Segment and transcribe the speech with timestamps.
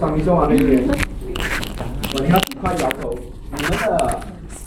[0.00, 0.80] 双鱼座啊那边，
[2.16, 3.14] 我你要快摇头。
[3.54, 4.18] 你们的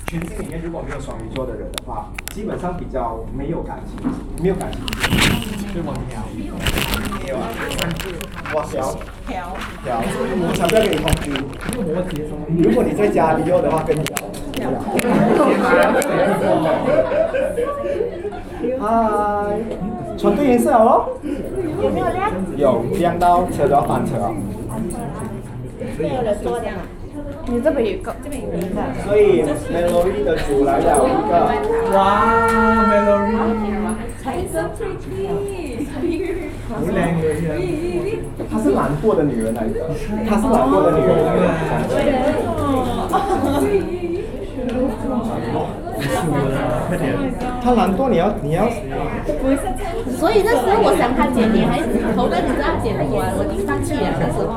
[0.06, 3.98] 群体里面如果没有双鱼座的人的话，基本上比较没有感情，
[4.44, 4.80] 没有感情。
[5.74, 5.92] 对吗？
[7.28, 7.50] 有啊，
[8.54, 8.94] 我小
[9.26, 11.32] 条条，我想不要跟你同居。
[12.62, 14.16] 如果你在家里有的话，跟你聊。
[18.80, 18.88] 嗨，
[20.16, 21.10] 穿对颜色哦。
[21.82, 22.32] 有没有亮？
[22.56, 24.30] 有亮到车都要翻车哦。
[24.30, 24.63] 没有人多的嘛。
[27.46, 28.82] 你这边有个，这边有一个。
[29.06, 31.34] 所以 Melody 的组来了一个，
[31.96, 32.00] 哇
[32.90, 33.38] ，Melody，
[34.24, 35.30] 彩色 pretty，
[36.70, 36.72] 好
[38.50, 39.90] 她是懒惰的女人来的，
[40.28, 41.12] 她是懒惰的女人。
[47.64, 48.70] 他懒惰，你要你要，
[50.20, 51.80] 所以那时候我想他剪你还
[52.16, 54.50] 头，但你知道剪不完，我就放弃了那时候。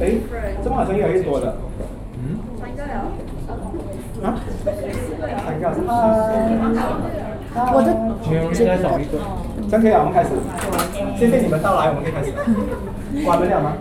[0.00, 0.02] 哎，
[0.62, 1.54] 这么好像越来越多了。
[2.18, 2.40] 嗯？
[4.24, 4.34] 啊？
[5.44, 5.70] 三个，
[7.72, 7.88] 我的
[8.52, 9.18] 现在找一个，
[9.68, 10.30] 这样可以啊，我们开始。
[11.18, 12.32] 谢谢你们到来，我们可以开始。
[13.24, 13.72] 关得了吗？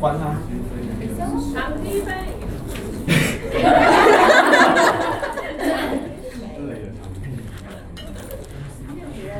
[0.00, 0.36] 关它。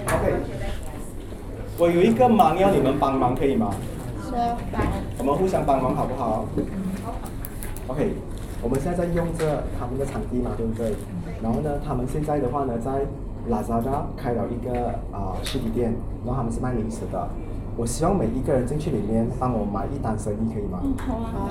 [0.06, 0.34] OK，
[1.78, 3.74] 我有一个忙要你们帮忙，可以吗？
[5.18, 6.44] 我们互相帮忙好不好
[7.86, 8.12] ？OK，
[8.62, 10.92] 我们现在在用这他们的场地嘛，对不对？
[11.42, 12.90] 然后呢，他们现在的话呢，在
[13.50, 17.28] Lazada 开了一个啊、实体店，然后他们是卖零食的。
[17.76, 20.80] 我希望每一个人进去里面帮我买一单生意，可以吗？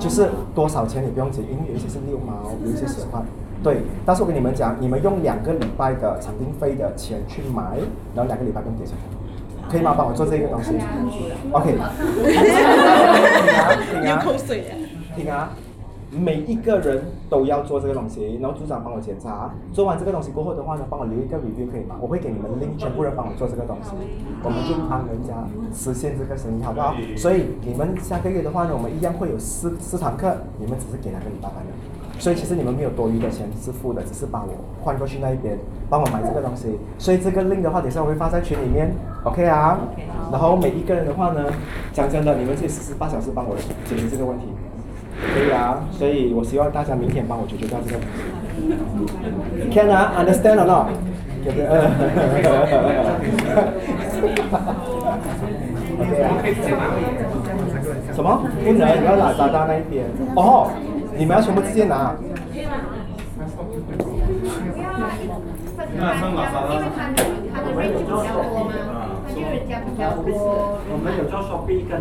[0.00, 3.20] 就是多少钱你不用紧，因为有一些是六毛，有一些十块。
[3.62, 7.76] 对，但是我跟你们讲，你们用两个礼拜的场地费的钱去买，
[8.14, 8.96] 然后两个礼拜不用给钱，
[9.70, 9.94] 可以吗？
[9.96, 10.72] 帮我做这个东西。
[11.52, 11.76] OK。
[14.00, 14.72] 听啊，口水啊！
[15.14, 15.50] 听啊，
[16.18, 21.96] 每一个人都要做这个东西，然后组长帮我检查，做完这个东西过后的话呢，帮我留一个 review 可以吗？
[22.00, 23.90] 我会给你们 link，全部人帮我做这个东西，
[24.42, 25.34] 我们就帮人家
[25.74, 26.94] 实现这个生意，好不好？
[27.16, 31.72] 所以你们下个月的话呢，我们一样会有四四堂课，你们只是给两个礼拜班的。
[32.16, 34.48] 所以其实你们没有多余的钱是付的，只是把我
[34.80, 35.58] 换过去那一边，
[35.90, 36.78] 帮我买这个东西。
[36.96, 38.94] 所以这个 link 的话，等一下我会发在群里面
[39.24, 39.80] ，OK 啊？
[40.30, 41.44] 然后每一个人的话呢，
[41.92, 44.46] 讲真的，你们可以四十八小时帮我解决这个问题，
[45.20, 45.80] 可以啊？
[45.92, 48.12] 所以我希望大家明天帮我解决掉这个问题。
[49.72, 50.86] Can 啊？Understand or not？
[58.14, 58.40] 什么？
[58.64, 60.04] 不能，你要拿渣渣那一边。
[60.36, 60.70] 哦，
[61.16, 62.14] 你们要全部直接拿。
[65.96, 66.82] 那上哪啥了？
[67.54, 68.22] 他的人比较多
[68.64, 68.68] 吗？
[69.26, 70.24] 他就人家比较多。
[70.90, 71.92] 我们有做 Shopee 跟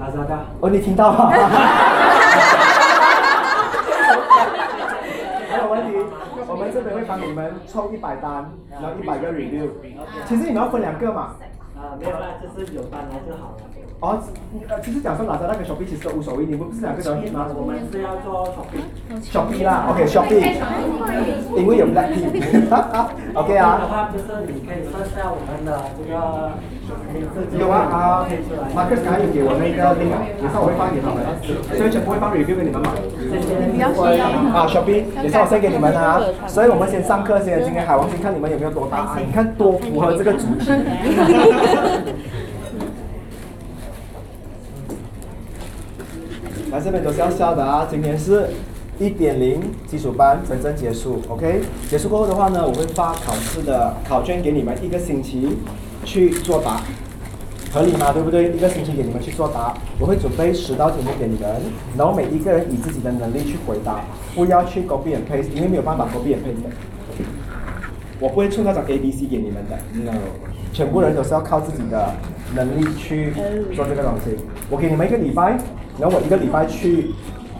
[0.00, 0.38] Lazada。
[0.60, 1.30] 哦，你听到吗？
[5.50, 5.88] 没有问题，
[6.46, 9.68] 我们这边会帮你们抽一百单，然后一百个 review。
[10.26, 11.36] 其实你们要分两个嘛。
[11.76, 13.62] 啊，没有啦，就是有单来就好了。
[14.00, 14.18] 哦，
[14.66, 17.46] 呃，其实讲说拿着那个 Shopee 其实都无所谓，你们不是两个都吗？
[17.54, 18.48] 我们是要做。
[19.20, 20.56] Shopee 啦，OK，Shopee，
[21.54, 22.32] 因为有 Blackpink。
[23.34, 23.84] OK 的啊。
[23.84, 26.16] 话就是你可以设下我们的这个，
[27.60, 28.24] 有啊啊。
[28.74, 31.20] ，Marcus 刚才有给我那个 link 啊，等一下我会发给他们，
[31.76, 32.88] 所以全部会放 review 给你们嘛。
[32.88, 32.96] 啊
[33.76, 36.22] 一下我 send 给你们啊。
[36.46, 40.72] 所以我们先上课先，今天海王星看你们有没有多答案，你看多符合这个主题。
[46.70, 47.86] 来这边都是要笑的啊！
[47.90, 48.48] 今天是
[49.00, 51.62] 一点零基础班真正结束，OK？
[51.88, 55.58] 结束过后的话呢，我会发考试的考卷给你们一个星期
[56.04, 56.80] 去作答，
[57.72, 58.12] 合理吗？
[58.12, 58.52] 对不对？
[58.52, 61.60] 一个星期给你们去作答，我会准备十道题目给你们，
[61.98, 64.02] 然后每一个人以自己的能力去回答，
[64.36, 66.70] 不要去 copy and paste，因为没有办法 copy and paste 的。
[68.20, 70.12] 我不会出那种 A B C 给你们的，no，
[70.72, 72.14] 全部人都是要靠自己的
[72.54, 73.32] 能力去
[73.74, 74.36] 做这个东西。
[74.68, 75.58] 我给你们一个礼拜，
[76.00, 77.10] 然后我一个礼拜去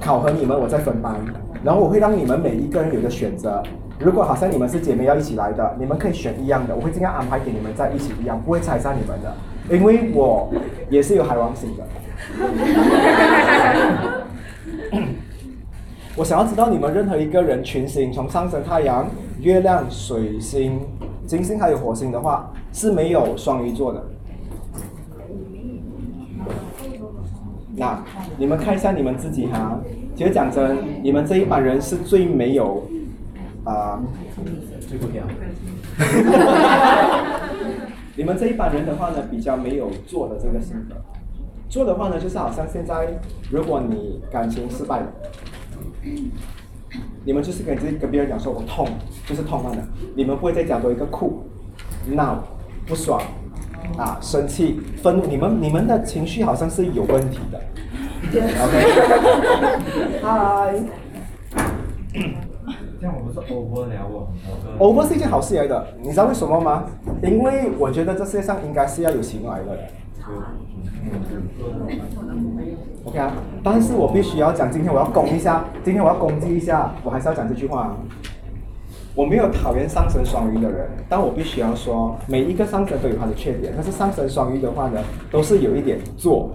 [0.00, 1.14] 考核你们，我再分班，
[1.62, 3.62] 然后我会让你们每一个人有个选择。
[3.98, 10.50] 如果好像你们是姐妹要一起来的，你们可以选一样的，我会尽量安排给你们在一起一样，不会拆散你们的，因为我
[10.88, 11.86] 也是有海王星的。
[16.16, 19.06] 我想要知道你们任何一个人群星，从上升太阳、
[19.40, 20.80] 月亮、水星、
[21.26, 24.02] 金星还有火星的话，是没有双鱼座的。
[27.80, 27.98] 那
[28.36, 29.80] 你们看一下你们自己哈，
[30.14, 32.86] 其实讲真，你们这一帮人是最没有
[33.64, 33.98] 啊、
[34.86, 35.24] 最不挑。
[38.16, 40.96] 你们这一班人的话呢，比较没有做的这个性格。
[41.70, 43.18] 做的话呢，就是好像现在，
[43.50, 45.06] 如果你感情失败了，
[47.24, 48.86] 你们就是跟自己跟别人讲说我痛，
[49.26, 49.82] 就是痛了的。
[50.14, 51.44] 你们不会再讲多一个哭、
[52.08, 52.44] 闹、
[52.86, 53.22] 不爽
[53.96, 55.26] 啊、生气、愤怒。
[55.26, 57.60] 你们你们的情绪好像是有问题的。
[58.32, 60.74] OK， 嗨。
[63.00, 64.28] 这样我不是 over 了我，
[64.78, 66.84] 我 over 是一件好事来的，你知道为什么吗？
[67.22, 69.82] 因为我觉得这世界上应该是要有喜怒哀乐的。
[73.04, 73.32] OK 啊，
[73.64, 77.96] 但是我必须要讲，今天我要攻一下，今天我要攻击一下，我还是要讲这句话。
[79.20, 83.70] 我没有讨厌上升双鱼的人，但我必须要说，每一个上升都有它的缺点。
[83.76, 84.98] 但是上升双鱼的话呢，
[85.30, 86.50] 都是有一点做，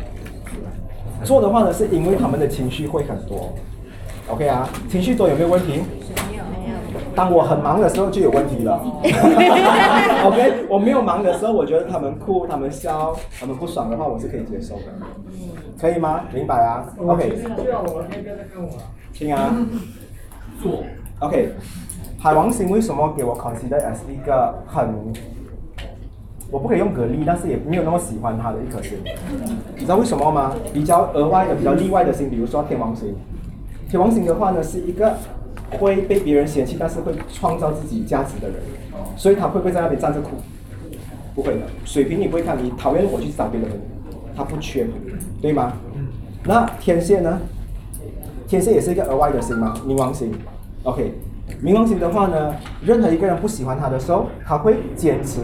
[1.23, 3.53] 做的话呢，是因为他们的情绪会很多。
[4.29, 5.83] OK 啊，情绪多有没有问题？
[7.13, 8.81] 当我很忙的时候就有问题了。
[10.25, 14.85] OK，我没有忙的时候，我觉得他们哭、他们笑、他们不爽的话，我是可以接受的。
[15.79, 16.21] 可以吗？
[16.33, 17.29] 明白啊？OK。
[17.61, 18.69] 需要我那个在看我。
[19.13, 19.55] 听啊。
[20.63, 20.83] 做。
[21.19, 21.51] OK。
[22.25, 24.89] 海王星为什么给我 consider as 一个很，
[26.49, 28.97] 我不可以用格力，但是也没有那么喜欢它的一颗星。
[29.75, 30.55] 你知道为什么吗？
[30.73, 33.15] 比较额外的、比较例外的星，比如说天王星。
[33.87, 35.15] 天王星的话呢，是一个
[35.77, 38.57] 会被别人嫌弃，但是会创造自己价值的人。
[39.15, 40.31] 所以他会不会在那边站着哭？
[41.35, 41.61] 不会的。
[41.85, 43.69] 水瓶你不会看，你讨厌我去找别人，
[44.35, 44.87] 他不缺，
[45.39, 45.73] 对吗？
[46.43, 47.39] 那天蝎呢？
[48.47, 49.75] 天蝎也是一个额外的星吗？
[49.87, 50.33] 冥王星。
[50.81, 51.13] OK，
[51.63, 55.41] 冥王星的话呢，任何一个人不喜欢他的时候，他会坚持，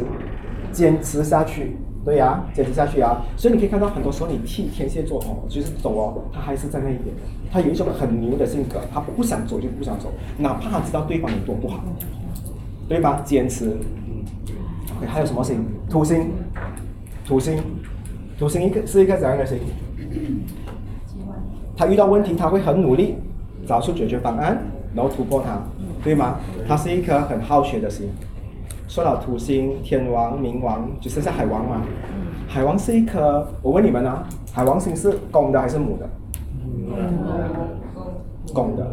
[0.71, 1.77] 坚持下去。
[2.03, 3.21] 对呀，坚持下去啊！
[3.37, 7.13] 所以你可以看到，很多时候你替天蝎座哦，就是走哦，他还是在那一边。
[7.51, 11.83] 他有一种很牛的性格，他不想走就不想走，哪怕他知道对方有多不好，
[12.89, 13.21] 对吧？
[13.23, 13.77] 坚持。
[14.97, 15.63] OK，还有什么星？
[15.87, 16.31] 土星，
[17.23, 17.61] 土星，
[18.39, 19.59] 土星一个是一个怎样的星？
[21.77, 23.17] 他遇到问题，他会很努力
[23.67, 24.59] 找出解决方案，
[24.95, 25.61] 然后突破它，
[26.03, 26.35] 对吗？
[26.67, 28.09] 他是一颗很好学的星。
[28.87, 31.81] 说到土星、天王、冥王，就剩下海王嘛。
[32.47, 36.09] 海王是一颗，我问你们啊，海王星是公的还是母的？
[38.53, 38.85] 公的，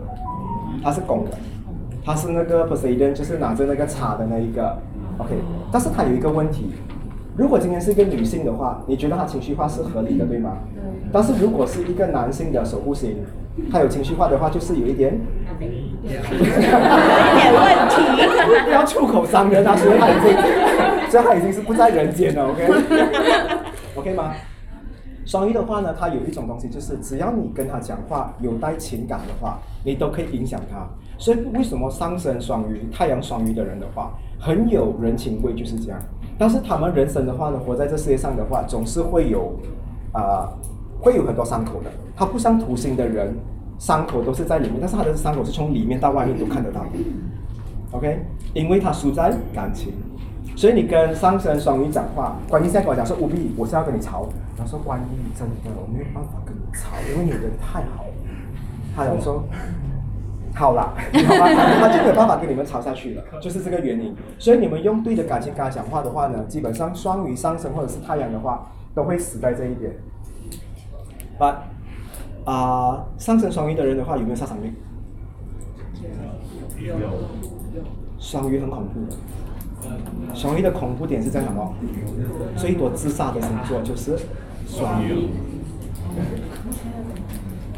[0.82, 1.30] 它是公的，
[2.04, 4.78] 它是那个 Poseidon，就是拿着那个叉的那一个
[5.18, 5.34] ，OK。
[5.72, 6.66] 但是它有一个问题，
[7.36, 10.52] 如果今天是一个女性的话，你觉得她情绪化是合理的，对吗？
[11.10, 13.16] 但是如果是一个男性的守护星，
[13.72, 15.18] 他有情绪化的话，就是有一点，
[16.02, 16.22] 有点
[17.52, 17.96] 问题，
[18.64, 19.76] 不要出口伤人啊！
[19.76, 20.32] 所以他已经，
[21.10, 24.32] 所以他已经是不在人间了，OK？OK 吗？
[25.26, 30.86] 双鱼的话呢，它有一种东西，就是只要你跟他讲话有带情感的话，你都可以影响他。
[31.18, 36.00] 所以为什么上升双鱼、太阳双鱼的人的话，很有人情味，就是这样。
[36.38, 39.54] 但是他们人生的话呢，活在这世界上的话，总是会有，
[40.12, 40.48] 啊。
[41.00, 43.32] 会有很多伤口的，他不像土星的人，
[43.78, 46.84] 伤口都是在里面，但是他的伤口是从里面到外面都看得到。
[47.92, 48.20] OK，
[48.54, 49.92] 因为他输在感情，
[50.54, 54.28] 所以你跟上升双鱼讲话，关于现在跟我讲说务必我是要跟你吵，
[54.58, 58.10] 他说关于真的我没有办法跟你吵，因为你人太好了。
[58.94, 59.44] 他有说
[60.54, 64.12] 好啦， 他就没有办法跟你们吵下去了，就是这个原因。
[64.38, 69.92] 所以你们用对的感情跟他讲话的话呢，基本上双鱼上升或者是太阳的话，都会死在这一点。
[71.38, 71.62] 把
[72.50, 74.72] 啊，上升双鱼的人的话，有没有杀伤力？
[76.80, 76.94] 有。
[78.18, 79.14] 双鱼很恐怖的。
[80.34, 81.74] 双鱼的恐怖点是在什么？
[82.56, 84.18] 最多自杀的星座就是
[84.66, 85.28] 双鱼。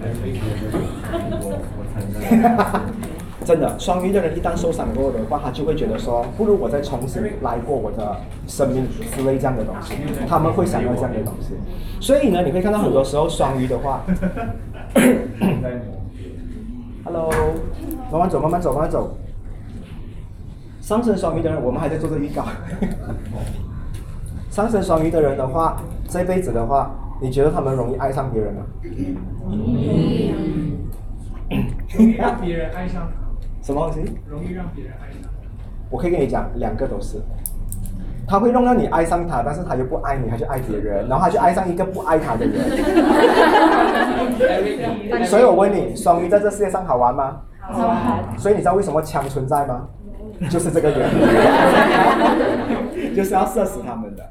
[3.45, 8.17] 真的，双鱼的人一旦受伤过的话，他就会觉得说，不如我再重新来过我的
[8.47, 9.95] 生命之类这样的东西，
[10.29, 11.55] 他们会想要这样的东西。
[12.01, 14.05] 所以呢，你会看到很多时候 双鱼的话
[17.05, 17.31] ，Hello，
[18.13, 19.17] 慢慢走，慢慢走，慢慢走。
[20.81, 22.45] 上升双鱼的人，我们还在做着预告。
[24.51, 26.91] 上升双鱼的人的话，这辈子的话，
[27.23, 28.63] 你觉得他们容易爱上别人吗？
[29.53, 30.35] 容易
[32.19, 33.09] 让别人爱上。
[33.71, 34.01] 什么东西？
[34.29, 35.31] 容易让别人爱上。
[35.91, 37.21] 我可以跟你讲，两个都是。
[38.29, 42.61] 他会弄到你爱上他，但是他又不爱你，他就爱别人， 然后他就爱上一个不爱他的人。
[45.27, 47.41] 所以我问你，双鱼在这世界上好玩吗？
[47.61, 48.39] 好玩。
[48.39, 49.89] 所以你知道为什么枪存在吗？
[50.49, 51.11] 就是这个原
[53.11, 54.25] 因， 就是要射死他们的。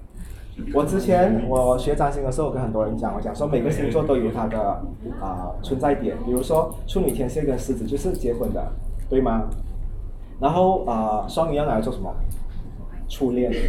[0.73, 4.59] 我之前我学占星的时候，我跟很多人讲，我讲说每个星座都有它的
[5.21, 8.65] 啊存在点，比如说处女、天蝎跟狮子就是结婚的。
[9.09, 9.43] 对吗？
[10.39, 12.13] 然后啊、双鱼要拿来做什么？
[13.09, 13.51] 初恋。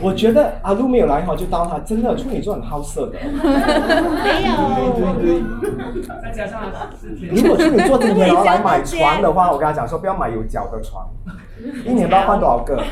[0.00, 3.18] 我觉得阿路没有来哈，就当他真的处女座很好色的。
[3.20, 3.28] 没
[4.48, 5.42] 有。
[6.22, 6.62] 再加上
[7.30, 11.06] 如果处女座今天要来买床的话，我跟他讲说不要买有脚的床，
[11.84, 12.82] 一年不知道换多少个。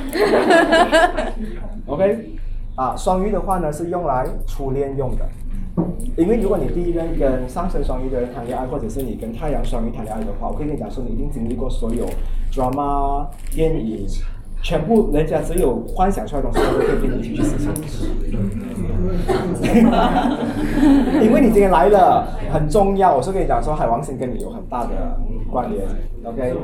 [1.87, 2.31] OK，
[2.77, 5.25] 啊，双鱼的话呢是用来初恋用的，
[6.17, 12.05] 因为如果你第一任跟上升双鱼的人谈恋爱，或者是你跟太阳双鱼谈恋爱的话，我可以跟你讲说，你一定经历过所有
[12.53, 14.07] drama 电影。
[14.63, 17.73] 全部人家只有幻想出来的东西，他都可以跟你一起去实现。
[21.25, 23.17] 因为你今天来了，很重要。
[23.17, 25.19] 我是跟你讲说，海王星跟你有很大的
[25.51, 25.83] 关联
[26.25, 26.55] ，OK？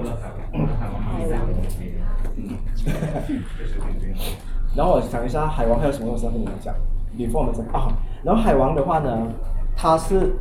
[4.76, 6.74] 然后我想一下，海王还有什么东西要跟你们讲
[7.16, 7.88] ？before 我们讲啊，
[8.26, 9.28] 然后海王的话呢，
[9.76, 10.34] 他是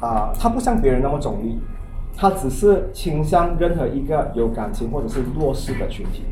[0.00, 1.58] 啊、他不像别人那么中立，
[2.16, 6.22] 他只是倾向任何一个有感情或者是弱势的群体。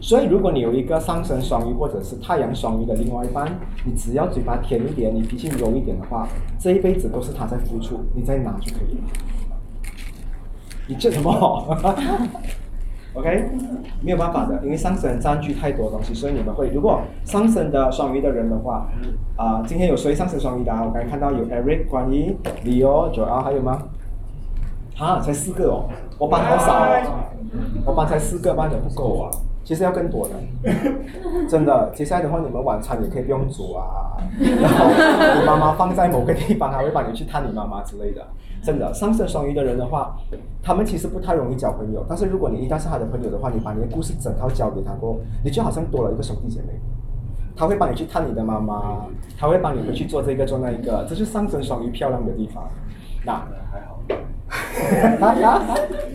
[0.00, 3.46] 所以，如果你有一个上升双鱼或者是太阳双鱼的另外一半，
[3.84, 6.26] 你只要嘴巴甜一点，你脾气柔一点的话，
[6.58, 9.04] 这一辈子都是他在付出，你在拿就可以了。
[10.86, 11.66] 你这什么好
[13.14, 13.50] ？OK，
[14.02, 18.86] 没有办法的，因为上升占据太多东西，所以你们会，如果上升的双鱼的人的话，
[19.36, 20.84] 啊、今天有谁上升双鱼的啊？
[20.84, 23.82] 我刚看到有 Eric、关于 Leo、Joel，还有吗？
[24.98, 25.88] 啊，才四个哦，
[26.18, 27.24] 我班好少哦，
[27.86, 29.30] 我班才四个，班的不够啊，
[29.68, 30.34] 其实要更多的，
[31.46, 31.90] 真的。
[31.94, 34.86] 接下来的话，你们晚餐也可以不用煮啊， 然后
[35.38, 38.26] 你妈妈放在某个地方，还会帮你去探你妈妈之类的。
[38.62, 40.16] 真的，上升双鱼的人的话，
[40.62, 46.68] 他们其实不太容易交朋友，但是如果你一旦是他的朋友的话，你把你的故事整套交给他过后，你就好像多了一个兄弟姐妹。
[47.54, 49.04] 他会帮你去探你的妈妈，
[49.38, 52.66] 他会帮你回去做这个做那一个，这是上升双鱼漂亮的地方。
[53.22, 53.46] 那。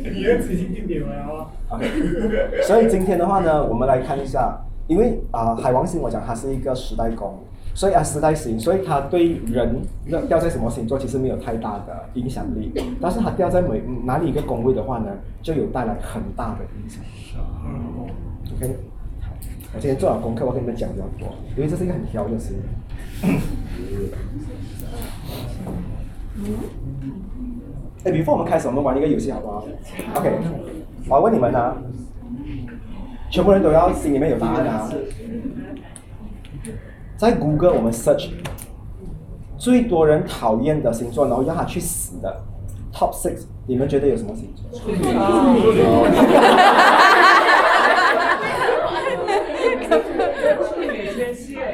[0.03, 1.87] 你的执行定点了啊！OK，
[2.63, 7.39] 所以今天的话呢，我们来看一下，因为啊、海王星我讲它是一个时代宫，
[7.73, 15.11] 所以啊时代星，所以它对人那掉在什么星座其实没有太大的影响力，但是它掉在每哪里一个宫位的话呢，
[15.41, 17.01] 就有带来很大的影响。
[18.55, 18.75] OK，
[19.21, 19.31] 好
[19.75, 22.57] 我今天做了功课，我跟你们讲比较多，因为这是一个很挑的星。
[28.05, 29.65] 哎，before 我们开始，我们玩一个游戏好不好
[30.15, 30.29] ？OK，
[31.07, 31.77] 我要问你们啊，
[33.29, 34.89] 全部人都要心里面有答案啊。
[37.15, 38.31] 在谷歌我们 search
[39.57, 42.43] 最多人讨厌的星座，然后让他去死的
[42.93, 44.81] top six，你们觉得有什么星座？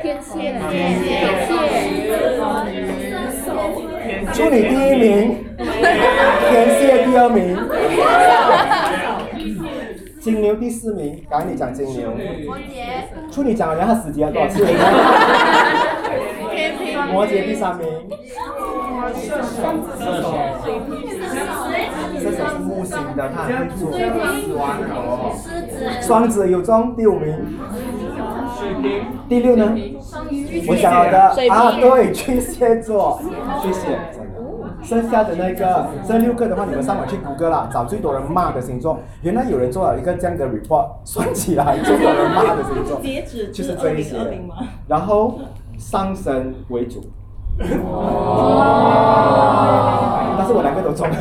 [0.01, 0.37] 天蝎，
[4.03, 5.48] 天处女第一名，
[6.49, 7.55] 天蝎第二名，
[10.19, 11.23] 金牛第四名。
[11.29, 12.09] 赶紧讲金牛，
[13.31, 14.65] 处女讲了他死结了多少次？
[17.11, 17.87] 摩羯第三名，
[19.15, 19.53] 射手
[22.19, 23.81] 射手是木星的，他很会做。
[25.37, 27.57] 狮子，双子有中第五名，
[29.27, 29.75] 第六呢？
[30.67, 31.19] 我想好的。
[31.49, 33.21] 啊，对，巨蟹座，
[33.61, 33.99] 巨蟹。
[34.81, 38.99] 剩下的那个这六个的话，你们上网去谷歌啦，找最多人骂的星座。
[39.21, 43.01] 原来有人做了一个这样的 report，算起来最多人骂的星座
[43.51, 44.17] 就是这一些，
[44.87, 45.39] 然后
[45.77, 47.03] 上升为主。
[47.57, 47.67] 但
[50.47, 51.15] 是我两个都中了。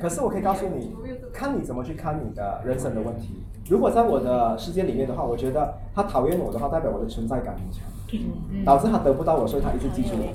[0.00, 0.94] 可是我可以告诉你，
[1.32, 3.42] 看你怎么去看你的人生的问题。
[3.70, 7.80] 如果在我的世界里面的话，我觉得他讨厌我的话，代表我的存在感很强，
[8.64, 10.34] 导致他得不到我，所以他一直记住我，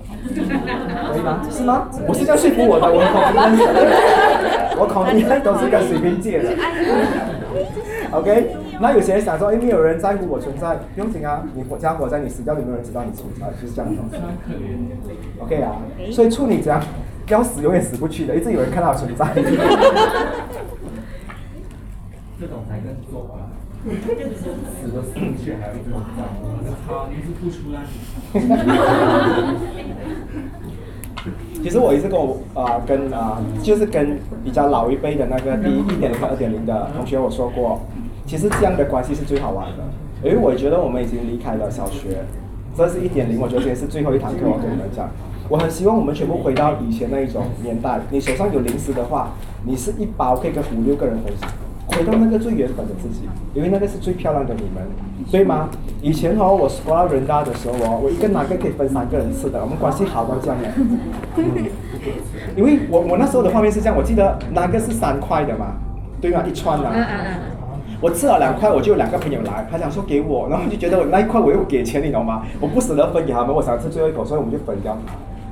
[1.12, 1.42] 可以吗？
[1.52, 1.90] 是吗？
[2.08, 3.60] 我是这样说服我的，我口音，
[4.80, 6.50] 我口音都是跟随便借的。
[8.12, 13.48] OK， 那有些人想说，哎，没有人在乎我存在，不用紧啊，你活家活在你死掉，有没有人知道你存在？
[13.60, 14.16] 就是这样的东西。
[15.42, 15.76] OK 啊，
[16.10, 16.82] 所以处女这样
[17.28, 19.28] 要死永远死不去的，一直有人看到存在。
[22.40, 23.36] 这种才更做吧。
[23.86, 26.24] 死都死不去，还要一直在，
[26.88, 27.86] 操，你是不出来。
[31.62, 37.82] 其实我一直跟我啊、跟啊、就是跟比较老一辈的那个第一点零和二点零的同学我说过，
[38.26, 39.84] 其实这样的关系是最好玩的，
[40.28, 42.26] 因为我觉得我们已经离开了小学，
[42.76, 45.10] 这是一点零，我觉得今天是最后一堂课，我跟你们讲，
[45.48, 49.32] 我很希望我们全部回到以前那一种年代，你手上有零食的话，
[49.64, 51.50] 你是一包可以跟五六个人分享，
[51.96, 53.22] 回到那个最原本的自己，
[53.54, 54.86] 因为那个是最漂亮的你们，
[55.32, 55.70] 对吗？
[56.02, 60.68] 以前哦，我过到人大的时候哦，我一个拿个可以分三个人吃的，我们关系好到这样的。
[61.38, 61.46] 嗯，
[62.58, 65.78] 因为我我那时候的画面是这样，我记得那个是三块的嘛，
[66.20, 66.44] 对吗？
[66.46, 66.92] 一串的、
[68.02, 72.44] 我吃了两块，我就有两个朋友来，他想说给我，然后就觉得我那一块我又给钱，你懂吗？
[72.60, 74.98] 我不舍得分给他们，我想吃最后一口，所以我们就分掉。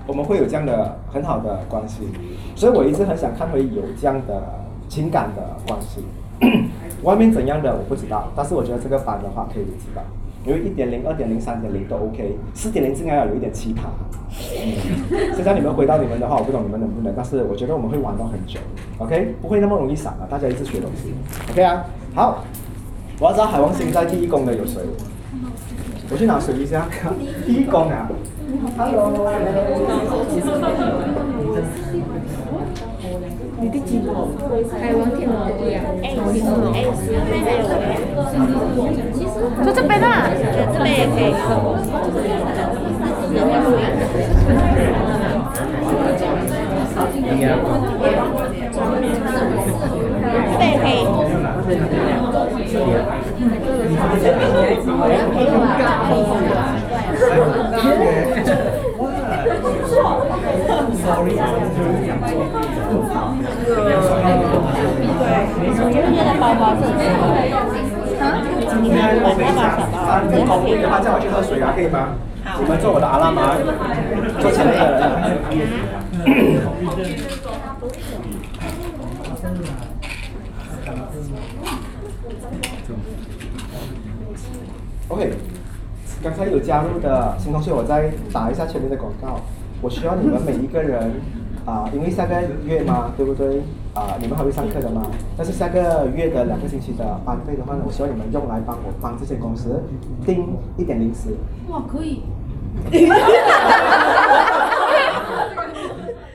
[0.06, 2.10] 我们会有这样的很好的关系，
[2.54, 4.44] 所以我一直很想看回有这样的
[4.90, 6.04] 情感的关系。
[7.04, 10.02] 外面怎样的我不知道，但是我觉得这个班的话可以知道，
[10.46, 13.82] 因为一点零、二点零、三点零都 OK，四点零应该要有一点奇葩。
[14.34, 18.60] 嗯， 现在你们回到你们的话，我不懂你们能不能，但是我觉得我们会玩到很久
[18.98, 21.13] ，OK，不会那么容易散啊，大家一直学东西
[21.52, 21.86] ，OK 啊，
[22.16, 22.44] 好，
[23.20, 24.82] 我要知道海王星在第一宫的有谁？
[26.10, 26.88] 我去拿水一下，
[27.46, 28.10] 第一宫啊，
[28.78, 29.12] Hello，
[33.60, 34.12] 你第几个？
[34.82, 35.82] 海王天王不一样。
[36.04, 36.16] 哎，哎，
[39.14, 39.34] 其实
[39.64, 40.30] 就这边啊，
[40.74, 41.34] 这边也可以。
[63.63, 64.03] 背黑。
[65.93, 66.82] 月的包包是
[68.70, 69.60] 今天我没想，
[69.93, 72.15] 啊，你跑步的话叫我去喝水啊，可以吗？
[72.60, 73.55] 你们做我的阿拉吗？
[74.39, 75.01] 做前面的人。
[85.10, 85.34] OK，
[86.24, 89.39] 刚才有加入的新同学，我再打一下前面的广告。
[89.82, 91.12] 我需要你们每一个人
[91.65, 93.62] 啊、因为下个月嘛，对不对？
[93.93, 95.03] 啊、你们还会上课的嘛？
[95.38, 99.84] 但是下个月的两个星期的班费的话呢，我希望你们用来帮我帮这些公司
[100.25, 101.38] 订一点零食。
[101.70, 102.24] 哇，可以。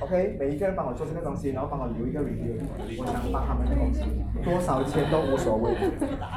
[0.01, 2.57] OK，每一个人帮我做这个东西，然后帮我留一个 review，
[2.99, 4.01] 我想帮他们的公司，
[4.43, 5.71] 多少钱都无所谓。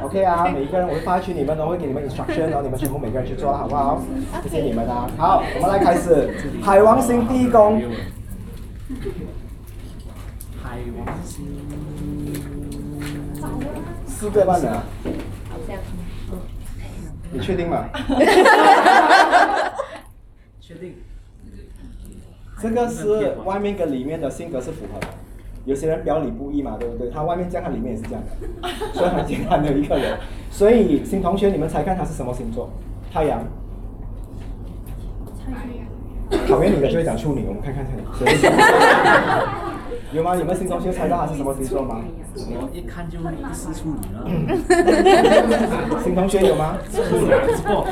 [0.04, 4.02] OK 啊，每一个人我会发去你们，我会给你们 instruction， 然后你们全部每个人去做了，好不好？
[4.44, 5.08] 谢谢你们啊。
[5.18, 6.30] 好，我们来开始，
[6.62, 7.80] 海王星第一宫。
[10.62, 11.46] 海王星，
[14.06, 14.84] 四个半人啊？
[17.32, 17.86] 你确定吗？
[20.60, 20.96] 确定？
[22.62, 25.08] 这个是外面跟里面的性格是符合的。
[25.66, 27.10] 有些人表里不一嘛，对不对？
[27.10, 30.20] 他外面这样，他里面也是这样的，所以很简单的一个人。
[30.52, 32.70] 所以新同学，你们猜看他是什么星座？
[33.12, 33.42] 太阳。
[36.52, 37.96] 讨厌你的就会讲处女，我们看看谁
[38.36, 38.52] 是处女。
[40.12, 40.36] 有吗？
[40.36, 42.02] 你们新同学猜到他是什么星座吗？
[42.36, 44.26] 我一看就不是处女了。
[46.04, 46.76] 新同学有吗？
[46.92, 47.88] 错。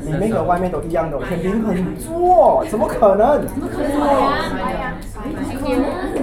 [0.00, 1.76] 里面跟外面都一样的，天平很
[2.08, 3.44] 弱，怎么可能？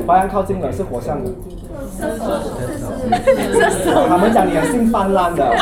[0.08, 1.30] 白羊靠近了，是火象的。
[4.10, 5.56] 他们讲你很性泛滥的。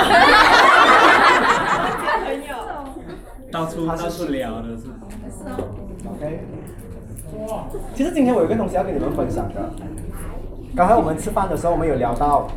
[3.55, 4.83] 到处到处聊的是。
[6.09, 6.39] OK。
[7.95, 9.71] 其实今天我有个东西要跟你们分享的。
[10.75, 12.49] 刚才我们吃饭的时候，我们有聊到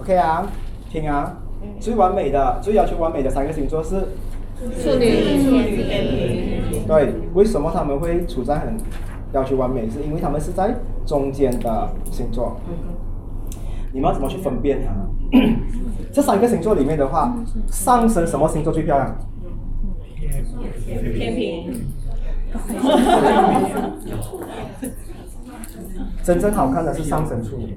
[0.00, 0.46] ，OK 啊，
[0.90, 1.36] 听啊，
[1.78, 4.00] 最完美的、最要求完美的三个星座是
[4.82, 6.62] 处女。
[6.86, 8.74] 对，为什么他们会处在很
[9.34, 9.90] 要求完美？
[9.90, 10.74] 是因为他们是在
[11.04, 12.56] 中间的星座。
[13.92, 14.90] 你们要怎么去分辨它？
[16.10, 17.36] 这三个星座里面的话，
[17.70, 19.14] 上升什么星座最漂亮？
[20.20, 21.72] 天平。
[26.22, 27.76] 真正好看的是上身处女。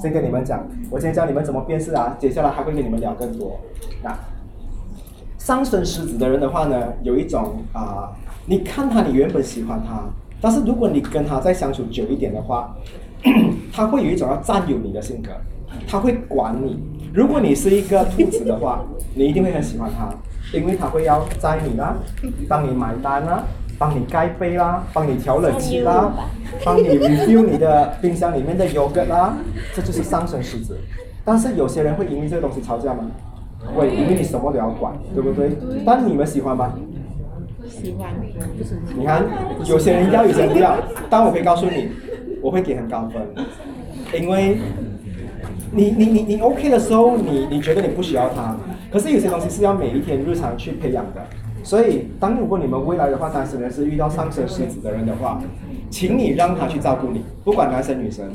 [0.00, 3.58] 先跟你们讲，我先教你们怎么辨识啊，接下来还会跟你们聊更多。
[4.02, 4.16] 那
[5.36, 8.12] 上升狮子的人的话呢，有一种啊、
[8.46, 10.04] 你看他，你原本喜欢他，
[10.40, 12.76] 但是如果你跟他再相处久一点的话，
[13.72, 15.32] 他会有一种要占有你的性格，
[15.88, 16.78] 他会管你。
[17.12, 20.08] 如果你是一个兔子的话，你一定会很喜欢他，
[20.54, 21.96] 因为他会要载你啦，
[22.48, 23.42] 帮你买单啦，
[23.78, 26.12] 帮你盖被啦，帮你调冷气啦，
[26.64, 29.34] 帮你 review 你的冰箱里面的 yogurt 啦，
[29.74, 30.78] 这就是上升狮子。
[31.24, 33.10] 但是有些人会因为这个东西吵架吗？
[33.74, 35.50] 会，因为你什么都要管，对不对？
[35.86, 36.72] 但你们喜欢吗？
[37.66, 38.12] 喜欢。
[38.96, 39.24] 你看，
[39.64, 40.76] 有些人要，有些人不要。
[41.08, 41.88] 但我可以告诉你，
[42.42, 43.22] 我会给很高分，
[44.20, 44.58] 因为
[45.72, 48.54] 你你你你 OK 的时候，你你觉得你不需要他，
[48.94, 51.20] 可是有些东西是要每一天日常去培养的。
[51.64, 55.40] 所以，当如果你们未来的话，单身人士遇到上升狮子的人的话，
[55.90, 58.30] 请你让他去照顾你，不管男生女生，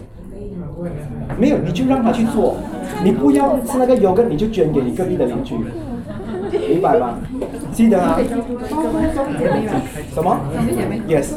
[1.37, 2.57] 没有，你就让他去做，
[3.05, 5.55] 你不要吃那个油根，你就捐给你隔壁的邻居，
[6.67, 7.13] 明白吗？
[7.71, 8.19] 记得啊。
[10.13, 10.37] 什么
[11.07, 11.35] ？Yes。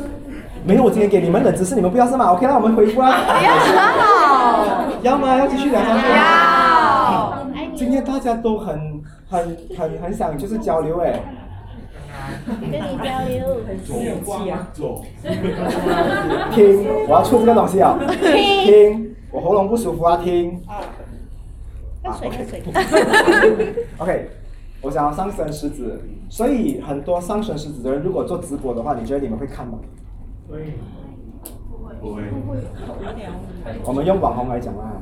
[0.67, 3.13] 没有，我今天给你们冷知识，你们不要是吗？OK，那我们回顾啊。
[3.13, 5.37] 好，要吗？
[5.37, 6.09] 要继续聊下去？
[6.09, 6.52] 要。
[7.75, 11.21] 今天大家都很很很很想就是交流哎。
[12.61, 13.61] 跟你交流。
[14.73, 15.03] 左。
[16.53, 17.99] 听，我要出这个东西啊！
[18.09, 20.17] 听，我喉咙不舒服啊！
[20.19, 20.61] 听。
[20.67, 22.63] 啊，OK。
[23.99, 24.29] OK，
[24.83, 29.79] 我想要上升狮子，所以很多上升狮子的人，如果做直播的话，你觉得你们会看吗？
[30.51, 30.75] 会。
[32.01, 32.23] 不会。
[33.85, 34.93] 我们用网红来讲啊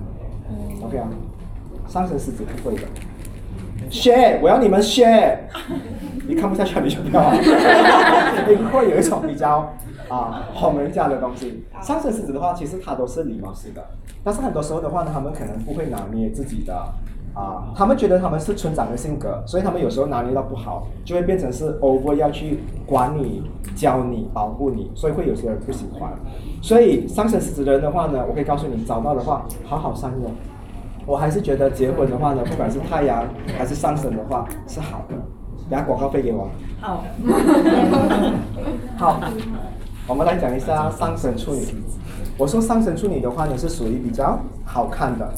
[0.82, 1.08] ，OK 啊，
[1.90, 2.82] 上升狮子不会的。
[3.90, 5.38] share，我要你们 share。
[6.28, 7.32] 你看不下去你就不要。
[7.32, 9.74] 你会有一种比较
[10.08, 11.64] 啊哄人家的东西。
[11.82, 13.84] 上升狮子的话，其实它都是礼貌式的，
[14.22, 16.72] 但是很多时候的话呢，他们可能不会拿捏自己的
[17.34, 23.42] 啊，他们觉得他们是村长的性格，所以他们有时候拿捏到不好，就会变成是 over 要去管你、
[23.74, 26.12] 教你、保护你，所以会有些人不喜欢。
[26.62, 30.30] 所以上升狮子的人的话呢，我可以告诉你，找到的话好好善用。
[31.10, 33.24] 我还是觉得结婚的话呢，不管是太阳
[33.58, 35.16] 还是上升的话是好的。
[35.68, 36.48] 等下广告费给我。
[36.80, 37.02] 好。
[38.96, 39.20] 好，
[40.06, 41.62] 我们来讲一下上升处女。
[42.38, 45.28] 我说上升处女的话呢，是属于比较好看的。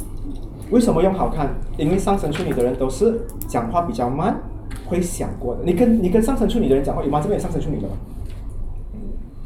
[0.71, 1.49] 为什么用好看？
[1.79, 4.37] 因为上升处女的人都是讲话比较慢，
[4.85, 5.63] 会想过的。
[5.65, 7.19] 你跟你跟上升处女的人讲话有吗？
[7.19, 7.95] 这边有上升处女的吗？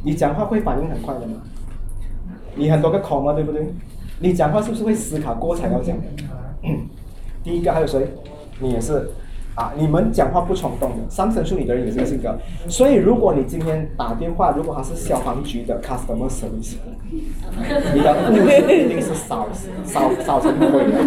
[0.02, 1.34] 你讲话会反应很快的吗？
[2.56, 3.72] 你很多个口嘛，对不对？
[4.18, 5.96] 你讲话是不是会思考过才要讲？
[7.44, 8.08] 第一个还有谁？
[8.58, 9.10] 你也是
[9.54, 12.34] 啊，你们讲话不冲动的，上升处女的人有这个性格。
[12.68, 16.76] 所以如果你今天打电话，如果他是消防局的 customer service，
[17.94, 19.46] 你的物质一定是烧
[19.84, 20.98] 烧烧成灰的，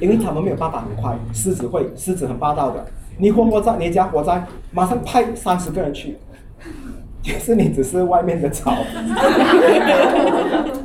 [0.00, 1.16] 因为他们没有办法很快。
[1.32, 2.84] 狮子会，狮子很霸道的，
[3.18, 6.16] 你火火灾，你家火灾，马上派三十个人去。
[7.26, 8.70] 其实你只是外面的草，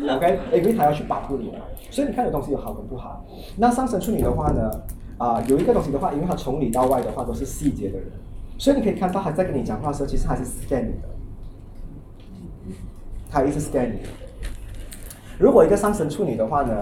[0.09, 1.53] OK，因为他要去保护你，
[1.91, 3.23] 所以你看有东西有好跟不好。
[3.57, 4.71] 那上升处女的话呢，
[5.19, 8.07] 啊、有一个东西的话，因为他从里到外的话都是细节的人，
[8.57, 11.07] 所以你可以看到他在跟你讲话的时候，其实他是 scan 你的，
[13.29, 13.99] 他一直 scan 你。
[15.37, 16.73] 如果一个上升处女的话呢，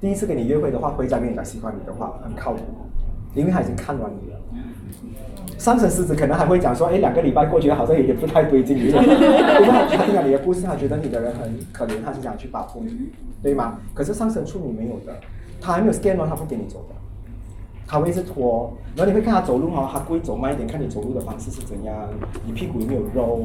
[0.00, 2.60] 第一次跟你约会的话，回家跟你讲喜欢你的话，很靠谱，
[3.34, 4.33] 因为他已经看完你了。
[5.64, 12.94] 上层狮子可能还会讲说，哎，两个礼拜过去了，好像有点不太对劲，因为他他听了你的故事，他觉得你的人很可怜，他是想去保护你，
[13.42, 13.78] 对吗？
[13.94, 15.16] 可是上层处女没有的，
[15.62, 16.94] 他还没有 scan 完，他不给你走的，
[17.86, 21.94] 他会一直拖，然后你会看他走路哈，他故意走慢一点，看你走路的方式是怎样，
[22.44, 23.40] 你屁股有没有肉，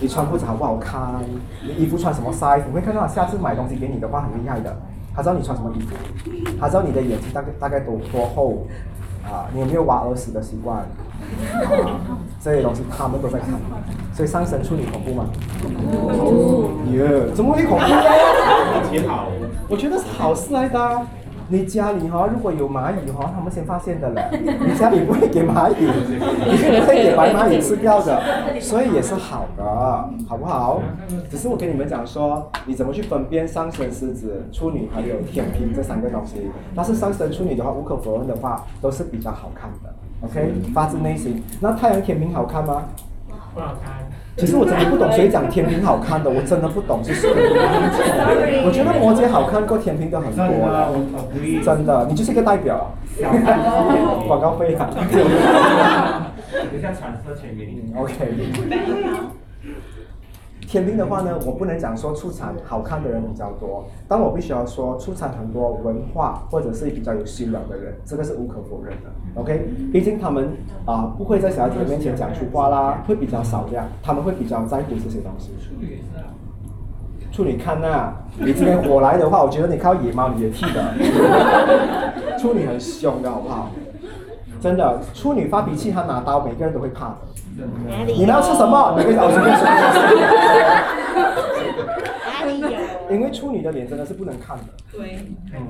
[0.00, 1.24] 你穿裤子好不好看，
[1.66, 4.76] 你衣服穿什么 size，你会看到他下次买东西给你的话很厉害的，
[5.12, 5.96] 他知道你穿什么衣服，
[6.60, 8.64] 他知道你的眼睛大概大概多多厚。
[9.30, 10.78] 啊，你有没有挖耳屎的习惯？
[10.78, 10.86] 啊，
[12.42, 13.50] 这些东西他们都在看，
[14.14, 15.26] 所以上神处女恐怖吗？
[15.64, 18.02] 哦，耶，怎么会恐怖呢？
[18.90, 19.28] 挺好。
[19.68, 21.06] 我觉得是好事来的啊。
[21.50, 24.22] 你家里哈、如果有蚂蚁哈、他们先发现的了。
[24.32, 28.22] 你家里不会给蚂蚁，你会给白蚂蚁吃掉的，
[28.60, 29.64] 所以也是好的，
[30.28, 30.82] 好不好？
[31.30, 36.50] 只是我跟你们讲说，你怎么去分辨上升狮子、处女还有天平这三个东西。
[36.74, 39.94] 但是上升处女的话，无可否认的话，都是比较好看的
[40.26, 41.42] ，OK，发自内心。
[41.60, 42.84] 那太阳天平好看吗？
[43.54, 44.06] 不好看。
[44.36, 47.28] 其实我真的不懂谁讲天平好看的，我真的不懂是谁。
[48.64, 50.92] 我觉得摩羯好看过天平的很多了，
[51.64, 52.94] 真的，你就是一个代表。
[54.28, 54.88] 广告费啊。
[56.50, 57.92] 等一下传车钱给你。
[57.96, 58.14] OK。
[60.68, 69.40] 天平的话呢，我不能讲说出产好看的人比较多，但我必须要说出产很多文化或者是比较有修养的人，这个是无可否认的。
[69.40, 70.50] OK，毕竟他们
[70.84, 75.52] 啊、不会在小孩子的面前讲粗话啦，会比较少量，他们会比较在乎这些东西。
[77.32, 82.38] 处女看呐、你今天火来的话，我觉得你靠野猫你也剃的。
[82.38, 83.70] 处女很凶的好不好？
[84.60, 87.18] 真的，处女发脾气，他拿刀，每个人都会怕的。
[87.88, 88.12] 哪里？
[88.12, 88.94] 你们要吃什么？
[88.96, 89.64] 每个人我随便说。
[92.24, 92.68] 哪里有？
[93.10, 94.64] 因为处女的脸真的是不能看的。
[94.92, 95.18] 对，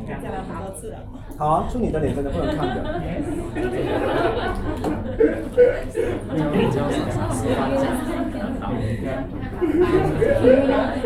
[0.08, 0.98] 讲了好多次了。
[1.38, 2.74] 好啊，处女的脸真的不能看的。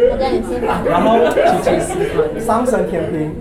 [0.05, 0.69] 我叫你吃饭。
[0.85, 1.07] 然后
[2.41, 3.35] 上升天平，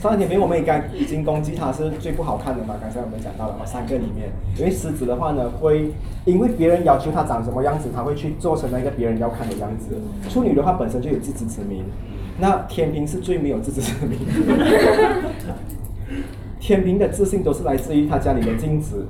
[0.00, 5.92] 上升天平我们也该已经攻击他是最不好看的嘛，刚才我们讲到了嘛，三个里面，因为狮子的话呢，会
[6.24, 10.00] 因为别人要求它长什么样子，它会去做成那个别人要看的样子。
[10.30, 11.84] 处女的话本身就有自知之明，
[12.38, 14.18] 那天平是最没有自知之明。
[16.58, 19.06] 天平的自信都是来自于他家里的镜子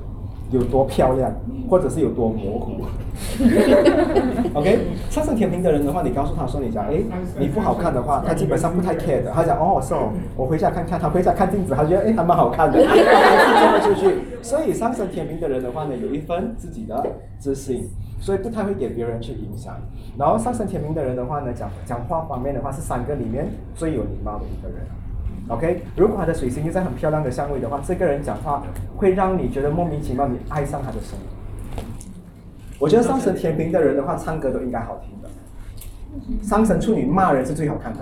[0.51, 1.31] 有多漂亮，
[1.69, 2.83] 或者是有多模糊。
[4.53, 7.01] OK，上升天平的人的话，你告诉他说你讲，哎，
[7.39, 9.31] 你不好看的话，他基本上不太 care 的。
[9.31, 14.15] 他讲，哦，是哦，我回家看看，他回家看镜子，他觉得，哎，还蛮好看的，他就出去。
[14.41, 17.05] 所以上升天平的人的话呢，有一份自己的
[17.37, 17.87] 自信，
[18.19, 19.75] 所以不太会给别人去影响。
[20.17, 24.79] 然后上升天平的人的话呢，讲讲话方面的话，是三个里面最有礼貌的一个人。
[25.51, 28.63] OK，如果他的水星又在很漂亮的相位的话，这个人讲话
[28.95, 31.25] 会让你觉得莫名其妙，你爱上他的声音。
[32.79, 35.29] 我觉得上升天平的人的话，唱歌都应该好听的。
[36.41, 37.99] 上升处女骂人是最好看的，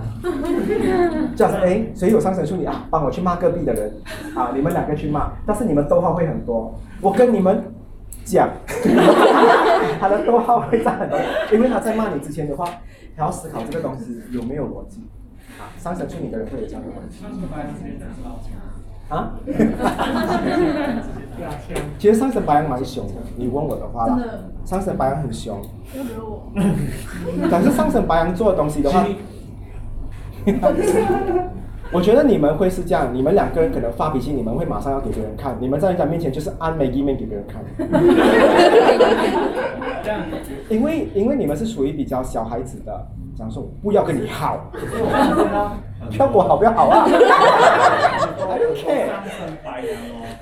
[1.36, 2.86] 就好像哎，谁有上升处女啊？
[2.90, 3.92] 帮我去骂隔壁的人
[4.36, 4.52] 啊！
[4.54, 6.80] 你们两个去骂，但是你们逗号会很多。
[7.02, 7.64] 我跟你们
[8.26, 8.48] 讲，
[10.00, 11.20] 他的逗号会占很多，
[11.52, 12.66] 因为他在骂你之前的话，
[13.18, 15.04] 他要思考这个东西有没有逻辑。
[15.60, 17.24] 啊，上升处女的人会有这样的问题。
[19.10, 19.34] 啊？
[21.98, 24.20] 其实上升白羊蛮凶的，你问我的话啦，
[24.66, 25.60] 上升白羊很凶。
[27.50, 29.04] 但是上升白羊做的东西的话，
[31.92, 37.64] 我觉得你们会是这样，你们两个人可能发脾气，你们会马上要给别人看，你们在人家面前就是按每一面给别人看。
[40.70, 44.60] 因为因为你们是属于比较小孩子的，讲说不要跟你好，
[46.12, 49.10] 效果好不要好啊？I don't care。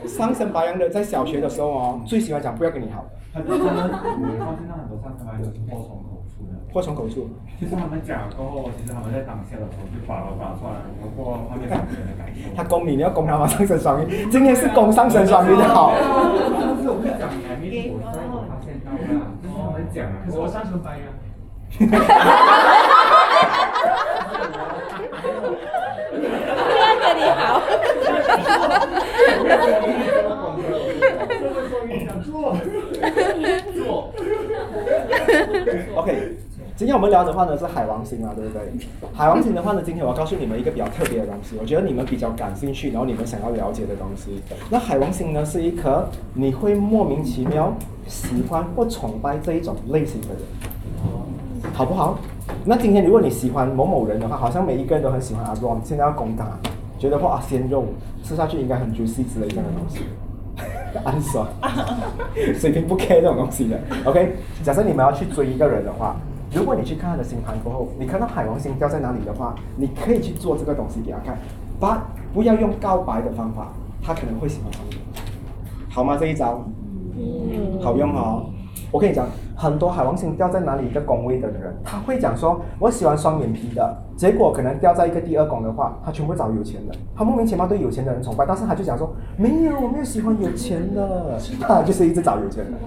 [0.07, 3.05] 上升白羊的在小学的时候哦，最喜欢讲不要跟你好。
[3.33, 3.77] 很多真的，我
[4.39, 6.06] 发现到很多上升白羊是祸从口出的。
[6.73, 7.29] 祸从口出。
[7.59, 12.41] 就是他们讲过后，其实他们在当下的时候就把了把出来，不过后面两个人的感受。
[12.55, 13.47] 他攻你，你要攻他吗？
[13.47, 15.93] 上升双鱼，今天是攻上升双鱼的好。
[15.97, 17.97] 但是我会讲，你还没我
[18.47, 18.97] 发现到啦，
[19.41, 21.05] 就是他们讲啊，我上升白羊。
[26.67, 27.37] 不要跟你好。
[35.95, 36.37] OK，
[36.75, 38.61] 今天我们聊的话呢是海王星啊，对不对？
[39.13, 44.41] 海王星的话呢，今天我要告诉你们一个比较特别的东西，我觉得你们比较感兴趣，然后你们想要了解的东西。
[44.69, 47.73] 那海王星呢是一颗你会莫名其妙
[48.07, 52.19] 喜欢或崇拜这一种类型的人，好不好？
[52.65, 56.57] 那今天如果你喜欢某某人的话，好像每一个人都很喜欢阿 Ron，现在要攻打，
[56.97, 57.85] 觉得哇鲜肉
[58.23, 60.03] 吃下去应该很 juicy 之类这样的东西。
[61.05, 61.47] 安爽，
[62.55, 63.79] 水平不 care 这种东西的。
[64.05, 66.15] OK，假设你们要去追一个人的话，
[66.53, 71.37] 如果你去看他的星盘过后，你看到海王星掉在哪里的话，你可以去做这个东西给他看，
[71.79, 74.97] 把不要用告白的方法，他可能会喜欢上你，
[75.89, 76.17] 好吗？
[76.19, 76.63] 这一招，
[77.81, 78.45] 好用哦。
[78.91, 83.97] 我跟你讲，很多海王星掉在哪里一个宫位的人，他会讲说，我喜欢双眼皮的。
[84.15, 86.95] 结果可能掉在一个第二宫的话，他全部找有钱的。
[87.15, 92.77] 他莫名其妙对有钱的人崇拜，但是他就讲说，没有，我没有喜欢有钱的，他就是一直找有钱的。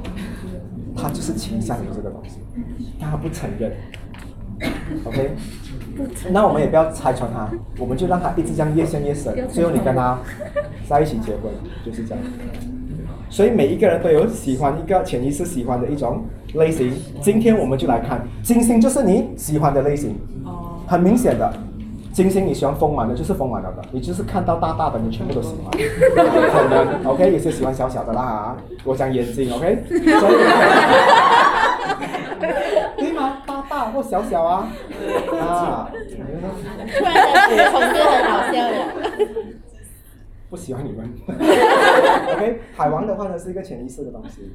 [0.96, 2.40] 他就是倾向于这个东西，
[3.00, 3.72] 但他不承认。
[5.04, 5.30] OK，
[6.30, 10.18] 那我们也不要拆穿他，我们就让他一直这样越陷越深，最后你跟他
[10.88, 11.50] 在一起结婚，
[11.86, 12.22] 就是这样。
[13.30, 16.92] 所以每一个人都有喜欢一个潜意识喜欢的一种类型。
[17.22, 20.16] 今天我们就来看金星，就是你喜欢的类型，
[20.86, 21.50] 很明显的。
[22.12, 25.70] 金星你喜欢丰满的，就是丰满了的，你就是看到大大的，你全部都喜欢。
[26.10, 28.56] 可能 OK，有些喜欢小小的啦。
[28.82, 30.02] 我讲眼睛 OK，所以
[32.98, 33.38] 对吗？
[33.46, 34.68] 大大或小小啊
[35.40, 35.88] 啊。
[36.92, 37.14] 突然
[37.56, 38.74] 的同事很好笑的。
[40.50, 41.08] 不喜欢你们。
[42.34, 44.52] OK，海王的话呢是一个潜意识的东西。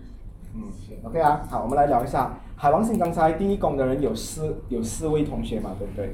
[0.53, 0.61] 嗯
[1.03, 2.99] ，OK 啊，好，我们来聊一下海王星。
[2.99, 6.13] 刚才第一宫的人有四有四位同学嘛，对不对？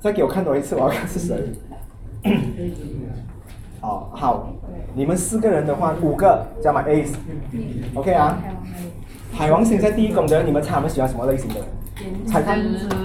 [0.00, 1.52] 再给我看多一次，我要看是谁。
[3.80, 4.50] 哦，好，
[4.94, 8.38] 你们四个人的话，五个加满 ACE，OK 啊。
[9.32, 11.64] 海王星在第一宫的人，你们猜他们喜欢什么类型的人？
[12.26, 12.58] 猜看。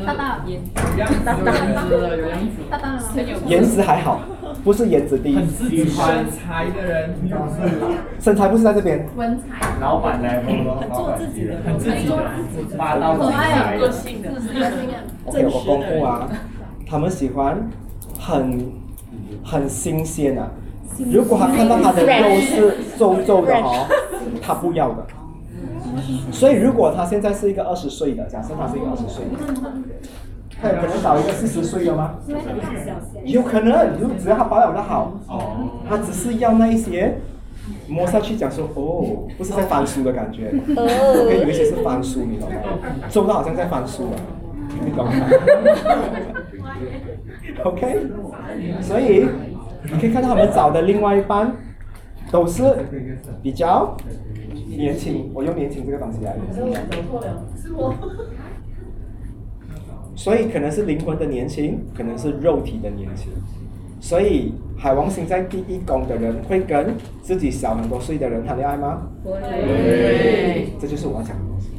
[0.05, 0.59] 大大颜，
[1.23, 1.51] 大大
[2.71, 2.99] 大大
[3.45, 4.21] 颜值还好，
[4.63, 5.45] 不是颜值第一。
[5.47, 7.15] 喜欢财的人，
[8.19, 9.07] 身材不是在这边。
[9.15, 12.17] 文采，老板咯，做自己的，很自己的，
[12.75, 14.95] 霸道可爱个性的，个性的。
[15.25, 16.27] OK，我公布啊，
[16.87, 17.69] 他们喜欢
[18.19, 18.71] 很
[19.43, 20.49] 很新鲜啊。
[21.11, 23.87] 如果他看到他的肉是皱皱的哦，
[24.41, 25.05] 他不要的。
[26.31, 29.31] 所以如果他现在是一个二十岁的，假设他是一个二十岁的，
[30.61, 32.15] 他有可能找一个四十岁的吗？
[33.23, 35.13] 有可能，如只要他保养的好，
[35.87, 37.17] 他只是要那一些
[37.87, 42.55] 摸下去讲说哦，不是在翻书的感觉，可以有一些是翻书，你懂吗？
[43.09, 44.15] 周到好像在翻书啊，
[44.85, 45.11] 你懂吗
[47.63, 48.07] ？OK，
[48.81, 49.27] 所以
[49.83, 51.51] 你可以看到他们找的另外一半
[52.31, 52.63] 都是
[53.41, 53.95] 比较
[54.79, 56.63] 年轻，我用年轻这个东西来形
[57.73, 57.93] 容。
[60.15, 63.29] 所以可能是灵魂的年轻，可能是肉体的年轻。
[63.99, 69.01] 所以海王星在第一宫的人会跟自己小很多岁的人谈恋爱吗？
[69.25, 70.69] 会。
[70.79, 71.71] 这就是我要讲的东西。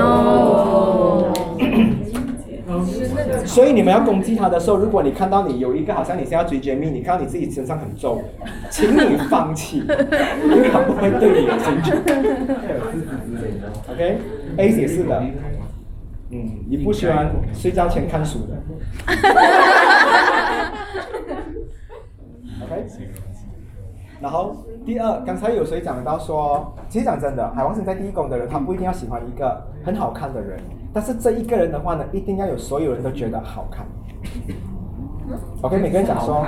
[0.00, 1.32] 哦。
[3.44, 8.22] 所以你们要攻击他的时候，如果你看到你有一个好像你现在追 Jamie，你看到你自己身上很皱，
[8.70, 11.92] 请你放弃，因为他不会对你有兴趣。
[13.90, 15.22] OK，A 也是的。
[16.32, 18.56] 嗯，你不喜欢睡觉前看书的。
[22.62, 22.86] OK。
[24.20, 24.54] 然后
[24.84, 30.60] 第二，刚才有谁讲到说，其实讲真的，海王星在第一宫的人，他不一定要喜欢一个很好看的人，
[30.92, 33.86] 但是这一个人的话呢，一定要有所有人都觉得好看。
[35.62, 36.44] OK，每个人讲说，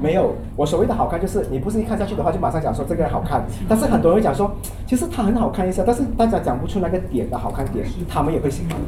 [0.00, 4.50] 没有，我所谓的好看就是你不是一看下去的话就马上讲说这个人好看，但是很多人会讲说，
[4.86, 8.78] 其实他很好看一下，但是大家讲不出那个点的好看点，他们也会喜欢，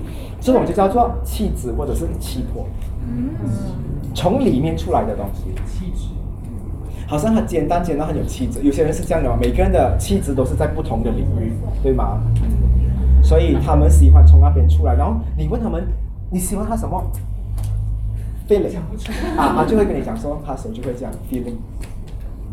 [0.41, 2.65] 这种就叫做气质或者是气魄，
[4.15, 6.12] 从里面出来的东西，气质，
[7.13, 12.23] 好像很简单简单很有气质，有些人是这样的嘛，每个人的气质都是在不同的领域，对吗？
[13.23, 15.87] 所以他们喜欢从那边出来，然后你问他们
[16.31, 17.05] 你喜欢他什么
[18.49, 18.79] ？feeling
[19.37, 21.57] 啊，他就会跟你讲说，他手就会这样 feeling，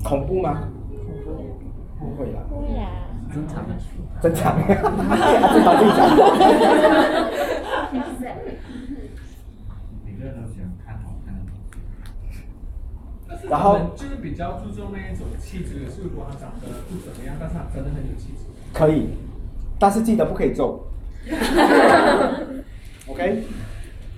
[0.03, 0.59] 恐怖吗？
[1.97, 2.89] 不会啦，会呀，
[3.33, 3.63] 正常，
[4.21, 4.59] 正常，啊，
[5.53, 6.09] 正常正常。
[10.03, 11.39] 每个人都喜欢看好看的。
[13.47, 18.43] 然后就是比较注重那一种气质，是如果他长得不怎么样，但是他真的很有气质。
[18.73, 19.09] 可以，
[19.77, 20.85] 但是记得不可以皱。
[23.07, 23.43] OK。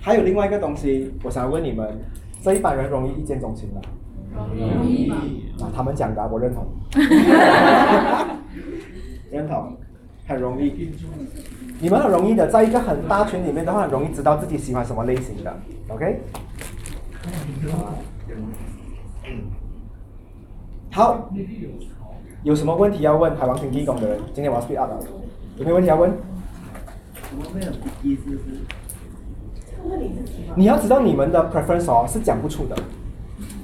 [0.01, 1.87] 还有另外一个东西，我想问你们，
[2.41, 3.81] 这一般人容易一见钟情吗？
[4.33, 5.11] 容易。
[5.61, 6.65] 啊，他们讲的，我认同。
[9.31, 9.77] 认同，
[10.27, 10.91] 很容易。
[11.79, 15.55] 你们很容易的，在一个很大群里面的话，很容易知道自己喜欢什么类型的。
[15.89, 16.21] OK。
[20.91, 21.29] 好。
[22.43, 24.19] 有什么问题要问海王星地宫的人？
[24.33, 24.99] 今天我要 speak up 了，
[25.57, 26.09] 有没有问题要问？
[27.29, 27.71] 什么没有
[28.03, 28.39] 意思是？
[30.55, 32.75] 你要知道你们的 preference 哦是讲不出的。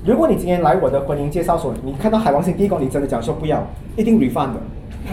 [0.06, 4.62] 如果你今天来我的婚姻介绍所，你看到海王星地宫，你真的讲说不要，一定 refund 的，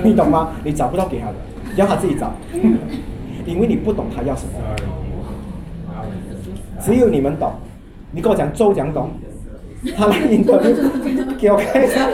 [0.04, 0.52] 你懂吗？
[0.62, 1.34] 你找不到给他的，
[1.76, 2.32] 要他自己找，
[3.46, 4.52] 因为你不懂他要什么。
[6.80, 7.52] 只有你们懂。
[8.12, 9.10] 你跟我讲周讲懂，
[9.96, 10.58] 他来印度
[11.38, 12.06] 给我看一下，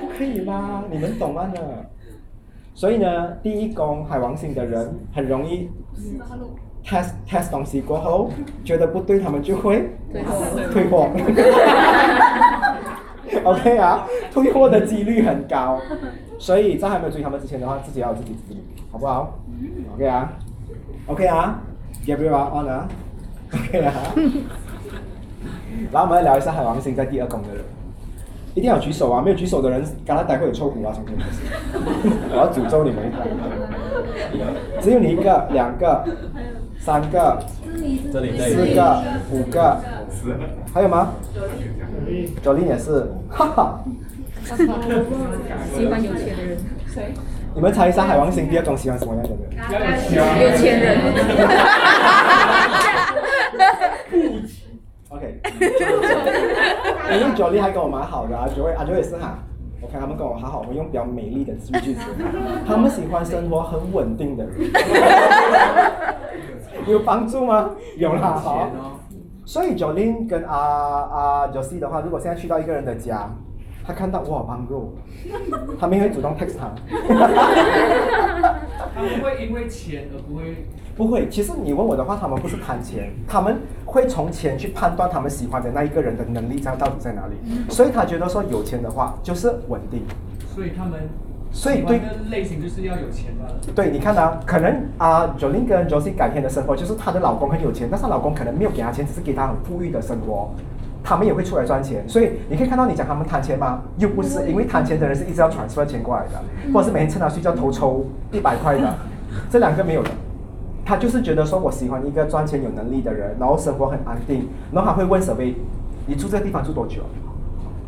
[0.00, 0.84] 不 可以吗？
[0.90, 1.60] 你们懂吗呢？
[2.74, 5.68] 所以呢，第一宫海王星的人很容易
[6.84, 8.30] test test 东西过后，
[8.64, 9.90] 觉得不对，他们就会
[10.72, 11.08] 退货。
[13.44, 15.80] OK 啊，退货的几率很高。
[16.38, 18.60] 所以在还没有追他们之前的话，自己要有自己自律，
[18.92, 19.38] 好不好
[19.94, 20.32] ？OK 啊
[21.06, 21.58] ，OK 啊
[22.04, 22.86] ，Gabriel on 啊
[23.54, 23.92] ，OK 啊。
[25.92, 27.64] 然后我们来聊一下海王星在第二宫的人。
[28.54, 29.20] 一定要举手啊！
[29.20, 31.16] 没有举手的人，刚才待会有抽骨啊什么的。
[32.32, 33.18] 我要诅咒你们一下。
[34.80, 36.02] 只有你一个、两个、
[36.80, 37.38] 三个、
[38.08, 38.18] 四
[38.74, 39.78] 个、五个，
[40.72, 41.12] 还有吗？
[42.42, 43.84] 九零也是，哈哈。
[44.42, 46.56] 喜欢有钱的人。
[46.86, 47.12] 谁？
[47.54, 49.38] 你们猜一下，海王星第二宫喜欢什么样的人？
[50.40, 50.98] 有钱人。
[55.16, 55.40] OK，
[57.10, 59.38] 因为 Jolin 还跟我蛮好的啊 Jolin 啊 Jolie 也是哈，
[59.80, 62.00] 我看他们跟我好好，我们用比较美丽的字句子，
[62.66, 64.70] 他们喜欢生活很稳定的人，
[66.86, 67.70] 有帮助吗？
[67.96, 68.68] 有啦，好。
[69.46, 73.30] 所以 Jolin 跟啊啊 Josie 的话，如果现在去到一个人的家，
[73.86, 74.94] 他看到哇帮助，
[75.78, 76.68] 他们会主动 text 他。
[78.94, 80.66] 他们会因为钱而不会。
[80.96, 87.34] 不会，其实你问我的话，他们不是贪钱，他们会从钱去判断他们喜欢的那一个人的能力在到底在哪里。
[87.70, 90.02] 所以他觉得说有钱的话就是稳定。
[90.54, 91.00] 所以他们，
[91.52, 92.00] 所以对
[92.30, 93.72] 类型就是要有钱的。
[93.74, 100.50] 对，你看啊，可能啊，Jolin 跟 Josie 改天的生活就是她的老公很有钱，但是老公可能没有给她钱，只是给她很富裕的生活。
[101.04, 103.82] 他们也会出来赚钱，所以你可以看到你讲他们贪钱吗？
[103.98, 106.42] 又不是，因为贪钱的人是一直要传钱过来的，
[106.72, 108.94] 或者是每天趁他睡觉偷抽一百块的，
[109.50, 110.10] 这两个没有的。
[110.86, 115.56] 他就是觉得说我喜欢一个赚钱有能力的人，然后生活很安定，然后他会问舍贝，
[116.06, 117.02] 你住这个地方住多久？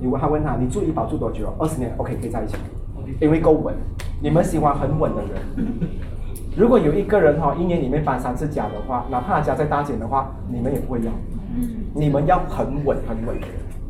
[0.01, 1.55] 你问他问他，你住怡保住多久？
[1.61, 2.57] 二十年，OK 可以在一起，
[3.20, 3.72] 因为够稳。
[4.20, 5.40] 你们喜欢很稳的人。
[6.57, 11.12] 如果有一个人哈、一年里面搬三次家的话，哪怕他家在大间的话，你们也不会要。
[11.94, 13.36] 你们要很稳很稳。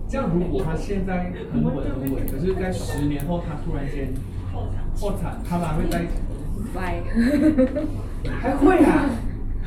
[0.07, 4.13] 这样如果他现在很稳很稳，可是在十年后他突然间
[5.01, 6.13] 破产，他们还会在一起
[6.59, 6.69] 一起？
[6.75, 7.03] 拜。
[8.41, 9.05] 还会啊？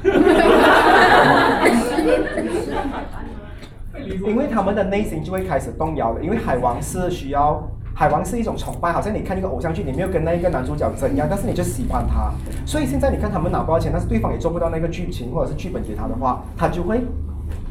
[4.25, 7.61] 因为他们的内心就会开始动摇了，因为海王是需要，
[7.93, 12.31] 海王是一种崇拜，好像你看一个偶像剧，你没有跟那一个男主角怎样，但是你就喜欢他，
[12.65, 17.01] 所以现在你看他们拿不到钱，但是对方也做不到那个剧情或者是剧本给他的话，他就会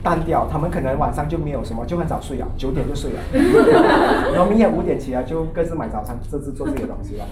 [0.02, 3.20] 单调，他们可能晚上就没有什么，就很早睡了，九点就睡了，
[4.32, 7.24] 然后明天五点起来就各自买早餐，各自做自己的东西了，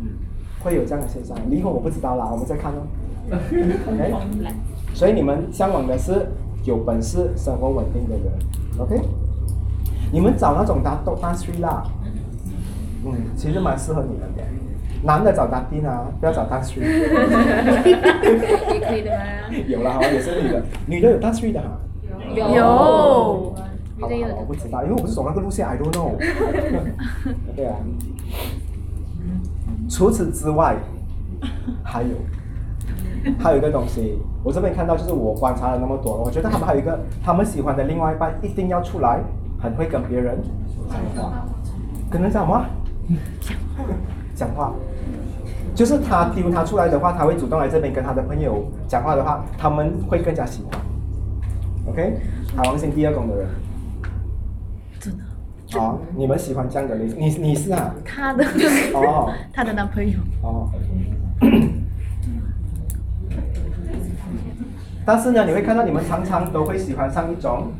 [0.00, 0.08] 嗯，
[0.62, 1.36] 会有这样的现象。
[1.50, 2.86] 离婚我不知道啦，我们再看哦。
[3.30, 4.14] OK，
[4.94, 6.26] 所以你们向往的是
[6.64, 8.24] 有本事、生活稳定的人
[8.78, 9.00] ，OK？
[10.12, 11.82] 你们找那种大大大 three 啦，
[13.04, 14.42] 嗯，其实蛮适合你们的。
[15.02, 16.80] 男的找大丁啊，不要找大 three。
[16.80, 17.08] 也
[18.80, 19.16] 可以的吗？
[19.66, 21.78] 有了哈，也是女的，女的有大 three 的哈。
[22.34, 23.54] 有。
[23.98, 26.12] 好吧，好吧我不知道，因为我不是走那个路线，I don't know。
[27.56, 27.76] 对啊。
[29.88, 30.76] 除此之外，
[31.82, 32.08] 还有。
[33.40, 39.20] 还有一个东西，我这边看到就是我观察了那么多，我觉得他们还有一个，他们喜欢的另外一半一定要出来，
[39.60, 40.38] 很会跟别人
[40.88, 41.32] 讲话，
[42.08, 42.64] 跟人讲什么？
[44.36, 44.72] 讲话，
[45.74, 50.80] 就是他丢他出来的话，他会主动来这边跟他的朋友讲话的话，他们会更加喜欢。
[51.88, 52.20] OK，
[52.56, 53.48] 海王星第二宫的人，
[55.76, 55.80] 的。
[55.82, 57.18] 好，你们喜欢这样的类型？
[57.18, 57.94] 你你是啊？
[58.04, 58.44] 他的
[58.94, 60.18] 哦 他的男朋友。
[60.42, 60.70] 哦。
[65.04, 67.70] 但是呢，你会看到你们常常都会喜欢上一种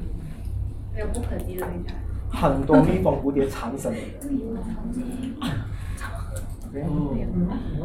[0.95, 1.67] 没有不可及的
[2.31, 3.93] 那很多蜜蜂蝴蝶缠身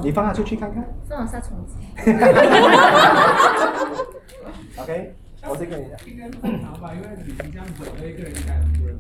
[0.03, 0.84] 你放他出去看看。
[1.09, 1.76] 这种杀虫剂。
[4.82, 5.14] OK，
[5.47, 5.97] 我再跟你讲。
[6.07, 8.99] 应该正常吧，因为你这样子的一个人，应该很多人。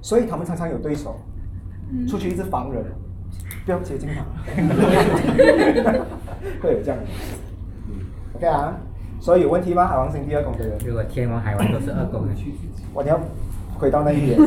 [0.00, 1.16] 所以他们常常有对手，
[2.08, 2.84] 出去一直防人，
[3.64, 4.24] 不要接近他，
[6.62, 7.04] 会有这样的。
[8.36, 8.76] OK 啊，
[9.20, 9.86] 所以有问题吗？
[9.86, 12.32] 海王星第二宫的人，如果天王海王都是二宫的，
[12.94, 13.20] 我你要
[13.76, 14.38] 回到那一点。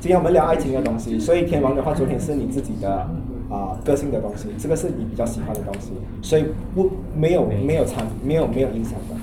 [0.00, 3.06] 今天我们聊爱情的东西，所以天王的话，昨天是你自己的
[3.50, 9.14] 啊、个性的东西，这个是你比较喜欢的东西，所以不没有没有参没有没有影响的。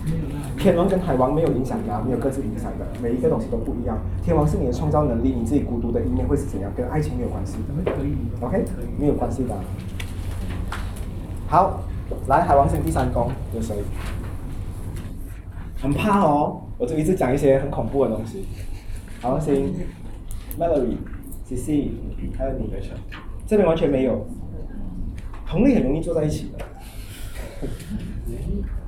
[0.58, 3.98] 天王跟海王没有影响的、没有各自影响的，每一个东西都不一样。
[4.24, 7.92] 天王是你的创造能力，你自己孤独的一面会是怎样，跟爱情没有关系的。
[7.92, 8.16] 可以。
[8.42, 8.66] OK，
[8.98, 9.56] 没有关系的。
[11.48, 11.82] 好，
[12.28, 13.76] 来海王星第三宫有谁？
[15.80, 18.48] 很怕哦，我就一直讲一些很恐怖的东西。
[19.22, 19.74] 海王星
[20.60, 21.92] ，Melody，CC，
[22.36, 22.70] 还有你，
[23.46, 24.26] 这边完全没有，
[25.46, 26.66] 同类很容易坐在一起的。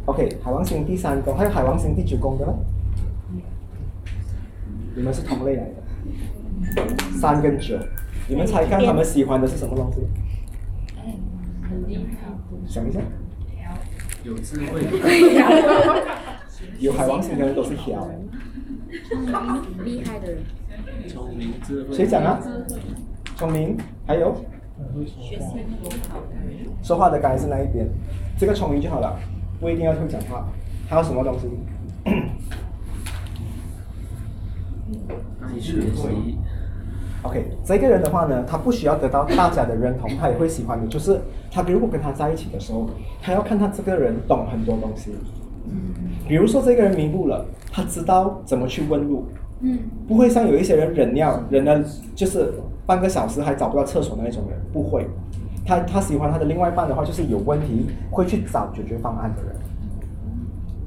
[0.10, 2.52] OK，海王星第三宫，还有海王星第九宫的呢？
[4.96, 5.76] 你们是同类来的，
[7.20, 7.78] 三跟九，
[8.28, 10.00] 你们猜看他们喜欢的是什么东西？
[12.68, 13.00] 想一下，
[14.24, 14.82] 有智慧，
[16.80, 18.10] 有海王星的人都是挑。
[19.84, 20.42] 厉害的人。
[21.08, 21.94] 聪明智慧。
[21.94, 22.40] 谁讲啊？
[23.36, 24.36] 聪明，还有
[26.82, 27.88] 说话的刚才是那一边，
[28.40, 29.20] 这个聪明就好了，
[29.60, 30.48] 不一定要会讲话。
[30.88, 31.48] 还有什么东西？
[35.42, 36.38] 爱学习
[37.22, 40.88] ，OK，这个人的话呢，他不需要得到大家的认同，他也会喜欢你。
[40.90, 41.20] 就是
[41.52, 42.90] 他如果跟他在一起的时候，
[43.22, 45.12] 他要看他这个人懂很多东西。
[46.28, 49.28] 比如说这个人迷路了，他知道怎么去问路，
[49.62, 49.80] 嗯。
[50.08, 51.84] 不会像有一些人忍尿忍了
[52.16, 52.54] 就是
[52.86, 55.08] 半个小时还找不到厕所那一种人，不会。
[55.70, 59.56] 他他喜欢他的另外一半的话，就是有问题会去找解决方案的人。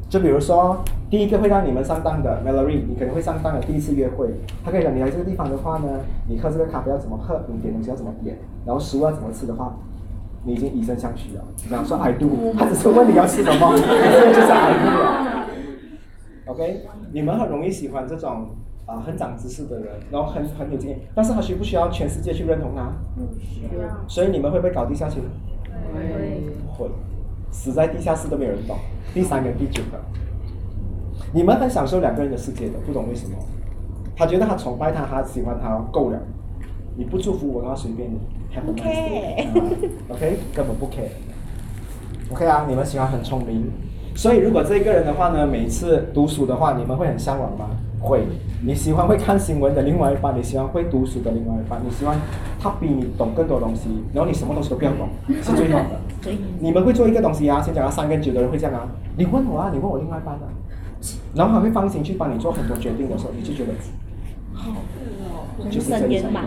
[0.09, 4.28] 就比如说，第一个会让你们上当的，Melody，你可能会上当的第一次约会，
[4.64, 5.89] 他可以讲你来这个地方的话呢，
[6.28, 9.72] 你喝这个咖啡要怎么喝，你点东西要怎么点，然后食物要怎么吃的话，
[10.45, 11.45] 你已经以身相许了。
[11.64, 12.28] 你讲说 I do，
[12.59, 16.53] 他只是问你要吃什么， 这就是 I do。
[16.53, 18.49] OK，你们很容易喜欢这种
[18.85, 22.93] 啊、很长知识的人，然后很很有经验，但是他需不需要全世界去认同他？
[23.14, 25.22] 不需要所以你们会不会搞地下情？
[25.95, 26.43] 会，
[26.76, 26.91] 会
[27.51, 28.76] 死在地下室都没有人懂。
[29.14, 30.01] 第三个第九个，
[31.33, 33.37] 你们很享受两个人的世界的，不懂为什么？
[34.16, 36.18] 他觉得他崇拜他，他喜欢他够了，
[36.97, 38.18] 你不祝福我的话随便你
[38.55, 41.09] ，have a nice day 啊 OK，根本不 care。
[42.30, 43.70] OK 啊，你们喜欢很聪明，
[44.14, 47.70] 所以如果这一个人的话呢，每次读书的话，你们会很向往吗？
[48.01, 48.24] 会。
[48.64, 52.16] 你喜欢会看新闻的另外一半，你喜欢会读书的另外一半，你喜欢
[52.60, 55.08] 他比你懂更多东西，然后你什么东西都不要懂，
[55.42, 56.00] 是最好的。
[56.60, 58.86] 你们会做一个东西啊，先讲到三跟九的人会这样啊，
[59.16, 60.46] 你问我啊，你问我另外一半啊，
[61.34, 63.72] 然后他会放心去帮你做很多决定的时候，你就觉得
[64.54, 64.70] 好，
[65.68, 66.08] 就是这一种。
[66.08, 66.44] 深渊吧。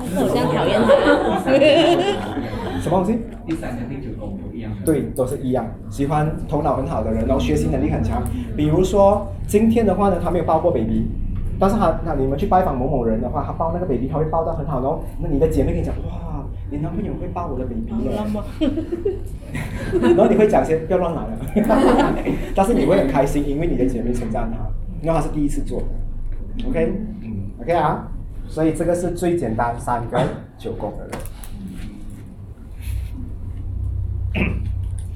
[0.00, 0.88] 我这样讨厌他。
[2.80, 3.18] 什么东西？
[3.46, 4.72] 第三跟第九宫不一样。
[4.84, 8.22] 对，都是一样，喜欢头脑很好的人，然后学习能力很强。
[8.56, 11.06] 比如说今天的话呢，他没有抱过 baby，
[11.58, 18.26] 但是他那你们去拜访某某人的话，他抱那个 baby，他会抱到很好，然后那你的姐妹跟你讲，哇，你男朋友会抱我的 baby 了，
[20.14, 21.38] 然后你会讲些不要乱来了，
[22.54, 24.58] 但是你会很开心，因为你的姐妹称赞他，
[25.02, 25.86] 因为他是第一次做的
[26.68, 28.08] ，OK，嗯，OK 啊，
[28.46, 30.20] 所以这个是最简单三个
[30.58, 31.12] 九宫的人。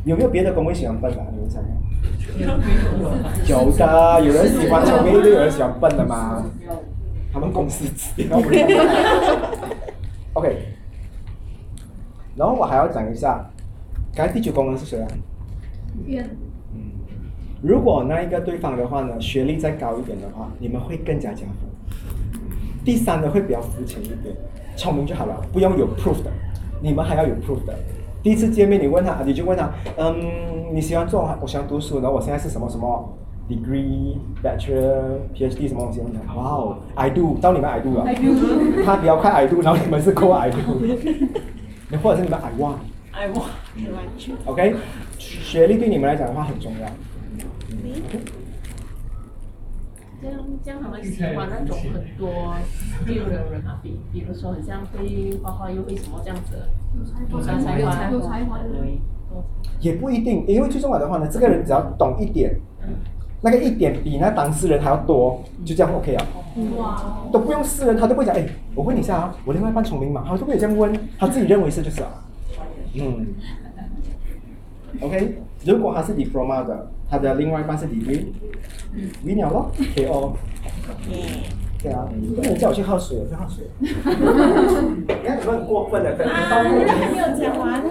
[0.05, 1.27] 有没有别的工会喜欢笨的、啊？
[1.33, 1.69] 你们猜看。
[3.47, 6.45] 有的，有人喜欢聪明，就有人喜欢笨的嘛。
[7.33, 8.87] 他们公司指标不一样。
[10.35, 10.57] OK，
[12.37, 13.49] 然后我还要讲一下，
[14.15, 15.09] 刚才第九功能是谁啊？
[16.07, 16.25] 冤。
[16.75, 16.81] 嗯，
[17.63, 21.49] 如果那一个对方的话呢，学历再高一点的话，你们会更加加分。
[22.85, 24.35] 第三呢会比较肤浅一点，
[24.75, 26.31] 聪明就好了，不用有 proof 的，
[26.81, 27.75] 你们还要有 proof 的。
[28.23, 30.15] 第一次见面，你问他，你就问他，嗯，
[30.73, 31.29] 你喜欢做？
[31.41, 33.13] 我喜欢读书，然后我现在是什么什么
[33.49, 36.01] degree、bachelor、PhD 什么东西？
[36.01, 38.05] 问他，哇哦，I do，到你们 I do 了，
[38.87, 40.59] 他比较快 I do，然后你们是 go I do，
[41.91, 42.77] 你 或者是你们 I want。
[43.15, 44.75] I want，OK，
[45.19, 46.89] 学历对你们来讲的话很重要。
[48.11, 48.19] 这
[50.31, 52.55] 样这样他们喜欢那种很多
[53.01, 56.57] skill 的人啊，比比如说很像会画画又会什么这样子，
[57.31, 57.55] 有才
[57.85, 59.01] 华，有才华的人对，
[59.81, 62.55] 也不一定，因为最重要的话呢，这个人只要懂一点，
[63.41, 66.27] 那个一点比那当事人还要多，就这样 OK 啊。
[66.79, 70.23] 哇，都不用私人，他都不会讲，哎，我问你一下啊，我另外一半聪明吗？
[70.27, 72.11] 他都不会这样问，他自己认为是就是啊。
[72.95, 73.27] 嗯。
[75.01, 78.27] OK，如果他是 diploma 的，他的另外一半是 degree，
[79.25, 80.33] 鱼鸟咯，KO。
[81.83, 82.07] 对啊，
[82.37, 83.67] 不能叫我去喝水，我去喝水。
[83.81, 86.79] 你看你们很过分的，等到还没
[87.19, 87.83] 有讲完。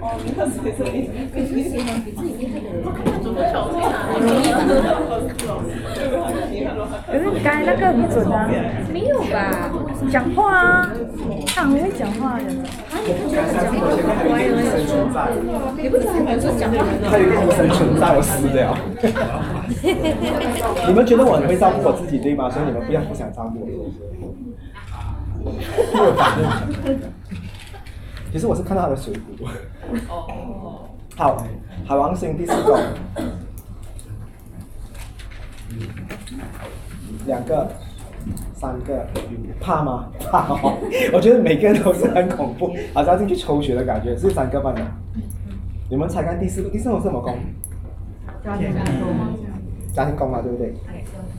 [0.00, 1.08] 哦，你看谁谁
[3.22, 3.94] 怎么手在哪
[7.06, 8.50] 可是你刚才那个很准啊，
[8.92, 9.70] 没有吧？
[10.10, 10.90] 讲话啊，
[11.46, 12.44] 他很会讲话的。
[15.76, 18.76] 你不是还没说讲话他有一个医生存在，我死了。
[20.86, 22.50] 你们觉得我很会照顾我自己对吗？
[22.50, 23.98] 所以你们不要不想照顾我，是
[25.42, 25.58] 不是？
[25.92, 26.22] 因为我反
[26.84, 26.98] 正，
[28.32, 29.46] 其实我是看到他的水壶。
[31.16, 31.44] 好，
[31.86, 32.78] 海王星第四宫，
[37.26, 37.68] 两个，
[38.54, 39.06] 三个，
[39.60, 40.06] 怕吗？
[40.30, 40.78] 怕哦！
[41.12, 44.16] 我觉得每个人都是很恐怖， 好像进去抽血的感觉。
[44.16, 44.80] 是三个半的，
[45.88, 47.34] 你们猜看第四个，第四种是什么宫？
[48.44, 50.74] 家庭宫嘛，对不对？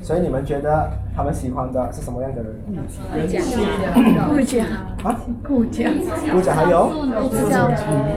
[0.01, 2.55] 所以你们觉得他们喜欢的是什么样的人？
[4.29, 4.63] 顾家，
[5.03, 5.19] 啊？
[5.45, 5.89] 顾家，
[6.31, 6.89] 顾家还有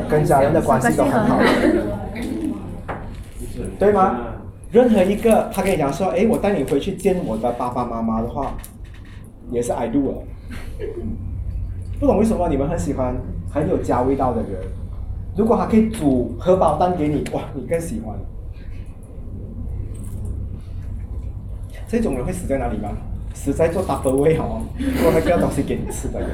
[0.08, 1.38] 跟家人的关系都很好，
[3.78, 4.18] 对吗？
[4.72, 8.54] 任何一个他跟你讲说，哎，我带你回去见我的爸爸妈妈的话，
[9.50, 10.22] 也是 I do 了。
[12.00, 13.14] 不懂为什么你们很喜欢
[13.50, 14.62] 很有家味道的人，
[15.36, 18.16] 如果他可以煮荷包蛋给你，哇，你更喜欢。
[21.86, 22.88] 这种人会死在哪里吗？
[23.42, 24.62] 死在做 double way 哦，
[25.02, 26.20] 做那个东西给你吃的。
[26.20, 26.30] 人，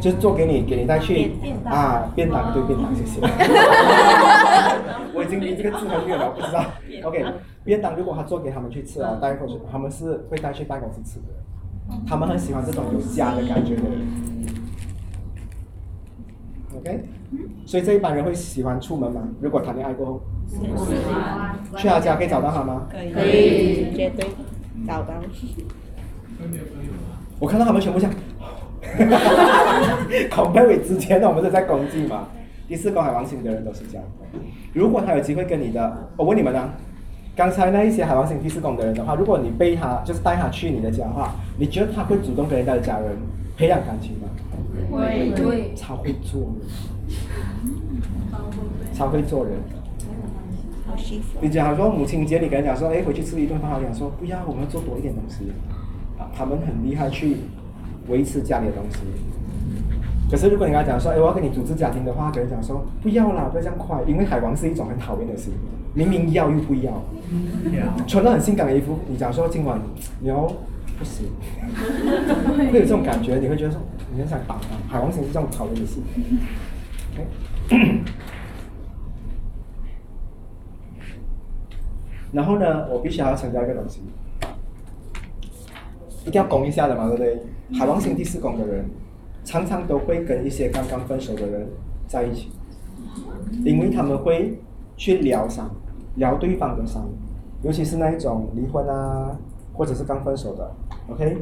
[0.00, 1.30] 就做给你，给你带去
[1.64, 3.20] 啊，便当对便当，谢谢。
[5.14, 6.64] 我已经离这个字很远了，我不知道。
[7.04, 7.24] OK，
[7.62, 11.26] 便当如果他做给他们去吃啊，带过去，他们是会带去办公室吃的，
[12.04, 14.00] 他们很喜欢这种有家的感觉的人。
[16.78, 17.04] OK，
[17.64, 19.22] 所以这一般人会喜欢出门吗？
[19.40, 20.20] 如果谈恋爱过后，
[21.76, 22.88] 去他家可以找到他吗？
[22.90, 24.26] 可以，绝对
[24.84, 25.14] 找到。
[27.38, 28.14] 我看到他们全部这样
[30.30, 32.28] compare with 之前的我们是在攻击嘛。
[32.66, 34.04] 第四宫海王星的人都是这样。
[34.74, 36.70] 如果他有机会跟你的，我问你们呢、
[37.34, 43.16] 刚才那一些海王星第四宫的人的话，如果你背他，就是带他去你的家的话，你觉得他会主动跟人家的家人
[43.56, 44.28] 培养感情吗？
[44.90, 46.60] 会会超会做人，
[48.94, 49.54] 超会做人。
[51.40, 55.52] 你讲说母亲节，你跟人讲说，哎，回去吃一顿饭，他讲说不要，我们要做多一点东西。
[56.36, 57.36] 他们很厉害去
[58.08, 58.98] 维持家里的东西。
[60.30, 65.50] 可是如果你跟他讲说，哎，我要跟你组织家庭的话，可能讲说不要啦，不要这样快，因为海王是一种很讨厌的事，
[65.94, 67.02] 明明要又不要，
[68.06, 69.80] 穿了很性感的衣服，你讲说今晚
[70.20, 70.42] 你要
[70.98, 71.26] 不行，
[72.70, 73.80] 会有这种感觉，你会觉得说
[74.12, 74.76] 你很想打他。
[74.92, 75.98] 海王星是这种讨厌的事。
[82.32, 84.02] 然后呢，我必须还要强调一个东西，
[86.28, 87.42] 一定要攻一下的嘛，对不对？
[87.78, 88.84] 海王星第四宫的人，
[89.44, 91.66] 常常都会跟一些刚刚分手的人
[92.06, 92.50] 在一起，
[93.64, 94.58] 因为他们会
[94.94, 95.70] 去疗伤，
[96.16, 97.08] 疗对方的伤，
[97.62, 99.38] 尤其是那一种离婚啊，
[99.72, 100.70] 或者是刚分手的。
[101.08, 101.38] OK，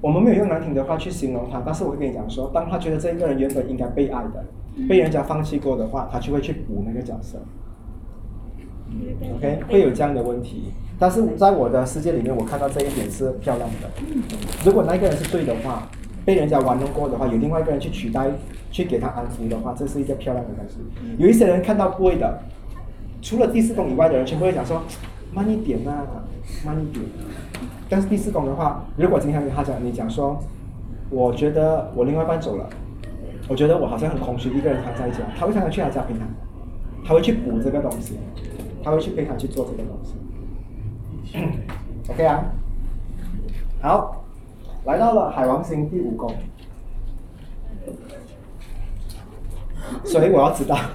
[0.00, 4.44] 我们没有用难听的话去形容他，但是我会跟你讲说，当他觉得这一个人原本应该被爱的，
[4.88, 7.38] 被人家放弃过的话，他就会去补那个角色。
[9.36, 13.88] OK，会有这样的问题，但是在我的世界里面，我看到这一点是漂亮的。
[14.62, 15.88] 如果那个人是对的话，
[16.26, 18.30] 被人家玩弄过的话，有另外一个人去取代，
[18.70, 20.76] 去给他安抚的话，这是一个漂亮的东西。
[21.16, 22.42] 有一些人看到不会的，
[23.22, 24.82] 除了第四宫以外的人，全部会讲说
[25.32, 26.04] 慢一点啊，
[26.66, 27.02] 慢一点。
[27.88, 30.38] 但是第四宫的话，如果今天他讲你讲说，
[31.08, 32.68] 我觉得我另外一半走了，
[33.48, 36.26] 我觉得我好像很空虚，一个人躺在家，他会想要去他家陪他，
[37.02, 38.18] 他会去补这个东西。
[38.82, 40.14] 他会去陪他去做这个东西
[42.08, 42.44] ，OK 啊，
[43.80, 44.24] 好，
[44.84, 46.34] 来到了海王星第五宫，
[50.04, 50.76] 所以我要知道，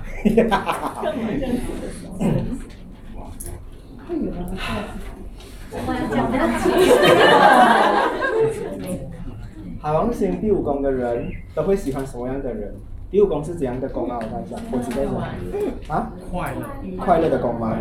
[9.81, 12.73] 海王星第五宫的人都会喜欢什么样的人？
[13.15, 14.19] 第五宫是怎样的宫啊？
[14.21, 17.73] 我看一下，我知道是啊，快乐，快乐的宫吗？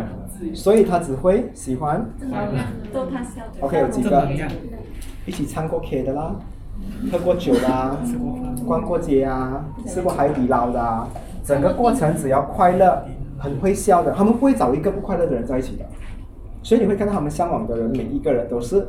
[0.53, 2.05] 所以他只会喜欢
[2.93, 3.41] 逗他笑。
[3.59, 4.29] OK，有几个
[5.25, 6.37] 一起唱过 K 的啦，
[7.11, 7.97] 喝过酒啦，
[8.65, 11.05] 逛过街啊，吃过海底捞的啊，
[11.43, 13.03] 整个过程只要快乐，
[13.37, 15.83] 很会笑的，他们不会找一个不快乐的人在一起的。
[16.63, 18.87] 所以你会看到他们向往的人，每一个人都是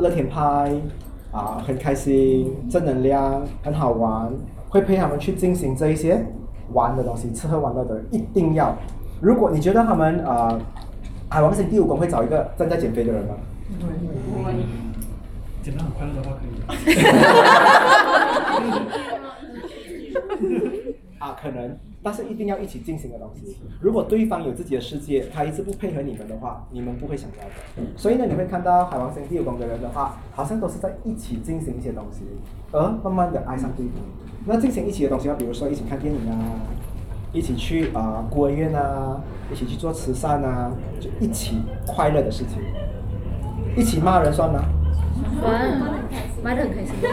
[0.00, 0.70] 乐天派
[1.30, 4.30] 啊，很开心，正能量，很好玩。
[4.72, 6.24] 会陪他们去进行这一些
[6.72, 8.74] 玩的东西，吃喝玩乐的人一定要。
[9.20, 10.58] 如果你觉得他们呃，
[11.28, 13.34] 海王星第五宫会找一个正在减肥的人吗？
[14.42, 14.54] 会。
[15.62, 16.94] 减得很快乐的话可以。
[21.20, 21.76] 啊，可能。
[22.02, 23.56] 但是一定要一起进行的东西。
[23.80, 27.88] 如果对方有自己的世界，他一直不配合你们的话，你们不会想要的。
[27.96, 32.22] 所以呢，你会看到海王星第五宫的人的话，好像都是在一起进行一些东西，
[32.72, 33.94] 而慢慢的爱上对方。
[34.44, 36.34] 那进行一起的东西，比如说一起看电影啊，
[37.32, 39.20] 一起去啊孤儿院啊，
[39.52, 42.60] 一起去做慈善啊，就一起快乐的事情。
[43.76, 44.64] 一起骂人算吗？
[45.40, 45.80] 算，
[46.42, 46.94] 骂得很开心。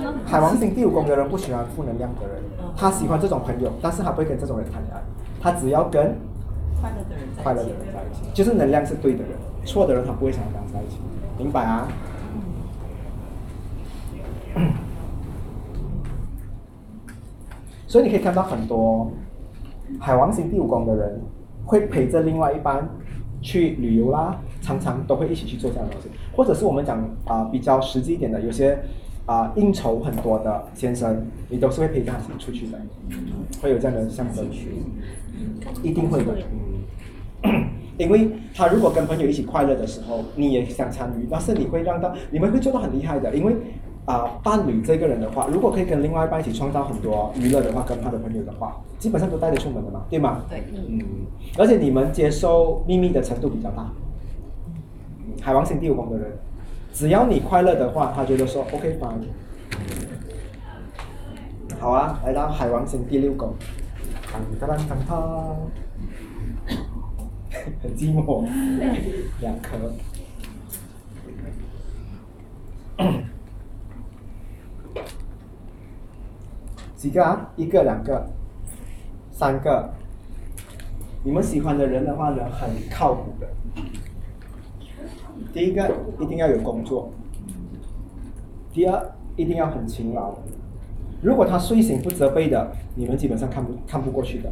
[0.24, 2.42] 海王星第五宫的人不喜欢负能量的人，
[2.80, 5.02] 他喜欢这种朋友，但是他不会跟这种人谈恋爱，
[5.38, 6.16] 他只要跟
[6.80, 9.32] 快乐的人快乐的人在一起，就是能量是对的人，
[9.66, 10.96] 错的人他不会想跟他在一起，
[11.36, 11.86] 明白啊？
[17.86, 19.12] 所以你可以看到很多
[19.98, 21.20] 海王星第五宫的人
[21.66, 22.88] 会陪着另外一半
[23.42, 28.78] 去旅游啦，常常都会一起去做这样的东西，或者是我们讲啊比较实际一点的，有些。
[29.30, 32.76] 啊，应酬很多的先生，你都是会陪他出去的，
[33.62, 34.44] 会有这样的象征，
[35.84, 36.34] 一定会的。
[37.44, 43.54] 嗯，因为他如果跟朋友一起快乐的时候，你也想参与，但是你会让到你们会做到很厉害的，因为
[44.04, 50.44] 啊，伴侣这个人的话，如果可以跟另外一半一起创造很多娱乐的话，跟他的朋友的话，基本上都带得出门的嘛，对吗？
[50.50, 50.64] 对。
[50.74, 50.98] 嗯，
[51.56, 53.92] 而且你们接受秘密的程度比较大。
[55.40, 56.32] 海王星第五宫的人。
[56.92, 59.24] 只要你快乐的话，他觉得说 OK fine。
[61.78, 63.54] 好啊，来到海王星第六宫，
[64.58, 65.56] 当当当当，
[67.82, 68.46] 很寂寞，
[69.40, 69.78] 两颗，
[76.96, 77.50] 几个啊？
[77.56, 78.28] 一个、两个、
[79.32, 79.90] 三个。
[81.24, 83.48] 你们喜欢的人的话呢，很靠谱的。
[85.52, 87.10] 第一个一定要有工作，
[88.72, 90.34] 第二一定要很勤劳。
[91.22, 94.50] 如果他睡醒不责备的，你们基本上看不看不过去的。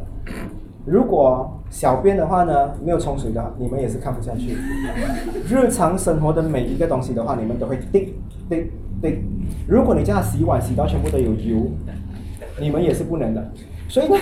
[0.85, 4.55] 如果小便的话呢，没有冲水的，你们也是看不下去。
[5.47, 8.13] 日常生活的每一个东西的话，你们都会滴
[8.49, 8.71] 滴
[9.01, 9.19] 滴。
[9.67, 11.71] 如果你叫他洗碗洗到全部都有油，
[12.59, 13.51] 你们也是不能的。
[13.87, 14.15] 所以呢，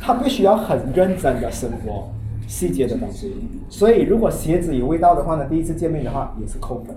[0.00, 2.08] 他必须要很认真的生活。
[2.54, 3.34] 细节的东西，
[3.68, 6.94] 所以如果鞋子有味道的话呢，第一次见面的话也是扣分，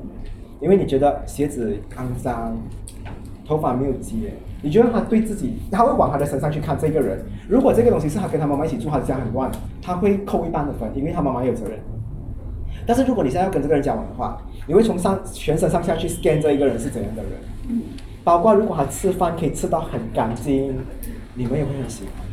[0.62, 2.55] 因为你觉得鞋子肮脏，
[3.43, 7.26] 头发没有接，你觉得他对自己，他会往他的身上去看这个人。
[7.49, 9.49] 如果这个东西是他跟他妈妈一起住，他家很乱，
[9.82, 11.80] 他会扣一半的分，因为他妈妈有责任。
[12.86, 17.82] 但是如果你现在要跟这个人交往的话，你会从上全身上下去 scan 这一个人是怎样的人，
[18.24, 20.76] 包括如果他吃饭可以吃到很干净，
[21.34, 22.27] 你们也会很喜欢。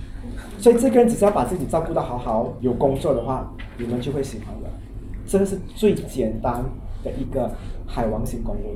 [0.65, 4.71] 所以这个人只是要把自己照顾得好好，有工作的话，你们就会喜欢了。
[5.27, 6.65] 这个是最简单
[7.03, 7.55] 的一个
[7.87, 8.75] 海王星宫位。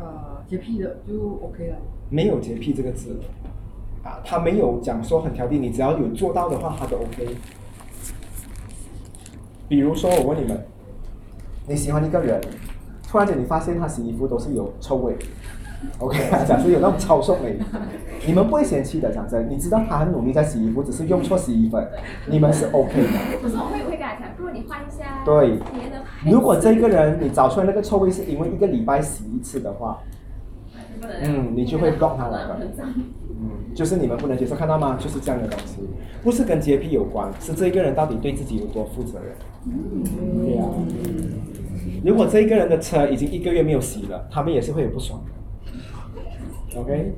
[0.00, 1.76] 呃，洁癖的就 OK 了。
[2.08, 3.20] 没有洁癖这个字，
[4.02, 7.36] 啊，他没有讲说很挑剔，你只要有做到的话，他都 OK。
[9.68, 10.66] 比如说，我问你们，
[11.68, 12.40] 你喜欢一个人，
[13.06, 15.14] 突然间你发现他洗衣服都是有臭味
[15.98, 17.58] ，OK， 假设有那种超臭味，
[18.26, 21.86] 你们不会嫌弃的，讲真，你知道他很努力在洗衣服，只是用错洗衣粉，
[22.26, 23.08] 你们是 OK 的。
[23.42, 25.58] 可是我会会跟他讲，不如你换一下对。
[26.30, 29.98] 如果这个人你找出来那个臭味是因为一个礼拜洗一次的话，
[31.22, 32.66] 嗯，你就会 block 他了的。
[33.38, 34.96] 嗯，就是你们不能接受，看到吗？
[34.98, 35.76] 就是这样的东西，
[36.22, 39.34] 不是跟洁癖有关，是这个人到底对自己有多负责任。
[40.42, 40.64] 对呀、
[42.02, 45.32] 如果这一个人的车已经一个月没有洗了，他们也是会有不爽的。
[46.76, 47.12] OK，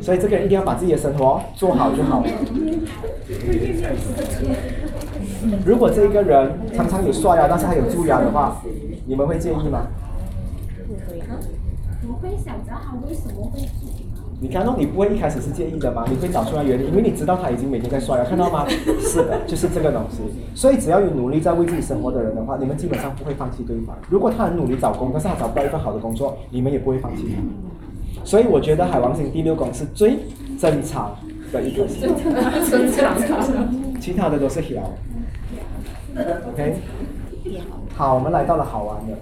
[0.00, 2.26] 所以这个人一定要把自己的生活做好就好了。
[5.64, 8.60] 如果这个人常常有刷牙，但是还有蛀牙的话，
[9.06, 9.86] 你们会介意吗？
[12.06, 13.60] 我会想着他为什么会
[14.44, 16.04] 你看到你不会一开始是介意的吗？
[16.06, 18.66] 你会找出来原因，因为你知道他已经每天在刷牙，看到吗？
[19.00, 20.18] 是的，就是这个东西。
[20.54, 23.96] 所以只要有努力在为自己生活的人的话，你们基本上不会放弃对方。
[24.10, 28.22] 如果他很努力找工，但是他找不到一份好的工作，你们也不会放弃他。
[28.22, 30.18] 所以我觉得海王星第六宫是最
[30.60, 31.16] 正常
[31.50, 32.14] 的一颗星，
[32.70, 33.16] 正常。
[33.98, 34.92] 其他的都是小。
[36.52, 36.74] OK，
[37.96, 39.16] 好，我们来到了好玩的，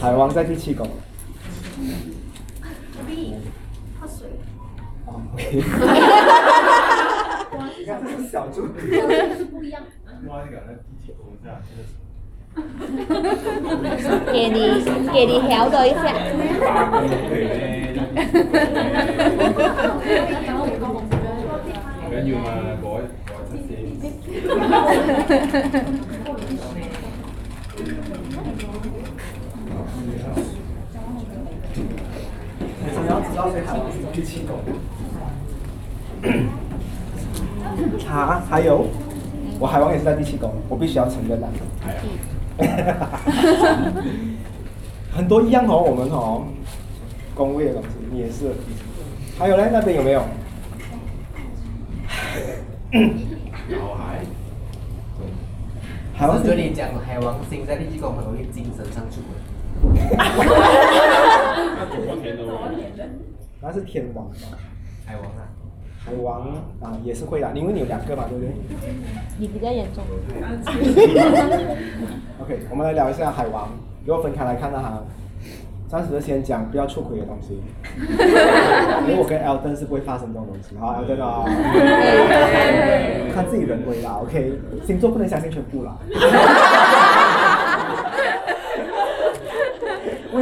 [0.00, 0.88] 海王在第七宫。
[4.00, 4.28] 喝水？
[5.06, 5.38] 哦，OK。
[7.78, 8.56] 你看这是小猪。
[9.36, 9.82] 是不一样。
[10.28, 11.56] 挖一个那地铁头这样，
[14.32, 14.56] 给你
[15.12, 16.02] 给你调的一下。
[16.66, 17.50] 八公腿咧。
[22.12, 22.44] 緊要嘛，
[22.80, 22.84] 改
[23.26, 23.70] 改出先。
[33.02, 34.56] 你要知道谁海王是第七宫。
[38.08, 38.86] 啊，还有，
[39.58, 41.48] 我海王也是在第七宫，我必须要承认的。
[45.10, 46.44] 很多一样哦，我们哦，
[47.34, 48.52] 宫位的东西，你也是。
[49.38, 50.20] 还有嘞，那边有没有？
[53.80, 54.20] 好海。
[56.14, 59.32] 海王这星里讲海王星在第七宫很容易精神上出轨。
[63.60, 64.34] 那是天王吧？
[65.06, 65.48] 海王啊，
[66.04, 66.48] 海王
[66.80, 68.52] 啊也是会的，因为你有两个嘛，对不对
[69.38, 70.04] 你比较严重。
[72.42, 73.68] OK，我们来聊一下海王，
[74.04, 75.02] 如果分开来看的哈，
[75.88, 77.60] 暂时先讲不要出轨的东西，
[79.06, 81.44] 因为我跟 Elton 是不会发生这种东西，好 Elton 啊，
[83.32, 84.52] 看自己人为啦，OK，
[84.84, 85.96] 星座不能相信全部啦。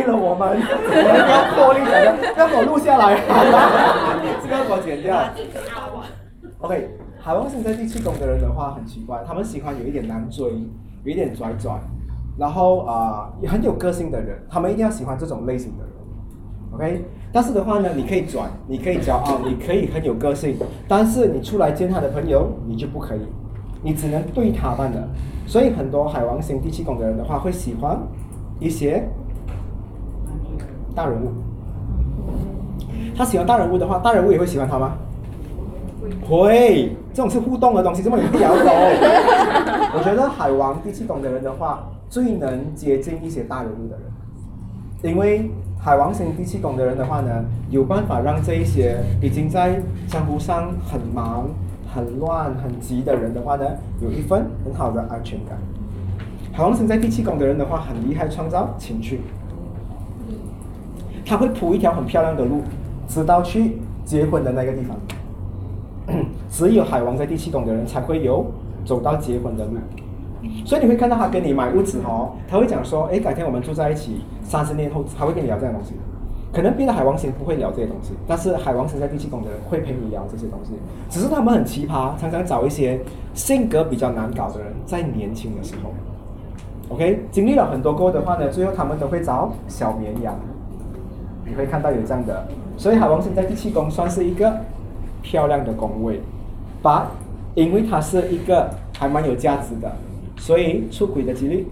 [0.00, 3.20] 为了我们，我们要破例讲的，要给我录下来，
[4.42, 5.22] 这个要给我剪掉。
[6.60, 10.50] OK，海王星在第七宫的人的话很奇怪，他们喜欢有一点难追，
[11.04, 11.78] 有一点拽拽，
[12.38, 15.92] 然后啊、也很有个性的人，他们一定要喜欢这种类型的人。
[16.72, 20.56] OK，但是的话呢，你可以拽，你可以骄傲，你可以很有个性，
[20.88, 23.20] 但是你出来见他的朋友，你就不可以，
[23.82, 25.06] 你只能对他办的。
[25.46, 27.98] 所以很多海王星第七宫的人的话，会喜欢
[28.60, 29.06] 一些
[31.00, 31.32] 大人物。
[33.16, 34.92] 他喜欢大人物的话，大人物也会喜欢他吗？
[36.28, 38.66] 会，这种是互动的东西，这么你不要懂。
[39.96, 47.30] 我觉得海王第七宫的人的话，最能接近一些大人物的人，因为海王星第七宫的人的话呢，
[47.70, 51.48] 有办法让这一些已经在江湖上很忙、
[51.94, 53.64] 很乱、很急的人的话呢，
[54.02, 55.56] 有一份很好的安全感。
[56.52, 59.20] 海王星在第七宫的人的话，很厉害，创造情趣。
[61.30, 62.60] 他会铺一条很漂亮的路，
[63.06, 64.96] 直到去结婚的那个地方。
[66.50, 68.44] 只有海王在第七宫的人才会有
[68.84, 69.74] 走到结婚的路。
[70.64, 75.94] 所以你会看到他跟你买屋子哦，他会讲说，哎，改天我们住在一起，三十年后他会跟你聊这样东西。
[76.52, 80.72] 可能别的海王星不会聊这些东西，但是海王星在第七宫的人会陪你聊这些东西。
[81.08, 83.00] 只是他们很奇葩，常常找一些
[83.34, 85.92] 性格比较难搞的人，在年轻的时候。
[86.92, 90.34] OK，经历了很多过的话呢，最后他们都会找小绵羊。
[91.50, 92.46] 你会看到有这样的，
[92.76, 94.56] 所以海王星在第七宫算是一个
[95.20, 96.20] 漂亮的宫位，
[96.80, 97.08] 把，
[97.56, 99.90] 因为它是一个还蛮有价值的，
[100.36, 101.66] 所以出轨的几率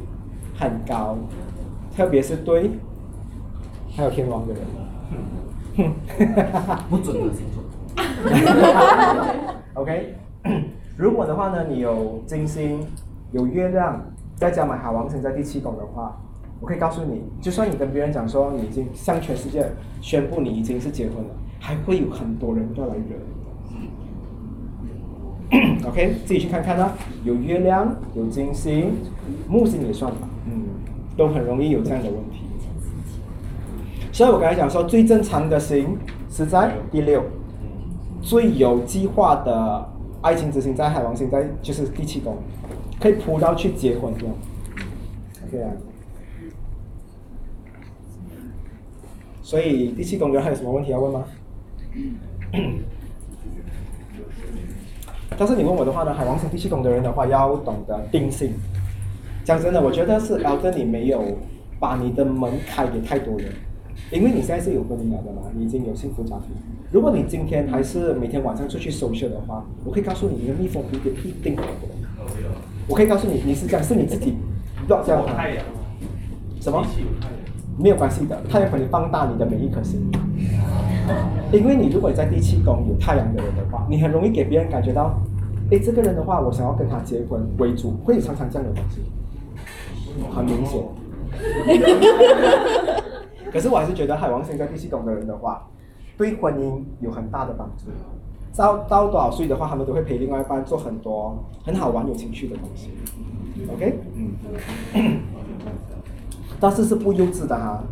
[0.58, 1.16] 很高，
[1.96, 2.72] 特别是对
[3.96, 4.62] 还有天王的人。
[6.90, 7.62] 不准的星座。
[9.80, 10.16] OK，
[10.98, 12.84] 如果的话呢，你有金星、
[13.30, 14.02] 有月亮，
[14.34, 16.20] 再加上海王星在第七宫的话，
[16.60, 21.30] 我可以告诉你，就算你跟别人讲说你已经向全世界宣布你已经是结婚了，
[21.60, 23.02] 还会有很多人要来惹
[25.50, 25.78] 你。
[25.86, 26.92] OK，自己去看看啦、
[27.24, 28.92] 有月亮，有金星，
[29.48, 30.64] 木星也算吧，嗯，
[31.16, 32.40] 都很容易有这样的问题。
[34.12, 35.96] 所以我刚才讲说，最正常的星
[36.28, 37.22] 是在第六，
[38.20, 39.88] 最有计划的
[40.22, 42.36] 爱情之星在海王星在就是第七宫，
[43.00, 44.34] 可以扑到去结婚这样。
[45.46, 45.70] OK 啊。
[49.48, 51.24] 所以第七宫的人还有什么问题要问吗？
[55.38, 58.52] 但是你问我的话呢，海王星第七宫的人的话要懂得定性。
[59.46, 61.24] 讲真的，我觉得是 L 哥你没有
[61.80, 63.50] 把你的门开给太多人，
[64.12, 66.48] 因为你现在是有婚姻了的嘛，你已经有幸福家庭。
[66.92, 71.88] 如果你今天还是每天晚上出去 social 的话，我可以告诉你，你的蜜蜂蝴蝶一定很多。
[72.86, 74.34] 我可以告诉你，你是这样，是你自己
[74.88, 75.64] 乱这样啊太阳，
[76.60, 76.84] 什么？
[77.78, 80.00] 没有关系的，太阳帮你放大你的每一颗星。
[81.50, 85.18] 因为你如果在第七宫有太阳的人的话，你很容易给别人感觉到，
[85.70, 89.00] 诶，这个人的话，我想要跟他结婚为主，会有常常这样的东西，
[90.34, 90.82] 很明显。
[93.50, 95.66] 可是我还是觉得海王星在第七宫的人的话，
[96.18, 97.86] 对婚姻有很大的帮助。
[98.54, 102.90] 到到多少岁的话，他们都会陪另外一半做很多很好玩、有情趣的东西。
[103.72, 103.98] OK，
[104.94, 105.20] 嗯。
[106.60, 107.82] 但是是不幼稚的哈，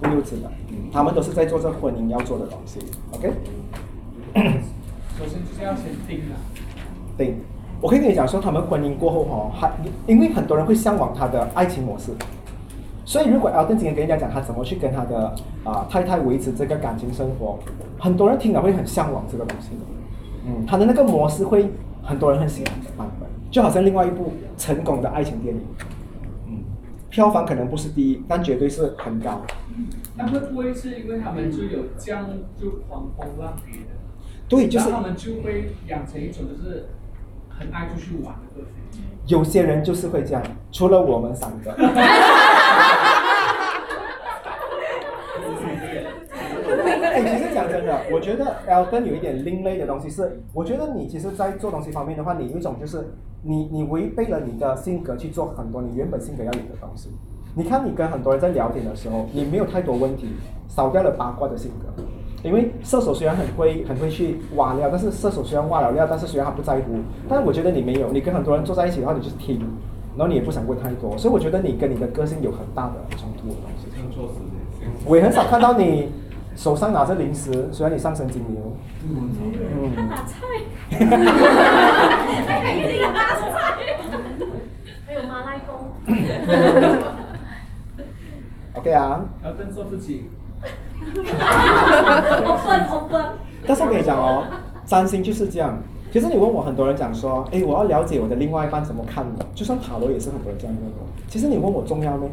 [0.00, 2.80] 不幼稚的，嗯他们都是在做这婚姻要做的东西
[3.12, 3.32] ，OK？
[5.18, 6.36] 首先就是要先定了。
[7.16, 7.36] 定，
[7.80, 9.72] 我可以跟你讲说，他们婚姻过后哈，还
[10.06, 12.12] 因为很多人会向往他的爱情模式，
[13.04, 17.58] 所以如果 Alden 今天跟人家讲他怎么去跟他的啊、太太维持这个感情生活，
[17.98, 19.68] 很多人听了会很向往这个东西，
[20.46, 21.68] 嗯，他的那个模式会
[22.02, 22.72] 很多人很喜欢。
[22.80, 25.86] 的版本，就好像另外一部成功的爱情电影，嗯，
[27.10, 29.42] 票房可能不是第一，但绝对是很高。
[30.16, 32.28] 那会不会是因为他们就有这样
[32.60, 33.94] 就狂风浪雨的？
[34.48, 36.88] 对，就是他们就会养成一种就是
[37.48, 39.02] 很爱出去玩的个性。
[39.26, 40.42] 有些人就是会这样，
[40.72, 41.72] 除了我们三个。
[47.10, 53.08] 哎，其实讲真的，我觉得 Elton 有一点另类的东西是，我觉得你其实，在做东西方面的话，你有一种就是
[53.42, 57.08] 你你违背了你的性格去做很多你原本性格要有的东西。
[57.54, 60.28] 你看你跟很多人在聊天的时候，你没有太多问题，
[60.68, 62.02] 少掉了八卦的性格。
[62.42, 66.98] 因为射手虽然很会很会去挖料，但是射手虽然挖了料，但是虽然他不在乎，
[67.28, 69.58] 但我觉得你没有，你跟很多人坐在一起的话，你就是听，
[70.16, 73.88] 然后你也不想问太多，所以我觉得你跟你的个性有很大的冲突的东西。
[75.06, 76.10] 我也很少看到你
[76.58, 78.76] 手上拿着零食，虽然你上升金牛。
[79.08, 79.30] 嗯。
[79.94, 80.34] 他 拿菜，
[80.90, 81.08] 他肯
[82.82, 83.46] 定拿菜，
[85.06, 85.70] 还有马来公。
[88.74, 90.28] OK 啊，要更做自己。
[92.44, 93.24] open open，
[93.64, 94.42] 但是我跟你讲哦，
[94.84, 95.78] 占星就是这样。
[96.10, 101.06] 其实你问我，很多人讲说，哎，我要了解我的另外一半怎么看我，就算塔罗也是很多人这样问我。
[101.28, 102.26] 其实你问我重要吗？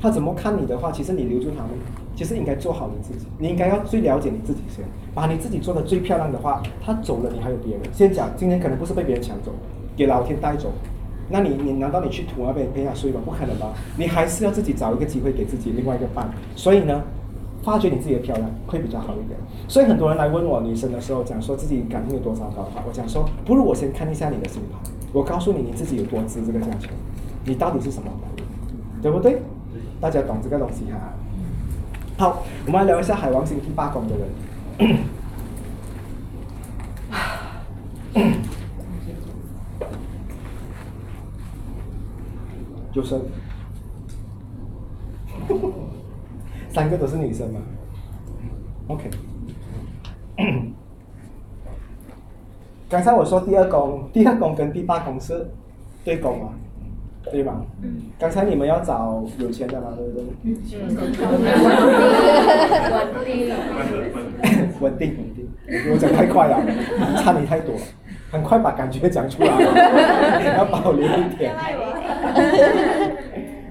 [0.00, 1.70] 他怎么看你的话，其实你留住他们，
[2.14, 4.84] 其实应该做好你自己，你应该要最了解你自己先，
[5.14, 7.82] 把你自己做的最漂亮的话，他走了你还有别人。
[7.92, 9.52] 先讲，今天可能不是被别人抢走，
[9.96, 10.70] 给老天带走。
[11.30, 13.20] 那你你难道你去土那边陪他睡吗？
[13.24, 13.72] 不可能吧？
[13.96, 16.30] 你还是要自己找一个机会给自己另外一个伴。
[16.54, 17.02] 所以呢，
[17.62, 19.38] 发掘你自己的漂亮会比较好一点。
[19.66, 26.90] 所以很多人来问我女生的时候，讲说自己感情有多糟糕的话，我讲说，不如我先看一下你的星盘，我告诉你你自己有多值这个价钱，
[27.46, 28.10] 你到底是什么，
[29.00, 29.40] 对不对？
[30.00, 31.14] 大家懂这个东西哈。
[32.18, 34.28] 好，我们来聊一下海王星第八宫的人。
[42.92, 43.18] 就是，
[46.68, 47.60] 三个都是女生吗
[48.88, 49.10] ？OK。
[52.90, 55.50] 刚才我说第二宫，第二宫跟第八宫是
[56.04, 56.50] 对宫嘛，
[57.30, 57.54] 对吧？
[58.18, 60.24] 刚才你们要找有钱的嘛，对不对？
[64.80, 65.08] 稳定。
[65.16, 65.48] 稳定，
[65.92, 66.60] 我讲太快了，
[67.22, 67.80] 差你太多了，
[68.30, 71.54] 很快把感觉讲出来了，要保留一点。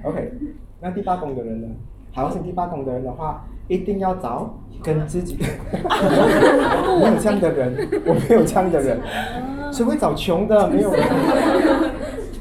[0.04, 0.32] OK，
[0.80, 1.68] 那第八宫的人呢？
[2.14, 3.99] 海王星第八宫的人的话，一定。
[3.99, 5.45] 要找跟自己没
[7.08, 8.99] 有这样的人，我没有这样的人，
[9.72, 10.68] 谁会找穷的？
[10.68, 11.04] 没有人，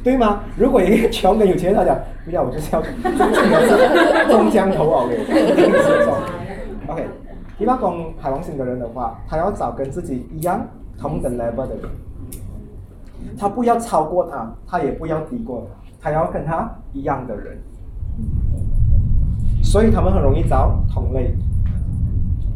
[0.03, 0.41] 对吗？
[0.57, 2.81] 如果一个穷的有钱人他讲，不要，我就是要
[4.29, 4.91] 中江头
[6.87, 7.07] OK，
[7.59, 10.67] 第八宫海王星的人的话，他要找跟自己一样
[10.99, 11.91] 同等 level 的人，
[13.39, 15.67] 他不要超过他，他也不要低过
[16.01, 17.59] 他，他要跟他一样的人。
[19.63, 21.35] 所以他们很容易找同类。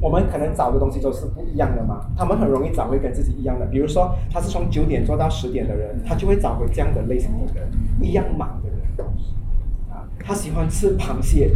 [0.05, 3.65] 我们可能找的东西都是不一样的嘛，他们很容易找回跟自己一样的。
[3.65, 7.67] 比如说，他是从九点做到十点的人，他就会找回这样的类型的人，
[8.03, 8.79] 一样忙的人。
[9.91, 11.53] 啊，他喜欢吃螃蟹，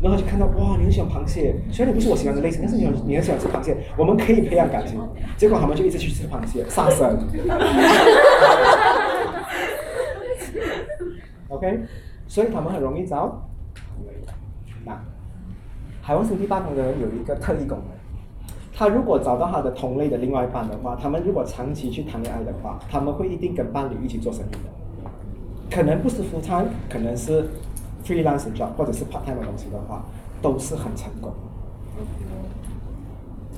[0.00, 4.98] 然后就看到哇，你很喜欢螃蟹，虽然你不是我喜欢的类型，但是你很你很喜欢吃螃蟹，我们可以培养感情。
[5.36, 7.16] 结果他们就一直去吃螃蟹，杀生。
[11.50, 11.82] OK，
[12.26, 13.48] 所以他们很容易找。
[14.84, 15.00] 那
[16.04, 17.96] 海王星第八宫的人有一个特异功能，
[18.74, 24.58] 他如果找到他的同类的另外一半的话，他们如果长期去谈恋爱的话，他们会一定跟伴侣一起做生意的，
[25.70, 27.48] 可能不是 full time，可能是
[28.04, 30.02] freelance job 或者是 part time 的东西的话，
[30.42, 31.32] 都是很成功。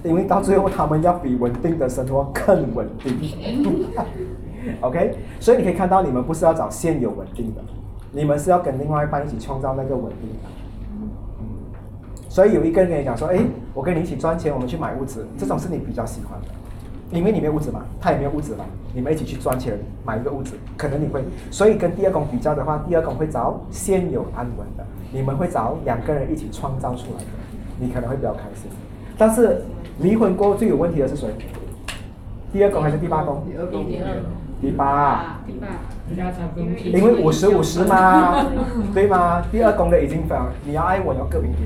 [0.04, 3.74] 因为到最后他们要比稳定的生活更稳定。
[4.82, 7.62] OK，所以你可以看到，你们不是要找现有稳定的，
[8.12, 10.63] 你们是要跟另外一半一起创造那个稳定的。
[12.34, 13.38] 所以有一个人跟你讲说，哎，
[13.72, 16.48] 我跟你一起赚钱，我们去买屋子，这种是你比较喜欢的，
[17.16, 21.22] 因为你没有屋子嘛，他也没有屋子嘛，你们一起去赚钱买一个屋子，可能你会，
[21.52, 27.26] 所以跟第二宫比较的话，第二宫会找现有安稳的，你们会找两个人一起创造出来的，
[27.78, 28.68] 你可能会比较开心。
[29.16, 29.62] 但是
[30.00, 31.28] 离婚过后最有问题的是谁？
[32.52, 33.44] 第二宫还是第八宫？
[33.48, 33.84] 第二宫。
[34.60, 35.38] 第八。
[35.46, 35.68] 第八。
[36.84, 38.44] 因为五十五十嘛，
[38.92, 39.40] 对吗？
[39.52, 41.58] 第二宫的已经非常，你要爱我，你要各平给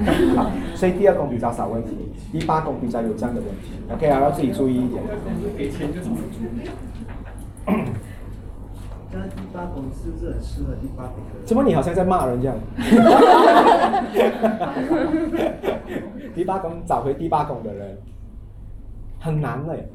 [0.00, 0.76] 我。
[0.76, 3.72] 所以第二宫比较少问题，第八宫比较有这样的问题。
[3.92, 5.02] OK 啊，要自己注意一点。
[5.56, 6.18] 给钱就怎么
[9.14, 11.22] 那第八宫是不是很适合第八宫？
[11.44, 12.56] 怎么你好像在骂人这样？
[16.34, 17.98] 第八宫找回第八宫的人
[19.20, 19.86] 很难嘞。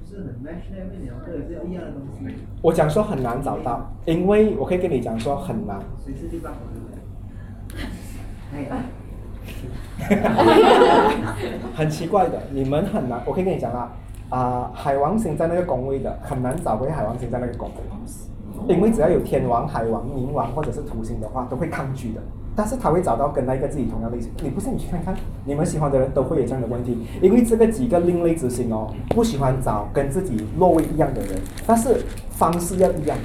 [0.00, 2.34] 不是很 match 那边两个是一样的东西。
[2.60, 5.78] 我讲说很难找到，因为我可以跟你讲说很难。
[6.04, 6.80] 谁是第八宫的
[8.58, 8.68] 人？
[8.70, 8.82] 哎。
[11.74, 13.20] 很奇怪的，你们很难。
[13.24, 13.92] 我可以跟你讲啊，
[14.30, 22.20] 啊，海王星在那个宫位的很难找回海王星在那个宫位，因为只要有天王、海王、冥王或者是土星的话，都会抗拒的。
[22.56, 24.30] 但是他会找到跟那一个自己同样类型。
[24.40, 31.30] 你不信你去看看，你们喜欢的人都会有这样的问题，因为这个几个另类之星哦，不喜欢找跟自己落位一样的人，
[31.66, 33.18] 但是方式要一样。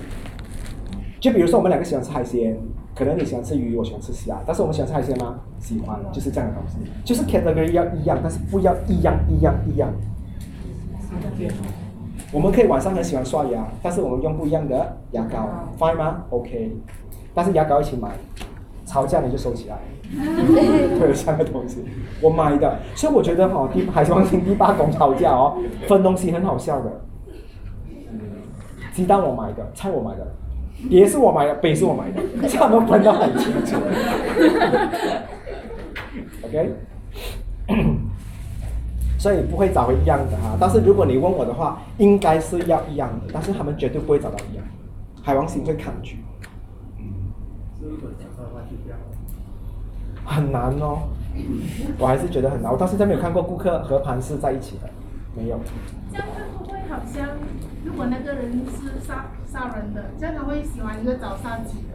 [1.19, 2.57] 就比如说我们两个喜欢吃海鲜。
[2.99, 5.39] 可能你喜欢吃鱼，我喜欢吃虾，但是我们喜欢吃海鲜吗？
[5.57, 9.89] 喜欢，就是这样的东西，就是 category 要一样，但是不要一样一样一样。
[12.33, 16.75] 我们可以晚上很喜欢刷牙，但是我们用不一样的牙膏，fine 吗？OK，
[17.33, 18.09] 但是牙膏一起买，
[18.85, 19.77] 吵架你就收起来，
[20.99, 21.77] 会有这样的东西，
[22.21, 27.01] 我买的，所以我觉得哈，第海王星第八宫吵架哦，分东西很好笑的，
[28.91, 30.27] 鸡蛋我买的，菜我买的。
[30.87, 32.21] 碟是我买的，杯是我买的，
[32.57, 33.75] 他们分得很清楚。
[36.45, 36.73] OK，
[39.19, 40.55] 所以不会找回一样的哈。
[40.59, 44.63] 但是如果你问我的话，应该是要一样的，但是他们绝对不会找到一样。
[45.21, 46.17] 海王星会抗拒。
[50.25, 50.99] 很难哦，
[51.97, 52.71] 我还是觉得很难。
[52.71, 54.87] 我到现在没有看过顾客和盘是在一起的，
[55.35, 55.59] 没有。
[56.11, 57.27] 这样会不会好像，
[57.83, 61.89] 如果那个人是杀杀人的，这样他会喜欢一个找杀鸡的？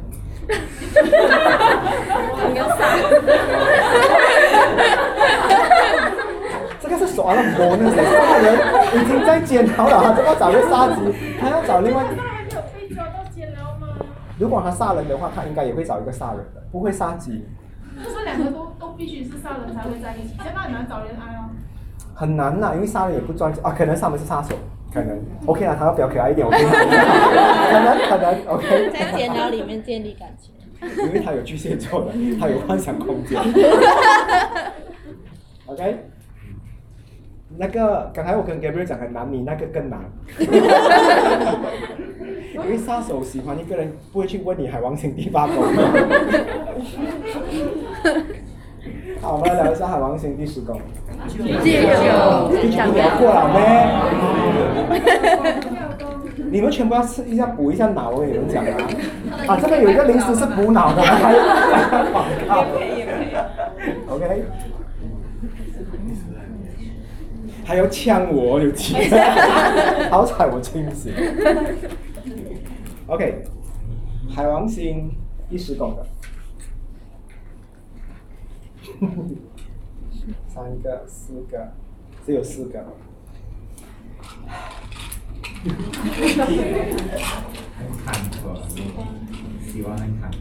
[6.81, 8.59] 这个是耍了魔呢，杀人
[8.95, 11.15] 已经在监牢了，他怎么找个杀鸡？
[11.41, 12.03] 他要找另外。
[12.17, 13.89] 他还没有被抓到监牢吗？
[14.39, 17.47] 如果他杀人的话，他应该也会找一个杀人的，不会杀鸡。
[18.03, 21.49] 就是两个都都必须是杀人才会在一起，现在很难找恋爱哦。
[22.15, 24.55] 很难呐，因为杀人也不专啊，可能他们是杀手，
[24.95, 26.73] 可能 OK 啊，他要比较可爱一点，我跟你讲，
[27.69, 28.91] 可能可能 OK。
[28.93, 30.53] 在电脑里面建立感情。
[30.99, 33.41] 因为他有巨蟹座的，他有幻想空间。
[35.67, 35.97] OK。
[37.57, 40.01] 那个刚才我跟 Gabriel 讲很难，你那个更难。
[42.55, 45.65] 因为杀手喜欢一个人，不会去问你海王星第八宫。
[49.25, 50.79] 好，我们来聊一下海王星第十宫。
[51.27, 51.49] 第九，
[52.61, 53.59] 第九聊过了没？
[56.53, 58.77] 你们全部要吃一下补一下脑，我跟你们讲啊！
[59.49, 61.39] 啊，这边有一个零食是补脑的，还有
[62.13, 62.67] 广告。
[64.15, 64.45] OK。
[67.65, 68.95] 还要呛我，有气！
[70.13, 71.15] 好彩我清醒。
[73.07, 73.43] OK，
[74.29, 75.11] 海王星
[75.49, 76.05] 第十宫的，
[80.49, 81.73] 三个、四个，
[82.25, 82.83] 只有四个。
[85.65, 85.73] 很
[88.05, 88.33] 坎坷，
[89.67, 90.35] 希望很坎坷。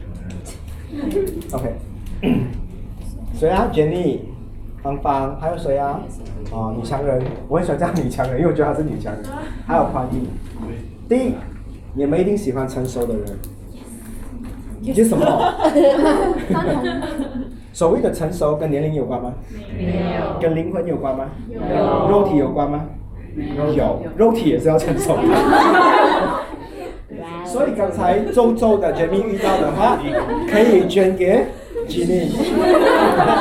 [1.52, 1.74] OK，
[3.34, 4.20] 谁啊？Jenny，
[4.82, 6.00] 芳芳，还有谁啊？
[6.52, 9.24] 哦，女强人，我很喜欢叫女强人，因为我觉得她是女强人。
[9.66, 10.28] 还有宽毅。
[11.08, 11.34] 第一，
[11.94, 13.24] 你们一定喜欢成熟的人。
[14.80, 15.24] 你是什么？
[17.74, 19.34] 所谓的成熟跟年龄有关吗？
[19.76, 20.38] 没有。
[20.40, 21.26] 跟灵魂有关吗？
[21.50, 21.60] 有
[22.08, 22.86] 肉体有关吗？
[23.76, 25.22] 有，肉体也是要成熟的。
[27.44, 29.98] 所以刚才周周的 Jenny 遇到的话，
[30.50, 31.44] 可以捐给
[31.88, 32.28] Jenny。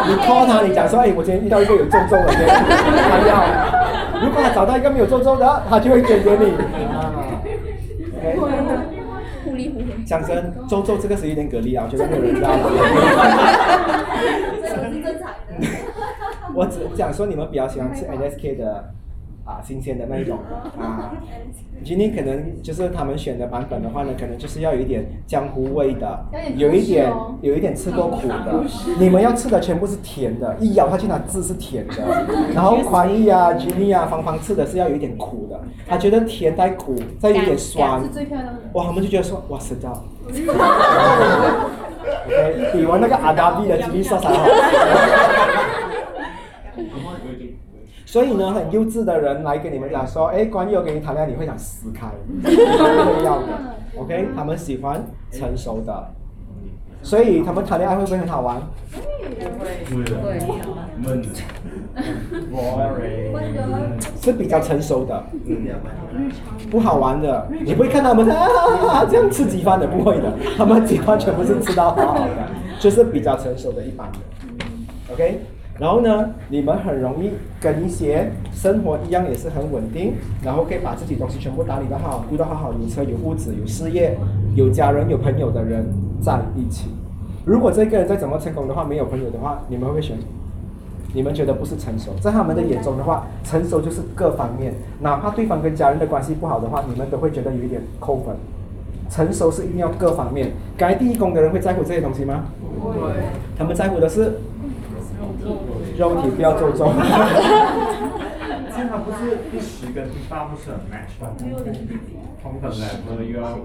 [0.08, 3.44] 你 call 他，你讲说，哎，我今天遇到一个有皱皱的，他要。
[4.26, 6.46] 如果他找到一个没有皱皱的，他就会捐给你。
[6.92, 7.14] 啊
[8.18, 8.63] ，OK。
[10.14, 12.52] 讲真，周周这个是有点蛤蜊啊，我觉得没有人知道。
[14.62, 15.34] 这个是正常的。
[16.54, 18.94] 我只讲说你们比较喜欢吃 NSK 的
[19.46, 20.40] 啊新鲜的那一种
[20.80, 21.12] 啊，
[21.84, 26.26] 今天可能就是他们选的版本的话呢，可能就是要有一点江湖味的，
[26.56, 28.64] 有一点有一点吃过苦的。
[29.00, 31.94] 你们要吃的全部是甜的，一咬下去那字是甜的。
[32.56, 38.02] 然后宽毅啊、吉利啊、芳芳吃的是要有一点苦的，他觉得甜带苦，再有点酸，
[38.74, 40.04] 哇，我们就觉得说哇吃到。
[42.26, 44.46] OK，比完那个阿达比的吉利莎莎好。
[48.14, 53.48] 所以呢，很幼稚的人来跟你们讲说，哎，关于我跟你谈恋爱，你会想撕开， 不会要的。
[53.98, 56.12] OK，他们喜欢成熟的，
[57.02, 58.62] 所以他们谈恋爱会不会很好玩？
[59.90, 60.38] 会会，
[61.00, 61.24] 闷，
[64.22, 66.30] 是比较成熟的，嗯，
[66.70, 72.48] 不好玩的，你不会看到他们啊 这样吃几饭的，不会的，他们几饭全部是吃到好好的，
[72.80, 74.20] 就是比较成熟的一般的
[75.12, 75.42] ，OK。
[75.84, 84.18] 然后呢，你们很容易跟一些生活一样也是很稳定，然后可以把自己东西全部打理得好，顾得好好，有车有屋子有事业
[84.56, 85.86] 有家人有朋友的人
[86.22, 86.88] 在一起。
[87.44, 90.16] 如果这个人再怎么成功的话，没有朋友的话，你们会不会选？
[91.14, 98.34] 你们觉得不是成熟，在他们的眼中的话，成熟就是各方面，哪怕对方跟家人的关系不好的话，你们都会觉得有一点扣分。
[99.10, 100.54] 成熟是一定要各方面。
[100.78, 102.46] 刚才第一宫的人会在乎这些东西吗？
[102.82, 103.12] 不会。
[103.58, 104.40] 他们在乎的是
[105.98, 106.92] 肉体，不要皱皱。
[108.74, 111.30] 其实它不是第十跟第八不是很 match 吗？
[112.42, 113.58] 同等的，都要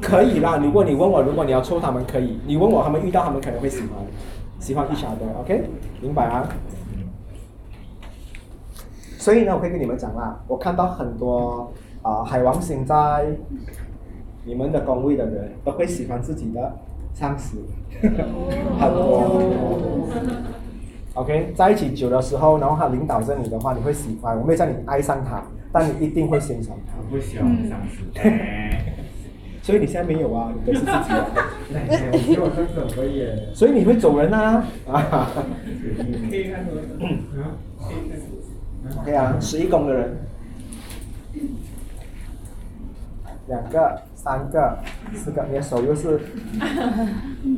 [0.00, 3.88] 可以啦，如果你问我，如果你要抽他们可以，你问我他们遇到他们可能会喜欢，
[4.60, 5.64] 喜欢一下的，OK，
[6.00, 6.48] 明白啊？
[9.18, 13.26] 所以呢，我可以跟你们讲啦，我看到很多啊、海王星在
[14.44, 16.72] 你们的宫位的人都会喜欢自己的
[17.12, 17.58] 上司，
[18.78, 19.40] 很多。
[21.16, 24.38] OK，在一起久的时候，然后他领导着你的话，你会喜欢。
[24.38, 25.42] 我没有叫你爱上他，
[25.72, 26.92] 但你一定会欣赏他。
[27.10, 28.04] 不喜欢上司。
[29.62, 31.26] 所以你现在没有啊，你都是自己啊。
[33.54, 35.30] 所以你会走人啊啊。
[36.30, 37.18] 可以看多嗯，
[37.80, 40.16] 可以看多 OK 啊，十一宫的人，
[43.48, 44.78] 两个、三个、
[45.14, 46.20] 四个，你的手又是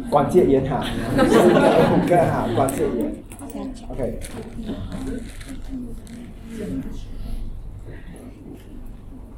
[0.09, 0.83] 关节炎哈，
[1.17, 1.61] 四个、
[1.93, 3.13] 五个哈，关节炎。
[3.89, 4.21] OK。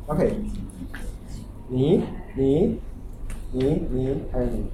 [0.07, 0.35] OK，
[1.69, 2.03] 你、
[2.35, 2.79] 你、
[3.53, 4.65] 你、你还有你，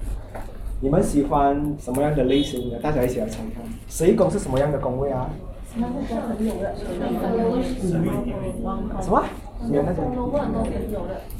[0.81, 2.79] 你们喜欢什么样的类型的？
[2.79, 5.29] 大家一起来猜看，十一宫是什么样的宫位啊？
[9.01, 9.23] 什么？
[9.71, 10.05] 有那种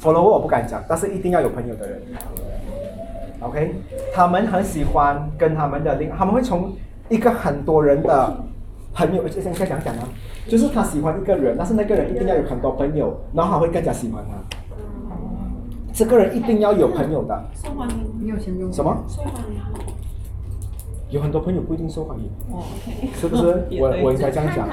[0.00, 2.02] follower 我不敢讲，但是一定要有朋友的人。
[3.40, 3.74] OK，
[4.12, 6.72] 他们很喜欢跟他们的另，他们会从
[7.08, 8.36] 一个很多人的
[8.94, 10.08] 朋友，现在讲讲啊，
[10.46, 14.58] 就是他喜欢一个人，但是那个人一定要有很多朋友，然后他会更加喜欢他。
[15.92, 17.44] 这个人一定要有朋友的。
[17.54, 18.96] 受欢迎，你有钱用什么？
[19.08, 19.58] 受欢迎。
[21.10, 23.08] 有很多朋友不一定受欢迎，哦，OK。
[23.14, 23.64] 是不是？
[23.80, 24.68] 我我应该这样讲。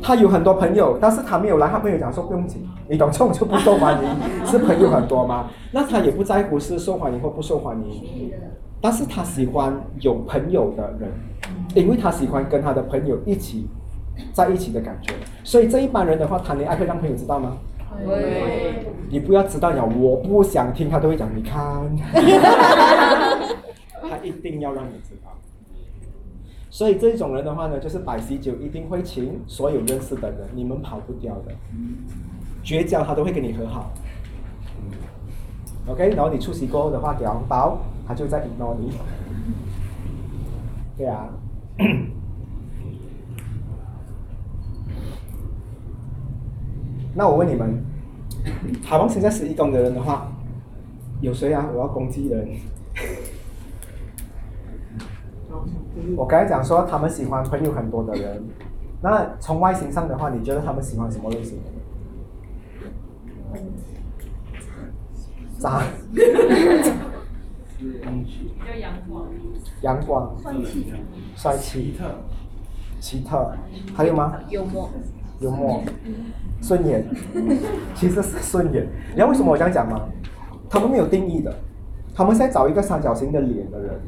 [0.00, 5.50] 他有很多朋友，但是他没有来，他朋友讲说不用紧，你懂这种就不受欢迎，是朋友很多吗？
[5.70, 8.32] 那他也不在乎是受欢迎或不受欢迎，
[8.80, 11.10] 但是他喜欢有朋友的人，
[11.74, 13.66] 因为他喜欢跟他的朋友一起
[14.32, 17.56] 在一起的感觉，所以这一般人的话谈恋爱会让朋友知道吗？
[18.06, 18.86] 会。
[19.10, 21.56] 你不要知道讲我不想听，他都会讲你看，
[24.02, 25.32] 他一定要让你知道。
[26.70, 31.52] 所以这种人的话呢，就是摆喜酒一定会请所有认识的人，你们跑不掉的。
[32.62, 33.90] 绝交他都会跟你和好。
[35.86, 37.78] OK，然后你出席过后的话给红包，
[38.08, 38.92] 他就在 ignore 你。
[40.96, 41.28] 对啊。
[47.14, 47.84] 那我问你们，
[48.82, 50.32] 海王星在十一宫的人的话，
[51.20, 51.68] 有谁啊？
[51.74, 52.48] 我要攻击人。
[56.16, 58.42] 我刚才讲说他们喜欢朋友很多的人，
[59.02, 61.64] 那从外形上的话，你觉得他们喜欢什么类型的
[63.54, 63.66] 人？
[65.58, 65.82] 渣。
[67.78, 67.86] 就
[68.78, 69.26] 阳光。
[69.82, 70.36] 阳光。
[70.42, 70.92] 帅气。
[71.36, 71.92] 帅气。
[71.92, 72.04] 奇特。
[73.00, 73.52] 奇特。
[73.94, 74.34] 还有吗？
[74.48, 74.90] 幽默。
[75.40, 75.82] 幽默。
[76.60, 77.06] 顺眼。
[77.94, 78.86] 其实是顺眼。
[79.10, 80.00] 你知道为什么我这样讲吗？
[80.70, 81.54] 他们没有定义的，
[82.14, 83.98] 他们在找一个三角形的脸的人。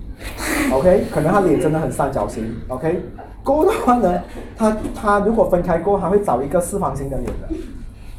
[0.71, 2.55] OK，可能他脸真的很三角形。
[2.69, 3.01] OK，
[3.43, 4.23] 勾的话呢，
[4.59, 7.49] 他他如果分开勾，他会找一个四方形的脸的。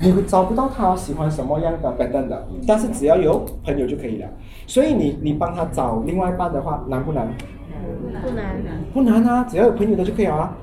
[0.01, 4.27] 你会找不到他喜欢什么样的等等的，但是只要有朋友就可以了。
[4.65, 7.27] 所以你你帮他找另外一半的话，难不难？
[8.23, 8.55] 不难。
[8.93, 10.57] 不难啊，只要有朋友的就可以啊。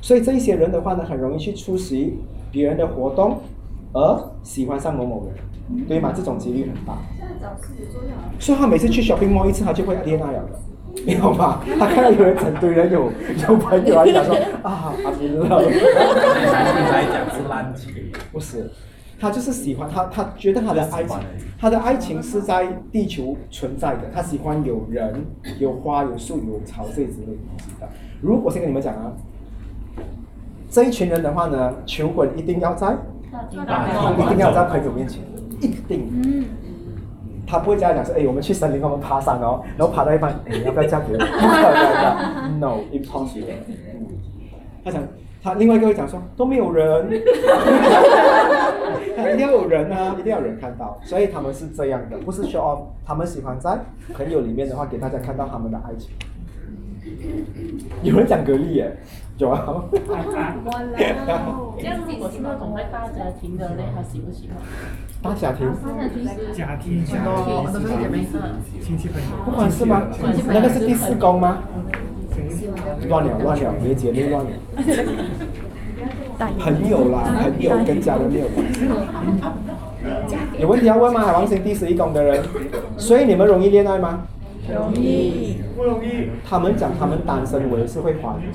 [0.00, 2.18] 所以这一些人的话呢，很容易去出席
[2.52, 3.38] 别人的活动，
[3.92, 6.12] 而喜欢上某某人，对吗？
[6.14, 6.96] 这种几率很大。
[8.38, 10.67] 所以他每次去 shopping mall 一次，他就会恋爱了的。
[11.06, 11.60] 你懂吗？
[11.78, 13.10] 他看到有人成堆人有
[13.48, 15.60] 有朋友啊，就想说啊，阿明了。
[16.90, 17.92] 来讲是烂情，
[18.32, 18.70] 不是，
[19.18, 21.18] 他就是喜欢他，他觉得他的爱情，
[21.58, 25.24] 他的爱情是在地球存在的，他喜欢有人、
[25.58, 27.88] 有花、有树、有草这之类的东西的。
[28.20, 29.12] 如果先跟你们讲啊，
[30.70, 32.96] 这一群人的话呢，求婚一定要在，
[33.50, 35.22] 一定要在朋友面前，
[35.60, 36.08] 一定。
[36.24, 36.44] 嗯。
[37.48, 41.18] 他不会这样讲说，哎，我们去森林，我们爬山哦，然后爬到一半，哎，要不要嫁给我？
[41.18, 41.72] 不可能
[42.02, 43.44] 的，No impossible。
[44.84, 45.02] 他讲，
[45.42, 47.08] 他另外一个会讲说，都没有人，
[49.32, 53.78] 一定要有人啊，一定要有人看到，所以他们是这样的，不是说哦他们喜欢在
[54.14, 56.10] 朋友里面的话，给大家看到他们的爱情。
[58.02, 58.96] 有人讲格力耶，
[59.38, 59.84] 有啊。
[61.78, 64.56] 这样子我是那种在大家庭的嘞，他喜不喜欢？
[65.22, 65.66] 大家庭。
[66.54, 68.26] 家庭家庭都是姐妹，
[68.80, 69.28] 亲戚朋友。
[69.44, 70.02] 不管是吗？
[70.46, 71.58] 那个是第四宫吗？
[73.08, 74.50] 乱了乱了，别姐妹乱了。
[76.58, 78.86] 朋友啦，朋友跟家人没有关系。
[80.58, 81.20] 有问题要问吗？
[81.26, 82.44] 海王星第十一宫的人，
[82.96, 84.22] 所以你们容易恋爱吗？
[84.74, 85.56] 容易。
[85.76, 86.30] 不容易。
[86.48, 88.38] 他们讲他们单身，我也是会还。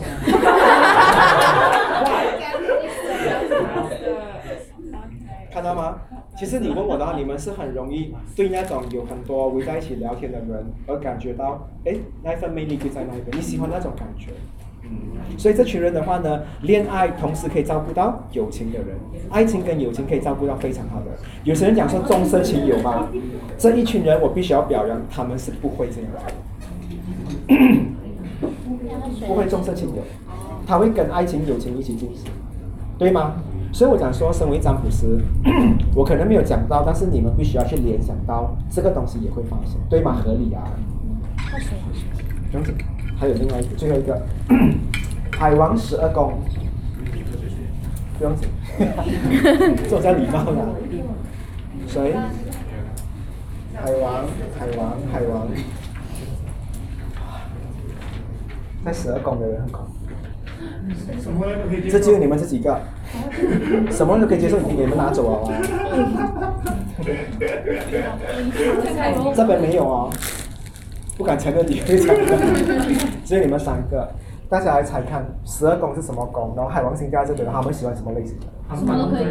[5.52, 5.98] 看到吗？
[6.35, 14.31] 其实你问我的话，你们是很容易对那种有很多围在一起聊天的人而感觉到，哎，那份魅力就在那边，你喜欢那种感觉。
[14.84, 18.97] 嗯，所以这群人的话呢，恋爱同时可以照顾到友情的人，
[19.30, 21.07] 爱情跟友情可以照顾到非常好的。
[21.43, 23.07] 有些人讲说重色轻友吗？
[23.57, 26.10] 这一群人我必须要表扬，他们是不会这样
[27.47, 27.57] 的，
[29.27, 30.01] 不会重色轻友，
[30.65, 32.31] 他会跟爱情友情一起进行，
[32.97, 33.35] 对吗？
[33.72, 35.19] 所以我讲说，身为占卜师，
[35.95, 40.22] 我可能没有讲到，但是你们必须要去联想到这个东西也会发生，对吗？
[40.23, 40.61] 合理啊。
[42.51, 42.76] 不用紧，
[43.23, 44.21] 还有另外一个，最后一个，
[45.39, 46.33] 海王十二宫，
[48.17, 48.49] 不用紧，
[49.89, 50.51] 这叫礼貌的。
[51.87, 52.13] 谁？
[53.73, 54.25] 海王，
[54.59, 55.47] 海王，海王，
[58.83, 59.91] 在十二宫的人很恐怖。
[61.89, 62.77] 这只有你们这几个，
[63.89, 65.47] 什么人都可以接受，你你们拿走啊！
[69.33, 70.09] 这边没有哦，
[71.23, 72.37] 不敢承认你会承认，
[73.23, 74.05] 只有你们三个，
[74.49, 76.53] 大家来猜看，十二宫是什么宫？
[76.53, 78.47] 然后海王星在这边，他们喜欢什么类型的？
[78.75, 79.27] 什么都可以。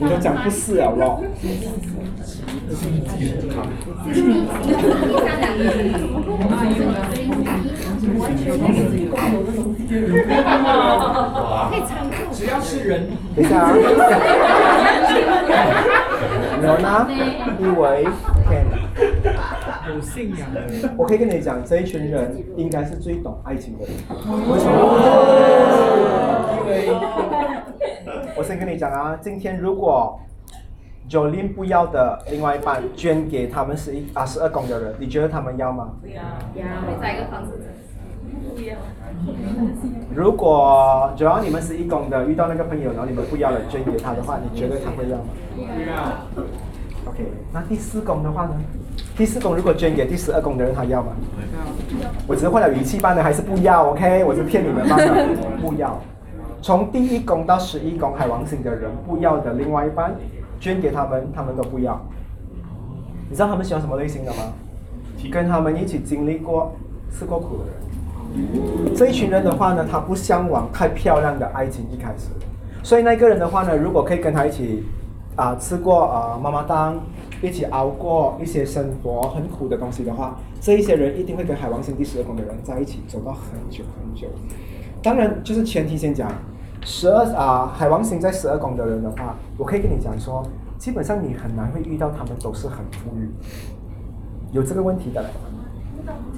[0.00, 1.22] 你都讲不是了，咯。
[11.70, 12.16] 可以参考。
[12.32, 13.06] 只要是人。
[13.36, 13.70] 等一下啊。
[16.66, 17.06] 我呢，
[17.60, 18.08] 以为
[18.48, 18.64] can
[19.94, 20.94] 有信仰的人。
[20.96, 23.94] 我可以跟你讲，这一群人应该是最懂爱情的人。
[24.50, 24.74] 为什么？
[26.58, 26.90] 因为，
[28.36, 30.18] 我先跟你讲啊，今天如果
[31.08, 35.90] Jolin 不要的另外一半捐给他们十一啊十二宫的人，你觉得他们要吗？
[36.00, 36.14] 不要。
[36.14, 36.64] 要。
[36.82, 37.52] 会找一个房子。
[40.14, 45.24] 如果主要你们是一工的，遇到那个朋友，然后你们不要了，捐给他的话，你觉得他会要吗？
[45.54, 46.42] 不要。
[47.06, 48.54] OK，那第四宫的话呢？
[49.16, 51.12] 第四宫如果捐给第十二宫的人，他要吗？
[52.26, 55.26] 我只是换了语气罢了，还是不要？OK，我是骗你们罢了，
[55.60, 56.00] 不要。
[56.60, 60.14] 从第一宫到十一宫海王星的人不要的，另外一半
[60.58, 62.00] 捐给他们，他们都不要。
[63.28, 64.52] 你知道他们喜欢什么类型的吗？
[65.32, 66.74] 跟他们一起经历过、
[67.10, 68.94] 吃过苦的人。
[68.94, 72.28] 这一群人的话呢，他不向往太漂亮的爱情一开始，
[72.82, 74.84] 所以那个人的话呢，如果可以跟他一起
[75.36, 76.96] 啊、吃过啊妈妈档，
[77.42, 84.28] 一起熬过一些生活很苦的东西的话，这一些人一定会跟海王星第十二宫的人在一起走到很久很久。
[85.02, 86.30] 当然，就是前提先讲，
[86.82, 90.42] 十二啊海王星在十二宫的人的话，我可以跟你讲说，
[90.78, 93.28] 基本上你很难会遇到他们都是很富裕，
[94.52, 95.24] 有这个问题的。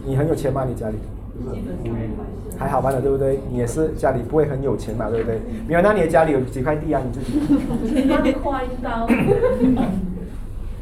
[0.04, 0.64] 你很有钱吗？
[0.64, 0.96] 你家里？
[2.58, 3.38] 还好吧的，对不对？
[3.50, 5.38] 你也是家里不会很有钱嘛，对不对？
[5.68, 7.02] 没有，那你的家里有几块地啊？
[7.04, 7.38] 你自己？
[8.42, 9.06] 快刀。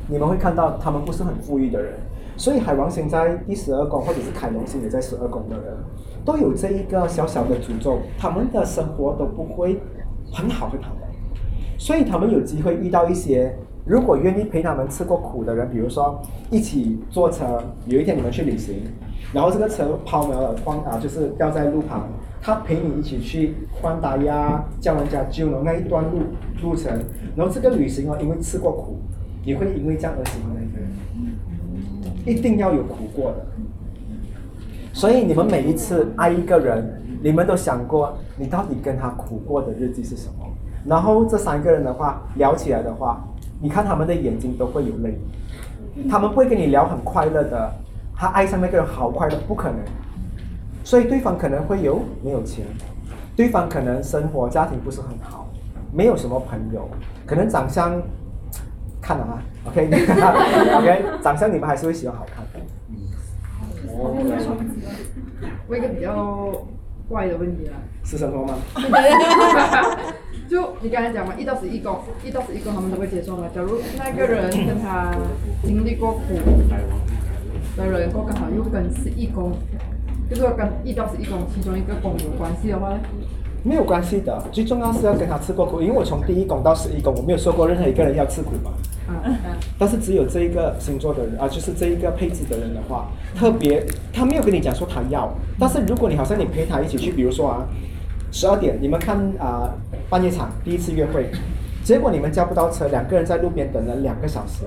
[0.08, 1.94] 你们会看到他们不是很富裕的人，
[2.36, 5.74] 所以海王星在第十二宫，或者是凯龙星也在十二宫的人，
[6.24, 9.80] 都有这一个小小的诅咒，他们的生活都不会
[10.30, 11.06] 很好很好的，
[11.78, 13.56] 所以他们有机会遇到一些
[13.86, 16.20] 如果愿意陪他们吃过苦的人，比如说
[16.50, 18.82] 一起坐车，有一天你们去旅行，
[19.32, 22.08] 然后这个车抛锚了，荒啊就是掉在路旁，
[22.42, 26.18] 他陪你一起去换打呀，叫人家救了那一段路
[26.62, 26.92] 路程，
[27.34, 28.98] 然后这个旅行哦，因为吃过苦。
[29.44, 30.88] 你会因为这样而喜欢那个人，
[32.26, 33.46] 一定要有苦过的。
[34.92, 40.46] 所以你们每一次爱一个人，你们都想过你到底跟他苦过的日子是什么？
[40.86, 43.22] 然后这三个人的话聊起来的话，
[43.60, 45.18] 你看他们的眼睛都会有泪，
[46.08, 47.72] 他们不会跟你聊很快乐的，
[48.14, 49.78] 他爱上那个人好快乐，不可能。
[50.84, 52.64] 所以对方可能会有没有钱，
[53.34, 55.48] 对方可能生活家庭不是很好，
[55.92, 56.88] 没有什么朋友，
[57.26, 58.00] 可能长相。
[59.04, 62.60] 看了吗，OK，OK，长相你们还是会喜欢好看的。
[65.68, 66.50] 我一个比较
[67.06, 68.54] 怪的问题啦，是什么吗？
[70.48, 73.44] 就你刚才讲嘛，一到十一宫，一到十一宫他们都会接受嘛。
[73.54, 75.14] 假如那个人跟他
[75.62, 76.20] 经历过苦
[77.76, 79.52] 的人，或刚好又跟十一宫，
[80.30, 82.98] 就是说跟一到十一宫其中一个宫有关系的话呢，
[83.62, 88.70] 没有关系的，最重要是要跟他吃过苦，因为我从第一宫到十一宫，我没有说过任何一个人要吃苦嘛。
[89.08, 89.36] 嗯，
[89.78, 97.68] 但是只有这一个星座的人啊，就是这一个配置的人的话，特别他没有跟你讲说他要，但是如果你好像你陪他一起去，比如说啊，
[98.32, 99.74] 十二点你们看啊
[100.08, 101.30] 半夜场第一次约会，
[101.84, 104.64] 结果你们叫不到车，两个人在路边等了两个小时，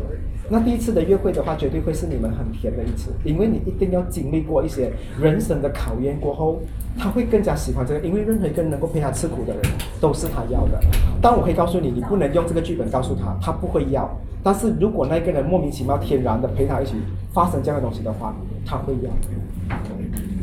[0.49, 6.61] 那第一次的约会的话，绝对会是你们很甜的一次，因为你一定要经历过一些人生的考验过后，
[6.97, 9.61] 他会更加喜欢这个，因为任何一个人能够陪他吃苦的人，
[9.99, 10.79] 都是他要的。
[11.21, 14.09] 但我可以告诉你，你不能用这个剧本告诉他，他不会要。
[14.41, 16.93] 但是如果那个人莫名其妙、天然的陪他一起
[17.33, 18.33] 发生这样的东西的话，
[18.65, 19.09] 他会要。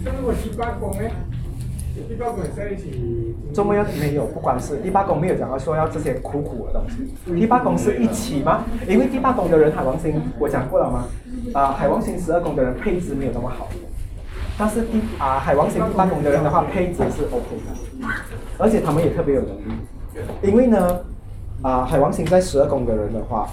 [0.04, 1.08] 像如果第八宫呢？
[2.08, 3.34] 第八宫也在一起。
[3.52, 8.64] 周末要没有，不管是第八宫没有讲到说要这些苦苦的东西，第八宫是一起吗？
[8.88, 11.04] 因为第八宫的人海王星我讲过了吗？
[11.52, 13.68] 啊、海王星十二宫的人配置没有那么好，
[14.58, 18.08] 但是第啊、海王星第八宫的人的话配置是 OK 的，
[18.58, 19.72] 而且他们也特别有能力，
[20.42, 21.00] 因为呢
[21.62, 23.48] 啊、海王星在十二宫的人的话，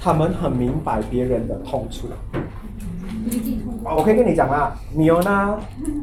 [0.00, 2.08] 他们很明白别人的痛处。
[3.84, 5.56] 我可以跟你讲啦，米欧娜、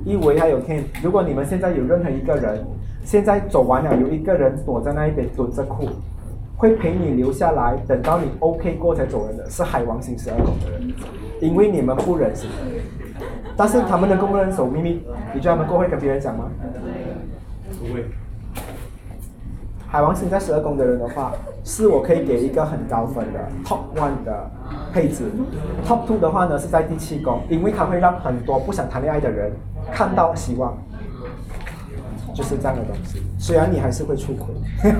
[0.06, 2.65] 一维还有 Ken，如果你们现在有任何一个人，
[3.03, 5.88] 现在走完了，有一个人躲在那一边蹲着哭，
[6.57, 10.93] 会陪你留下来，等到你 OK 过才走人的，是海王星十二宫的人，
[11.39, 12.49] 因为你们不忍心。
[13.56, 15.03] 但是他们能够不能守秘密？
[15.34, 16.45] 你觉得他们过会跟别人讲吗？
[17.80, 18.06] 不会。
[19.91, 21.34] 海王星在十二宫的人的话，
[21.65, 24.49] 是我可以给一个很高分的 Top One 的
[24.93, 25.30] 配置。
[25.85, 29.51] Top Two 的话呢是在第七宫，因为它会让很多不想谈恋爱的人
[29.91, 30.77] 看到希望，
[32.34, 33.22] 就是这样的东西。
[33.38, 34.45] 虽然你还是会出轨，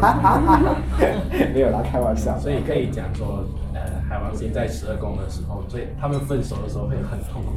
[1.54, 2.38] 没有啦，开玩笑。
[2.38, 7.54] 所以可以讲说，呃，海王星在十二宫的时候，最他们分手的时候会很痛苦。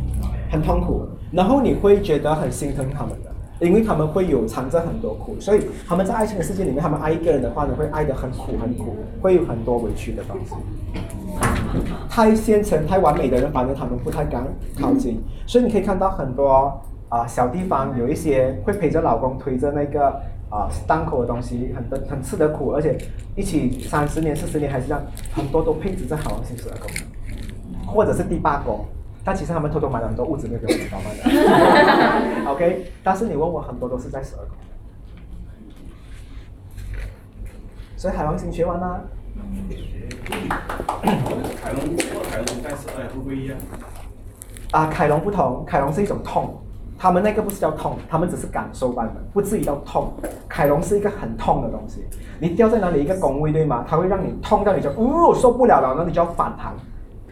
[0.52, 10.54] 很痛苦，然后你会觉得很心疼他们的，因为他们会有藏着很多苦，所以他们在爱情的世界里面，他们爱一个人的话呢，会爱得很苦很苦，会有很多委屈的东西。
[12.08, 14.44] 太现成、太完美的人，反正他们不太敢
[14.80, 20.08] 靠近，所以你可以看到很多啊、小地方有一些会陪着老公推着那个
[20.50, 22.98] 啊档口的东西，很很吃的苦，而且
[23.36, 25.02] 一起三十年、四十年还是这样，
[25.32, 26.90] 很多都配置在海王星十二宫，
[27.86, 28.84] 或者是第八宫。
[29.24, 31.10] 但其实他们偷偷买了很多物资没有给我知道嘛
[32.44, 32.50] 的。
[32.52, 34.56] OK，但是你问我很多都是在十二宫，
[37.96, 39.00] 所以海王星学完啦。
[41.02, 41.96] 凯龙
[42.30, 43.56] 凯龙在十二会不会一样？
[44.72, 46.60] 啊，凯龙不同，凯龙是一种痛，
[46.98, 50.12] 他们那个不是叫痛，他们只是感受罢了，不至于到痛。
[50.48, 52.04] 凯龙是一个很痛的东西，
[52.38, 53.84] 你掉在哪里一个宫位对吗？
[53.88, 56.74] 它会让你痛到你就哦受不了了，然后你就要反弹。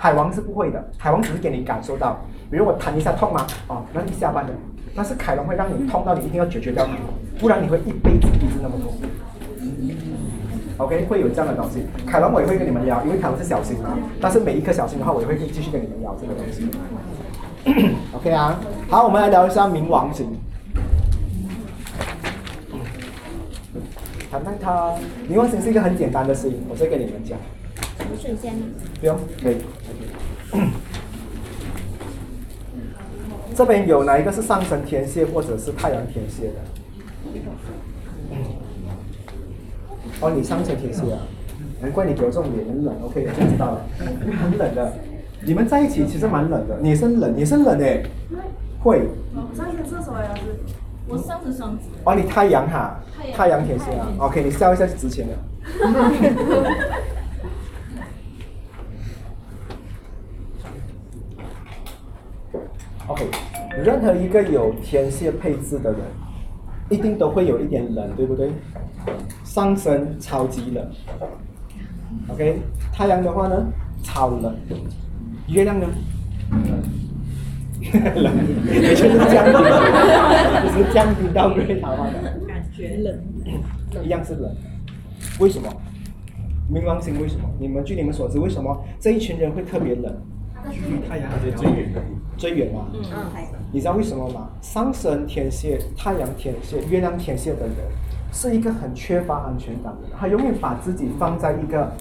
[0.02, 2.18] 海王是不会的，海王只是给你感受到，
[2.50, 3.46] 比如我弹一下痛吗？
[3.68, 4.52] 哦，那你下班的。
[4.96, 6.92] 但是凯龙会让你痛到你一定要解决掉它，
[7.38, 8.92] 不然你会一辈子一直那么痛。
[10.78, 11.86] OK，会有这样的东西。
[12.04, 13.96] 凯龙我也会跟你们聊，因为凯龙是小星嘛。
[14.20, 16.68] 但是每一颗小星的话，我也会继续跟你们聊这个东西。
[18.12, 18.58] OK 啊，
[18.90, 20.26] 好，我们来聊一下冥王星。
[24.32, 24.94] 谈谈它，
[25.30, 27.38] 冥王星是一个很简单的事情，我再跟你们讲。
[28.10, 28.66] 有水仙吗？
[29.00, 29.56] 不用，可以。
[33.54, 36.54] 这边有哪一个是上升天蝎或者是太阳天蝎的？
[40.20, 41.18] 哦，你上升天蝎啊，
[41.80, 42.94] 难怪你给我这种脸很冷。
[43.02, 43.84] OK，我知道了，
[44.40, 44.92] 很冷的。
[45.44, 48.06] 你们在一起其实蛮冷的，你也是冷，也是冷诶。
[48.80, 49.08] 会。
[49.56, 50.34] 上升射手呀，
[51.08, 51.84] 我上升双子。
[52.04, 53.00] 哦，你太阳哈，
[53.34, 54.08] 太阳天蝎啊。
[54.18, 55.34] OK，你笑一下是值钱的。
[63.08, 63.26] OK，
[63.84, 66.00] 任何一个有天蝎配置的人，
[66.88, 68.50] 一定都会有一点冷，对不对？
[69.44, 70.88] 上升超级冷
[72.28, 72.58] ，OK，
[72.92, 73.66] 太阳的话呢，
[74.02, 74.54] 超冷，
[75.48, 75.86] 月亮呢，
[78.14, 78.32] 冷，
[78.72, 79.52] 也就是降低，
[80.62, 82.22] 就是降低到最好嘛的。
[82.46, 83.18] 感觉冷，
[84.04, 84.54] 一样是冷，
[85.40, 85.68] 为什么？
[86.72, 87.50] 冥王星为什么？
[87.58, 90.16] 你们据你们所知，为什么这一群人会特别冷？
[90.70, 92.00] 距离太阳最远的。
[92.36, 92.86] 最远嘛？
[92.92, 93.00] 嗯，
[93.70, 94.48] 你知道为什么吗？
[94.60, 97.76] 上升天蝎、太阳天蝎、月亮天蝎的人，
[98.32, 100.16] 是一个很缺乏安全感的人。
[100.18, 101.92] 他永远把自己放在一个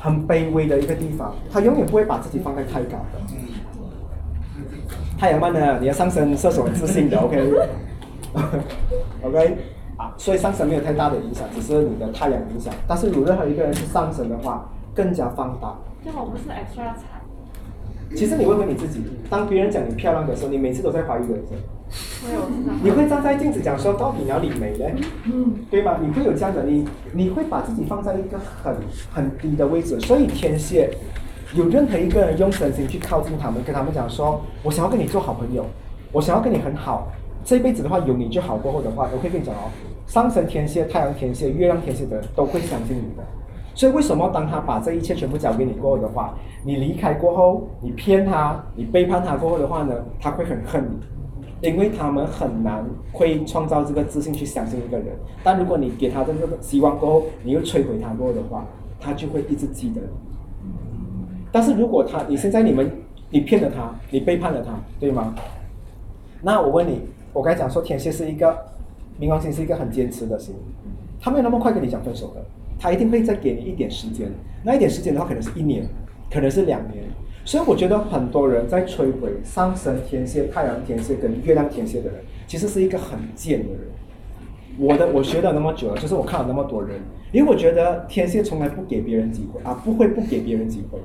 [0.00, 3.20] 很卑微的一个地方，他永远不会把自己放在太高的。
[5.18, 5.78] 太阳慢呢？
[5.80, 7.16] 你要上升射手很自信的
[8.32, 9.56] ，OK？OK？
[9.96, 12.74] 啊，所以上升没有太大的影响，只是你的太阳影响。
[12.88, 15.72] 但是如果任何一个人是上升的话，更加放大。
[16.04, 17.13] 这我不是 extra 彩。
[18.14, 21.58] 其实你问问你自己，当别人讲你漂亮的时候，你每次都在怀疑人生。
[22.82, 24.84] 你会站在镜子讲说，到底哪里美呢？
[25.70, 25.98] 对吗？
[26.00, 28.74] 你会有这样的，你你会把自己放在一个很
[29.12, 30.00] 很低的位置。
[30.00, 30.90] 所以天蝎，
[31.54, 35.66] 有任何一个人用真心去靠近他们，跟他们讲说，我想要跟你做好朋友，
[36.12, 37.12] 我想要跟你很好，
[37.44, 38.56] 这辈子的话有你就好。
[38.56, 39.70] 过后的话，我会跟你讲哦，
[40.06, 43.22] 上升天蝎、太阳天蝎、月亮天蝎的人都会相信你的。
[43.74, 46.34] 所以为什么当他把这一切全部交给你过后的话，
[46.64, 50.88] 你离开过后，你骗他，你背叛他过后的话呢，他会很恨
[51.60, 55.08] 你，因为他们很难会创造这个自信去相信一个人。
[55.42, 58.64] 但如果你给他这个希望过后，你又摧毁他过后的话，
[59.00, 60.00] 他就会一直记得。
[61.50, 62.90] 但是如果他你现在你们
[63.30, 65.34] 你骗了他，你背叛了他，对吗？
[66.42, 67.00] 那我问你，
[67.32, 68.56] 我刚才讲说天蝎是一个
[69.18, 70.54] 冥王星是一个很坚持的星，
[71.20, 72.40] 他没有那么快跟你讲分手的。
[72.84, 74.30] 他一定会再给你一点时间，
[74.62, 75.88] 那一点时间的话，可能是一年，
[76.30, 77.02] 可能是两年。
[77.42, 83.80] 所以我觉得很多人在摧毁上升天蝎、太阳天蝎跟月亮天蝎的人，其实是一个很贱的人。
[84.76, 87.00] 我的我学了那么久了，就是我看了那么多人，
[87.32, 90.98] 因为我觉得天蝎从来不给别人机会啊，不会不给别人机会。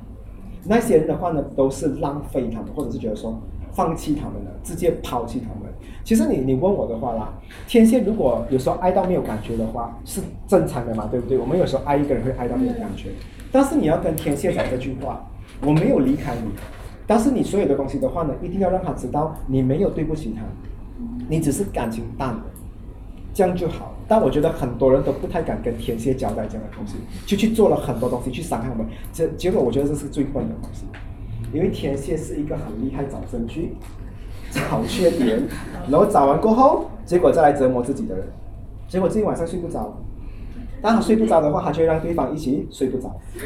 [0.66, 3.42] 那些人的话呢，都是浪费他们，或者是觉得说
[3.80, 5.72] 放弃他们了，直接抛弃他们。
[6.04, 7.34] 其实你你问我的话啦，
[7.66, 11.38] 天蝎如果有时候爱到没有感觉的话，是正常的嘛，对不对？
[11.38, 13.12] 我们有时候爱一个人会爱到没有感觉，
[13.54, 15.26] 但是你要跟天蝎讲这句话，
[15.62, 16.52] 我没有离开你，
[17.08, 20.44] 但是你所有的东西的话呢，一定要让他知道你没有对不起他，
[21.30, 22.44] 你只是感情淡了，
[23.34, 23.96] 这样就好。
[24.10, 26.96] 但我觉得很多人都不太敢跟天蝎交代这样的东西，
[27.26, 30.84] 就去做了很多东西去伤害我们，这结果我觉得这是最笨的东西，
[31.54, 33.76] 因为天蝎是一个很厉害找证据。
[34.52, 35.40] 找缺点，
[35.92, 38.26] 然后找完过后，结果再来折磨自己的人，
[38.88, 39.96] 结果自己晚上睡不着。
[40.82, 43.16] 当他睡不着的话，他就会让对方一起睡不着。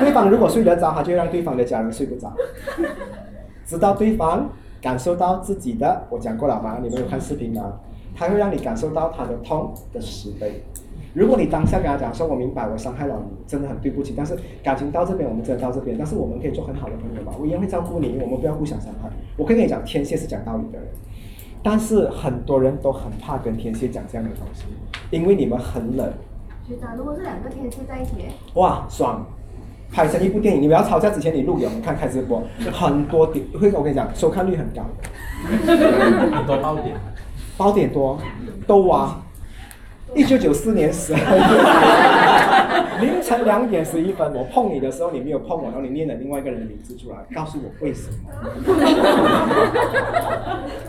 [0.00, 2.32] 对方如果睡得着，他就会让对方的家人睡不着。
[3.66, 4.48] 直到对方
[4.80, 6.78] 感受到自己的，我讲过了吗？
[6.82, 7.74] 你们有看视频吗？
[8.16, 10.64] 他会让你感受到他的痛的十倍。
[11.18, 19.10] 如果你当下跟他讲说，我明白我伤害了你，真的很对不起，但是感情到这边，我们真的到这边，但是我们可以做很好的朋友嘛，我一样会照顾你，我们不要互相伤害。
[19.36, 20.86] 我可以跟你讲，天蝎是讲道理的人，
[21.60, 24.66] 但是很多人都很怕跟天蝎讲这样的东西，
[25.10, 26.08] 因为你们很冷。
[26.68, 28.12] 学长，如果是两个天蝎在一起，
[28.54, 29.26] 哇，爽！
[29.90, 32.40] 拍成一部电影，你们要吵架之前你录有，你看开直播，
[32.72, 34.84] 很多点会我跟你讲，收看率很高，
[36.36, 36.94] 很多爆点。
[37.56, 38.16] 爆点多，
[38.68, 39.24] 都啊。
[40.14, 41.36] 一九九四年十二
[43.00, 48.30] 月凌晨两点十一分，我碰你的时候你没有碰我，然后你念了另外一个人的名字出来，告诉我为什么？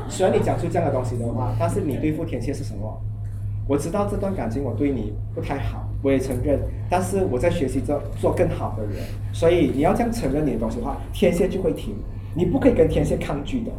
[0.08, 3.02] 虽然你讲出这样的东西的话，但是你对付天蝎是什么？
[3.68, 6.60] 我知道这段感情我对你不太好，我也承认，
[6.90, 8.96] 但是我在学习着做更好的人，
[9.32, 11.96] 所以你要这样承认你的东西的话，天蝎就会停，
[12.34, 13.72] 你不可以跟天蝎抗拒的。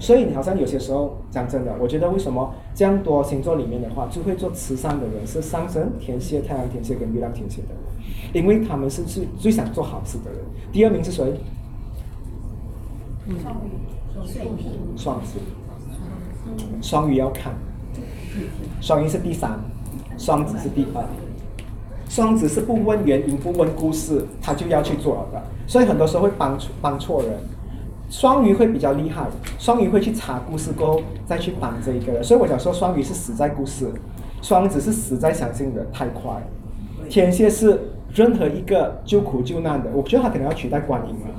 [0.00, 10.40] 所以你好像有些时候讲真的，我觉得为什么这样多星座里面的话，最会做慈善的人是上升天蝎、太阳天蝎跟月亮天蝎的人，因为他们是是最想做好事的人。
[10.72, 11.34] 第二名是谁？
[14.96, 15.38] 双子，
[16.80, 17.52] 双鱼要看，
[18.80, 19.58] 双鱼是第三，
[20.16, 21.04] 双子是第二。
[22.08, 27.38] 双子是不问原因、不问故事，他就要去做了的，所以很多时候会帮帮错人。
[28.10, 29.26] 双鱼会比较厉害，
[29.58, 33.86] 双鱼会去查故事过后再去帮这一个人，所以我想说双鱼是死在故事，
[34.40, 36.30] 双子是死在相信人太快，
[37.10, 37.78] 天蝎是
[38.14, 41.34] 任何一个救苦救难的，我觉得他可能要取代观音了。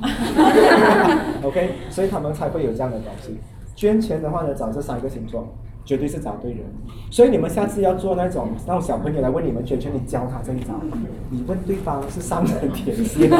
[1.43, 3.37] OK，所以他们才会有这样的东西。
[3.75, 5.47] 捐钱的话呢，找这三个星座，
[5.85, 6.59] 绝对是找对人。
[7.09, 10.75] 所以你们下次要做那种让小朋友来问你们捐钱，你教他这一招，
[11.31, 13.27] 你问对方是上人天蝎，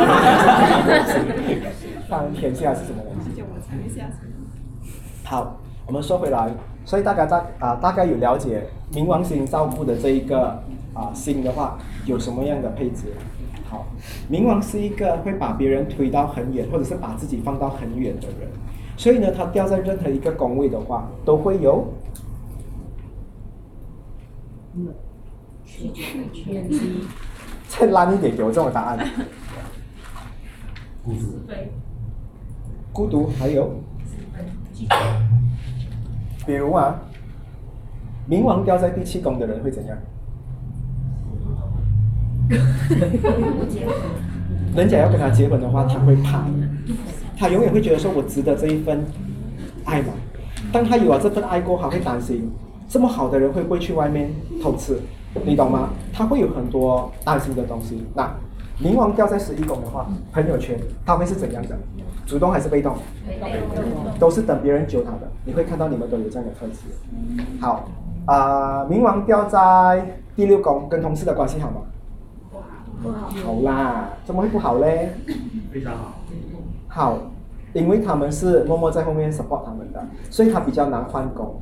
[2.10, 3.04] 上人天蝎还是什么
[5.24, 6.52] 好，我们说回来，
[6.86, 10.62] 所以大家大啊大概有了解冥王星照顾的这一个
[10.94, 13.14] 啊星的话，有什么样的配置？
[13.70, 13.86] 好，
[14.32, 18.50] 冥王是一个会把别人推到很远，或者是把自己放到很远的人，
[18.98, 21.88] 所以呢，他掉在任何一个宫位的话，都会有。
[25.66, 27.04] 去去天机。
[27.68, 29.08] 再 烂一点，给我这种答案。
[31.04, 31.40] 孤独。
[33.00, 33.72] 孤独还有。
[36.46, 37.00] 比如啊，
[38.30, 39.98] 冥王掉在第七宫的人会怎样？
[44.76, 46.44] 人家要跟他结婚的话，他会怕，
[47.38, 49.02] 他永远会觉得说，我值得这一份
[49.86, 50.08] 爱嘛。
[50.70, 52.52] 当他有了这份爱过，他会担心，
[52.90, 54.30] 这么好的人会不会去外面
[54.62, 55.00] 偷吃？
[55.46, 55.92] 你懂吗？
[56.12, 58.04] 他会有很多担心的东西。
[58.14, 58.30] 那
[58.82, 61.78] 冥王掉在十一宫的话，朋友圈他会是怎样的？
[62.26, 62.96] 主动还是被动？
[64.20, 65.30] 都是等别人救他的。
[65.44, 66.80] 你会看到你们都有这样的特质。
[67.60, 67.90] 好，
[68.26, 71.82] 啊，冥王掉在第六宫，跟同事的关系好吗？
[73.02, 73.30] 不好。
[73.44, 75.10] 好啦，怎么会不好嘞？
[75.74, 76.14] 非常好。
[76.88, 77.18] 好，
[77.74, 81.60] 因为他们是默默在后面 support 他们的，所以他比较难换工。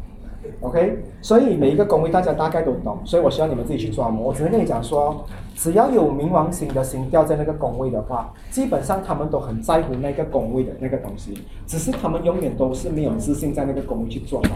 [0.62, 4.28] OK，所以每一个宫位大家大概都懂，所以我希望你们自己去琢磨。
[4.28, 5.26] 我只能跟你讲说，
[5.56, 14.56] 只要有冥王星的星掉在那个宫位的话，基本上他们都很在乎那个宫位的那个东西，只是他们永远都是没有自信在那个宫位去做好。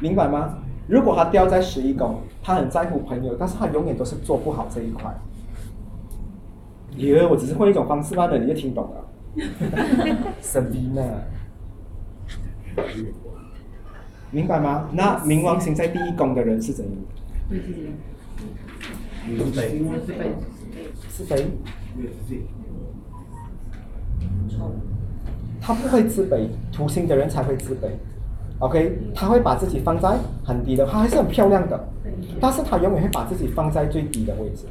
[0.00, 0.58] 明白吗？
[0.86, 5.10] 如果他掉在十一宫，他很在乎朋友，但是他永远都是做不好这一块。
[6.96, 9.04] 以为我只是换一种方式罢了，你就听懂了。
[10.42, 11.06] Sabina。
[14.30, 14.88] 明白吗？
[14.92, 16.92] 那冥王星在第一宫的人是怎样？
[19.38, 19.82] 自卑。
[21.08, 21.44] 自卑。
[25.60, 27.88] 他不会自卑，土星的人才会自卑。
[28.58, 31.88] OK，他会把自己放在很低的，他还是很漂亮的，
[32.40, 34.66] 但是他永远会把自己放在最低的位置。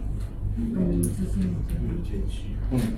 [0.58, 1.02] 嗯，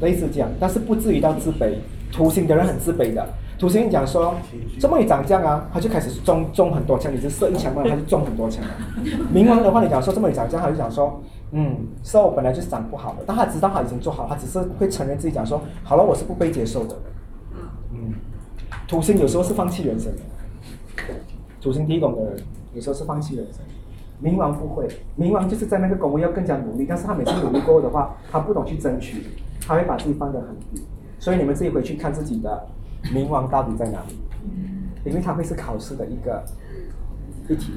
[0.02, 1.76] 类似这样，但是不至于到自卑。
[2.12, 3.28] 土星的人很自卑的。
[3.58, 4.36] 土星讲说，
[4.78, 8.64] 这么一长这样啊，他就开始中中很多枪，你就射一枪嘛， 他就中很多枪。
[9.34, 11.22] 冥王的话，你讲说这么一长这样，他就讲说，
[11.52, 16.96] 嗯，射我本来就是长不好的，但他知道他已经做好，他只是会承认自己讲说，好了，我是不被接受的。
[17.94, 18.14] 嗯，
[18.88, 21.14] 土星有时候是放弃人生的，
[21.62, 22.38] 土星第一宫的人
[22.74, 23.62] 有时候是放弃人生，
[24.22, 24.86] 冥王不会，
[25.18, 29.24] 冥王就是在那个宫位要更加努力，但是他每次努力过后的话，他不懂去争取，
[29.66, 30.84] 他会把自己放得很低，
[31.20, 32.68] 所以你们自己回去看自己的。
[33.14, 34.16] 冥王到底在哪里？
[35.06, 36.44] 因为它会是考试的一个
[37.48, 37.74] 一题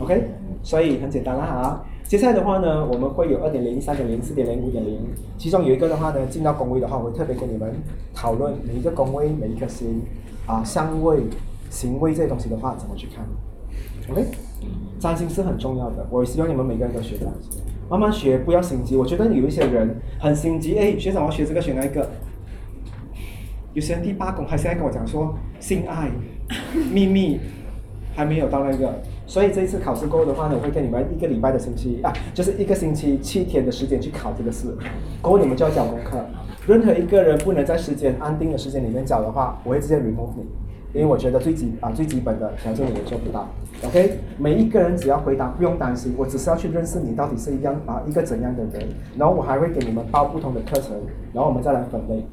[0.00, 0.30] ，OK，
[0.60, 1.84] 所以很简单了哈。
[2.02, 4.98] 接下来的话呢，我们会有二点零、三点零、四点零、五点零，
[5.38, 7.72] 其中有一个的话呢，进到工位的话，我会特别跟你们
[8.12, 10.02] 讨论每一个工位、每一颗星
[10.44, 11.22] 啊、相位、
[11.70, 13.24] 行位这些东西的话，怎么去看
[14.10, 14.26] ？OK，
[14.98, 17.26] 占星是很重要的，我希望你们每个人都学的，
[17.88, 18.96] 慢慢学，不要心急。
[18.96, 22.10] 我觉得有一些人很心急，哎，学长我要学这个学那个。
[23.76, 26.10] 有些人第八宫，他现在跟我讲说性爱
[26.90, 27.38] 秘密
[28.14, 28.90] 还没有到那个，
[29.26, 34.68] 所以这一次考试过后的话呢，我会给你们一个礼拜的星期啊，就是一个星期七天的时间去考这个试，
[35.20, 36.24] 过后你们就要交功课。
[36.66, 40.46] 任何一个人不能在时间安定的时间里面交的话，我会直接 remove 你，
[40.94, 43.46] 因为我觉得最基啊最基本的条件你也做不到。
[43.84, 48.88] OK，每一个人只要回答不用担心，我只是要去认识你到底是一样啊一个怎样的人，
[49.18, 50.96] 然后我还会给你们报不同的课程，
[51.34, 52.24] 然后我们再来分类，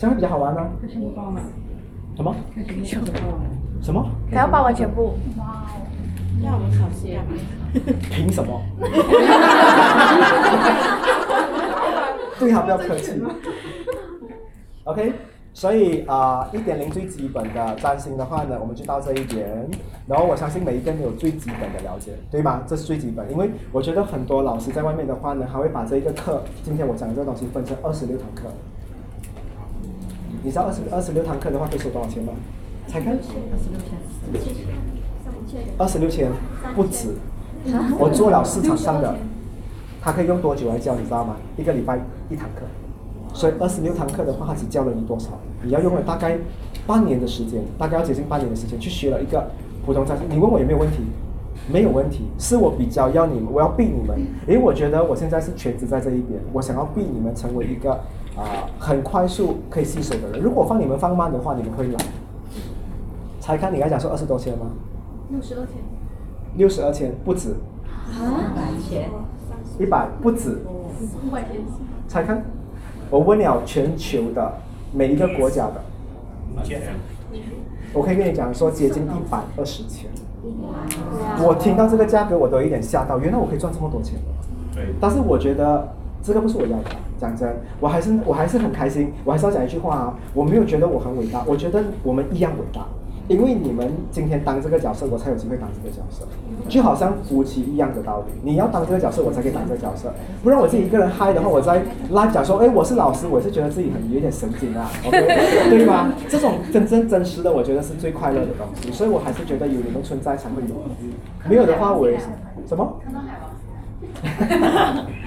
[0.00, 0.66] 这样会比较好玩呢。
[0.90, 1.42] 全部报吗？
[2.16, 2.34] 什么？
[2.82, 3.18] 全部报。
[3.82, 4.10] 什么？
[4.32, 5.12] 他要报完全部。
[5.36, 5.66] 哇，
[6.42, 7.20] 那我们考试呀？
[8.10, 8.62] 凭什么？
[12.38, 13.22] 对他不要客气。
[14.84, 15.12] OK，
[15.52, 19.68] 所以啊，一点零最基本的占星的话呢，我们就到这一点。
[20.06, 22.62] 然后我相信每一个人有最基本的了解，对吗？
[22.66, 28.44] 这是最基本，因为我觉得很多老师在外面的话呢，还会把这一个课，今天我讲的这个东西分成二十六堂课。
[30.42, 32.32] 你知道二十二十六堂课的话可以收多少钱吗？
[32.86, 33.16] 才看。
[35.78, 36.30] 二十六千
[36.74, 37.08] 不止，
[37.98, 39.16] 我做了市场上的，
[40.00, 40.94] 他可以用多久来教？
[40.94, 41.36] 你知道吗？
[41.56, 41.98] 一个礼拜
[42.30, 42.62] 一堂课，
[43.34, 45.30] 所以二十六堂课的话，他只教了你多少？
[45.62, 46.38] 你要用了大概
[46.86, 49.50] 半年的时间，大概要接近半年的时间去学了一个
[49.84, 50.26] 普通占星。
[50.30, 50.98] 你问我有没有问题？
[51.70, 58.00] 没有问题，是我比较要你们，我要逼你们，因为我觉得我现在是全职在这一边，我想要逼你们成为一个
[58.36, 60.40] 啊、很快速可以吸收的人。
[60.40, 61.96] 如果放你们放慢的话，你们会懒。
[63.40, 64.66] 才看，你刚才讲说二十多千吗？
[65.30, 65.74] 六十二千。
[66.56, 67.50] 六十二千不止，
[68.18, 68.42] 啊
[69.78, 70.58] 一百不止，
[71.24, 71.62] 五百天。
[72.08, 72.42] 猜看，
[73.08, 74.52] 我问了全球的
[74.92, 75.80] 每一个国家的，
[77.92, 80.10] 我可以跟你讲说接近一百二十千。
[81.38, 84.18] 我听到这个价格我都有一点吓到，原来我可以赚这么多钱。
[84.74, 84.94] 对。
[85.00, 85.88] 但是我觉得
[86.22, 86.84] 这个不是我要的，
[87.18, 87.48] 讲真，
[87.80, 92.86] 我还是我还是很开心，我还是要讲一句话啊，我没有觉得我很伟大，我觉得我们一样伟大。
[93.28, 96.26] 因为你们今天当这个角色，我才有机会当这个角色，
[96.68, 98.32] 就好像夫妻一样的道理。
[98.42, 100.12] 你要当这个角色，我才可以当这个角色。
[100.42, 101.80] 不然我自己一个人嗨的话，我在
[102.10, 106.12] live 讲说，哎，我是老师，我是觉得自己很有点神经啊， OK，对吗？
[106.28, 108.90] 这种真真真实的，我觉得是最快乐的东西。
[108.90, 110.74] 所以我还是觉得有你们存在才会有，
[111.48, 112.18] 没有的话我也
[112.66, 113.00] 什么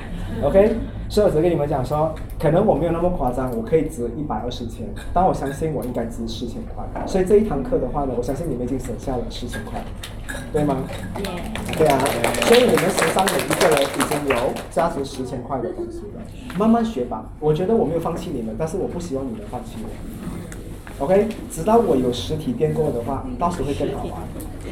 [0.43, 0.75] ？OK，
[1.09, 6.83] 所以我只跟你们讲说，可能我没有那么夸张，我可以值一百二十千，但我相信我应该值四千块。
[7.07, 9.81] 所以这一堂课的话呢，我相信你们已经省下了四千块，
[10.51, 10.77] 对吗？
[11.77, 11.97] 对啊，
[12.45, 16.21] 所以你们手上每一个人已经有价值十千块的东西了，
[16.57, 17.25] 慢慢学吧。
[17.39, 21.05] 我觉得我没有放弃你们，但是我不希望你们放弃我。
[21.05, 24.21] OK，直到我有实体店过的话，到时会更好玩。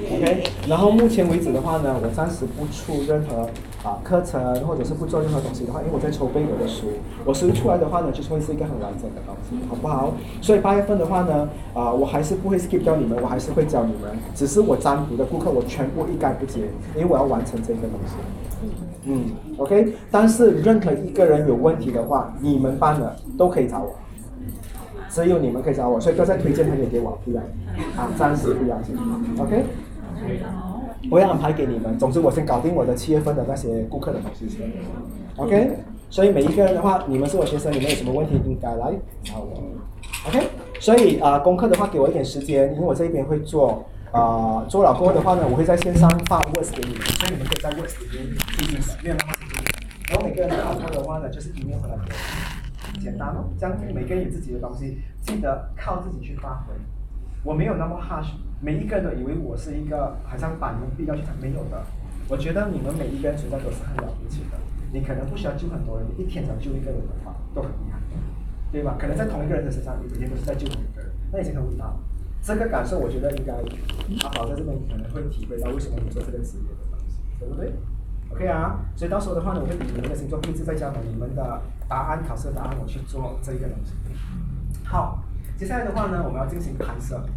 [0.10, 3.50] OK，然后目前为止的话呢，我暂时不出任何
[3.88, 6.88] 啊课程，或者是不做任何东西的话，因为我在筹备我的书，
[7.26, 10.14] 我书出来的话呢，就是会是一个很完整的东西，好不好？
[10.42, 16.62] 所以八月份的话呢，啊，我还是不会 skip 掉你们，我还是会教你们，只是我占卜的顾客我全部一概不接，
[16.96, 18.16] 因为我要完成这个东西。
[19.06, 19.24] 嗯
[19.58, 23.96] ，OK，但是任何一个人有问题的话，你们班的都可以找我。
[25.10, 27.42] 只有你们可以找我，所以不要再推荐朋友给我，对吧？
[27.98, 28.96] 啊，暂时不要紧
[29.38, 29.66] ，OK。
[31.10, 31.98] 我会安排给你们。
[31.98, 34.72] 总之，我先搞定我的七月份的那些顾客的东西先
[35.38, 35.72] ，OK。
[36.10, 38.94] 所以每一个人的话，你们是我学生，你们有什么问题应该来
[39.24, 39.64] 找我
[40.28, 40.48] ，OK。
[40.80, 43.86] 所以啊、呃，功课的话给我一点时间，因为我这一边会做。
[44.12, 48.28] 啊、呃，做了过后的话呢，我会在线上发 Words 给你们，所以你们可以在 Words 里面
[48.58, 49.56] 进行没有那么辛苦。
[50.10, 53.00] 然后每个人的考过的话呢，就是 email 回来给我。
[53.00, 56.74] 简单哦，这样每个人有自己的东西，记得靠自己去发挥。
[57.46, 61.82] 我没有那么 harsh，每一个人都以为我是一个好像板人必要去，没有的。
[62.30, 64.58] 我觉得你们每一个人存在都是很了不起的，
[64.94, 67.98] 你可能不需要救很多人，你一天只要救一个人的话，都很厉害，
[68.72, 68.96] 对吧？
[69.00, 71.92] 可能在同一个人的身上，你每天都是在救同一个人，那已经很伟大。
[72.44, 73.54] 这个感受，我觉得应该
[74.24, 77.74] 阿宝在这边可能会体会到为什么你做这个职业的东西，对不对
[78.32, 83.94] ？OK 啊，所以到时候的话呢，我会以你们的星座配置再加上你们的答案，考试的答案，我去做这一个东西。
[84.86, 85.24] 好，
[85.58, 87.22] 接下来的话呢，我们要进行拍摄。